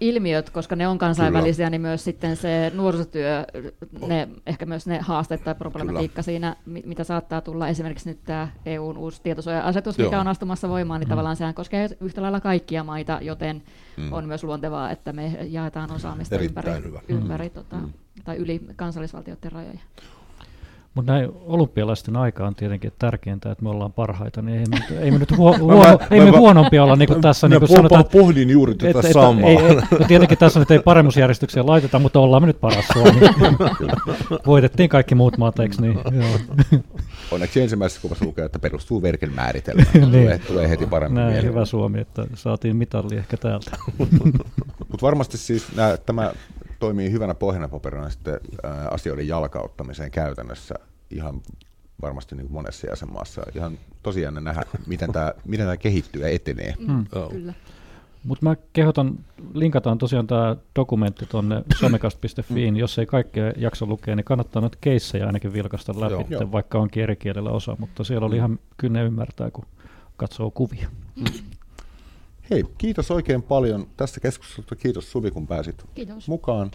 ilmiöt, 0.00 0.50
koska 0.50 0.76
ne 0.76 0.88
on 0.88 0.98
kansainvälisiä, 0.98 1.56
Kyllä. 1.66 1.70
niin 1.70 1.80
myös 1.80 2.04
sitten 2.04 2.36
se 2.36 2.72
nuorisotyö, 2.74 3.44
ne, 4.06 4.28
ehkä 4.46 4.66
myös 4.66 4.86
ne 4.86 4.98
haasteet 4.98 5.44
tai 5.44 5.54
problematiikka 5.54 6.14
Kyllä. 6.14 6.24
siinä, 6.24 6.56
mitä 6.66 7.04
saattaa 7.04 7.40
tulla. 7.40 7.68
Esimerkiksi 7.68 8.08
nyt 8.08 8.24
tämä 8.24 8.48
EUn 8.66 8.98
uusi 8.98 9.22
tietosuoja-asetus, 9.22 9.98
mikä 9.98 10.16
Joo. 10.16 10.20
on 10.20 10.28
astumassa 10.28 10.68
voimaan, 10.68 11.00
niin 11.00 11.08
mm. 11.08 11.10
tavallaan 11.10 11.36
sehän 11.36 11.54
koskee 11.54 11.88
yhtä 12.00 12.22
lailla 12.22 12.40
kaikkia 12.40 12.84
maita, 12.84 13.18
joten 13.22 13.62
mm. 13.96 14.12
on 14.12 14.26
myös 14.26 14.44
luontevaa, 14.44 14.90
että 14.90 15.12
me 15.12 15.38
jaetaan 15.48 15.92
osaamista 15.92 16.34
Erittäin 16.34 16.66
ympäri, 16.66 16.88
hyvä. 16.88 17.00
ympäri 17.08 17.48
mm. 17.48 17.54
tota, 17.54 17.76
mm. 17.76 17.92
tai 18.24 18.36
yli 18.36 18.60
kansallisvaltioiden 18.76 19.52
rajoja. 19.52 19.80
Mutta 20.96 21.12
näin 21.12 21.30
olympialaisten 21.46 22.16
aika 22.16 22.46
on 22.46 22.54
tietenkin 22.54 22.92
tärkeintä, 22.98 23.50
että 23.50 23.64
me 23.64 23.70
ollaan 23.70 23.92
parhaita, 23.92 24.42
niin 24.42 24.58
ei 24.58 24.66
me, 24.66 25.00
ei 25.00 25.10
me 25.10 25.18
nyt 25.18 25.36
huo, 25.36 25.58
huono, 25.58 25.78
mä, 25.78 25.98
ei 26.10 26.20
me 26.20 26.30
mä, 26.30 26.38
huonompia 26.38 26.84
olla 26.84 26.96
niin 26.96 27.08
kuin 27.08 27.20
tässä. 27.20 27.48
Niin 27.48 27.58
kuin 27.58 27.68
sanotaan, 27.68 28.04
pohdin 28.04 28.50
juuri 28.50 28.74
tätä 28.74 28.98
että, 28.98 29.12
samaa. 29.12 29.50
Ei, 29.50 29.56
ei, 29.56 29.74
no 29.74 30.06
tietenkin 30.08 30.38
tässä 30.38 30.60
nyt 30.60 30.70
ei 30.70 30.78
paremmuusjärjestykseen 30.78 31.66
laiteta, 31.66 31.98
mutta 31.98 32.20
ollaan 32.20 32.42
me 32.42 32.46
nyt 32.46 32.60
paras 32.60 32.84
Suomi. 32.92 33.20
Voitettiin 34.46 34.88
kaikki 34.88 35.14
muut 35.14 35.38
maat, 35.38 35.58
eikö 35.58 35.74
niin? 35.80 35.94
Joo. 35.94 36.60
Onneksi 37.30 37.60
ensimmäisessä 37.60 38.02
kuvassa 38.02 38.24
lukee, 38.24 38.44
että 38.44 38.58
perustuu 38.58 39.02
verkin 39.02 39.32
määritelmään. 39.32 39.88
niin. 39.94 40.10
tulee, 40.10 40.38
tulee 40.38 40.68
heti 40.68 40.86
paremmin 40.86 41.22
Näin, 41.22 41.44
hyvä 41.44 41.64
Suomi, 41.64 42.00
että 42.00 42.26
saatiin 42.34 42.76
mitalli 42.76 43.16
ehkä 43.16 43.36
täältä. 43.36 43.70
mutta 44.88 45.02
varmasti 45.02 45.38
siis 45.38 45.76
nää, 45.76 45.96
tämä 45.96 46.32
toimii 46.78 47.10
hyvänä 47.10 47.34
pohjana 47.34 47.68
paperina 47.68 48.10
sitten 48.10 48.40
asioiden 48.90 49.28
jalkauttamiseen 49.28 50.10
käytännössä 50.10 50.74
ihan 51.10 51.42
varmasti 52.02 52.34
niin 52.34 52.46
kuin 52.46 52.54
monessa 52.54 52.86
jäsenmaassa. 52.86 53.42
Ihan 53.54 53.78
tosiaan 54.02 54.44
nähdä, 54.44 54.62
miten 54.86 55.12
tämä, 55.12 55.32
miten 55.44 55.66
tämä 55.66 55.76
kehittyy 55.76 56.22
ja 56.22 56.28
etenee. 56.28 56.74
Mm, 56.78 57.06
kyllä. 57.32 57.54
Mutta 58.24 58.46
mä 58.46 58.56
kehotan, 58.72 59.18
linkataan 59.54 59.98
tosiaan 59.98 60.26
tämä 60.26 60.56
dokumentti 60.76 61.26
tuonne 61.26 61.62
somekast.fiin, 61.76 62.76
jos 62.76 62.98
ei 62.98 63.06
kaikkea 63.06 63.52
jakso 63.56 63.86
lukea, 63.86 64.16
niin 64.16 64.24
kannattaa 64.24 64.60
noita 64.60 64.78
keissejä 64.80 65.26
ainakin 65.26 65.52
vilkasta 65.52 66.00
läpi, 66.00 66.34
Joo. 66.34 66.52
vaikka 66.52 66.78
onkin 66.78 67.02
eri 67.02 67.16
kielellä 67.16 67.50
osa, 67.50 67.76
mutta 67.78 68.04
siellä 68.04 68.26
oli 68.26 68.36
ihan 68.36 68.58
kynne 68.76 69.04
ymmärtää, 69.04 69.50
kun 69.50 69.64
katsoo 70.16 70.50
kuvia. 70.50 70.88
Hei, 72.50 72.64
kiitos 72.78 73.10
oikein 73.10 73.42
paljon 73.42 73.86
tästä 73.96 74.20
keskustelusta. 74.20 74.76
Kiitos 74.76 75.12
Suvi, 75.12 75.30
kun 75.30 75.46
pääsit 75.46 75.84
Kiitos. 75.94 76.28
mukaan. 76.28 76.70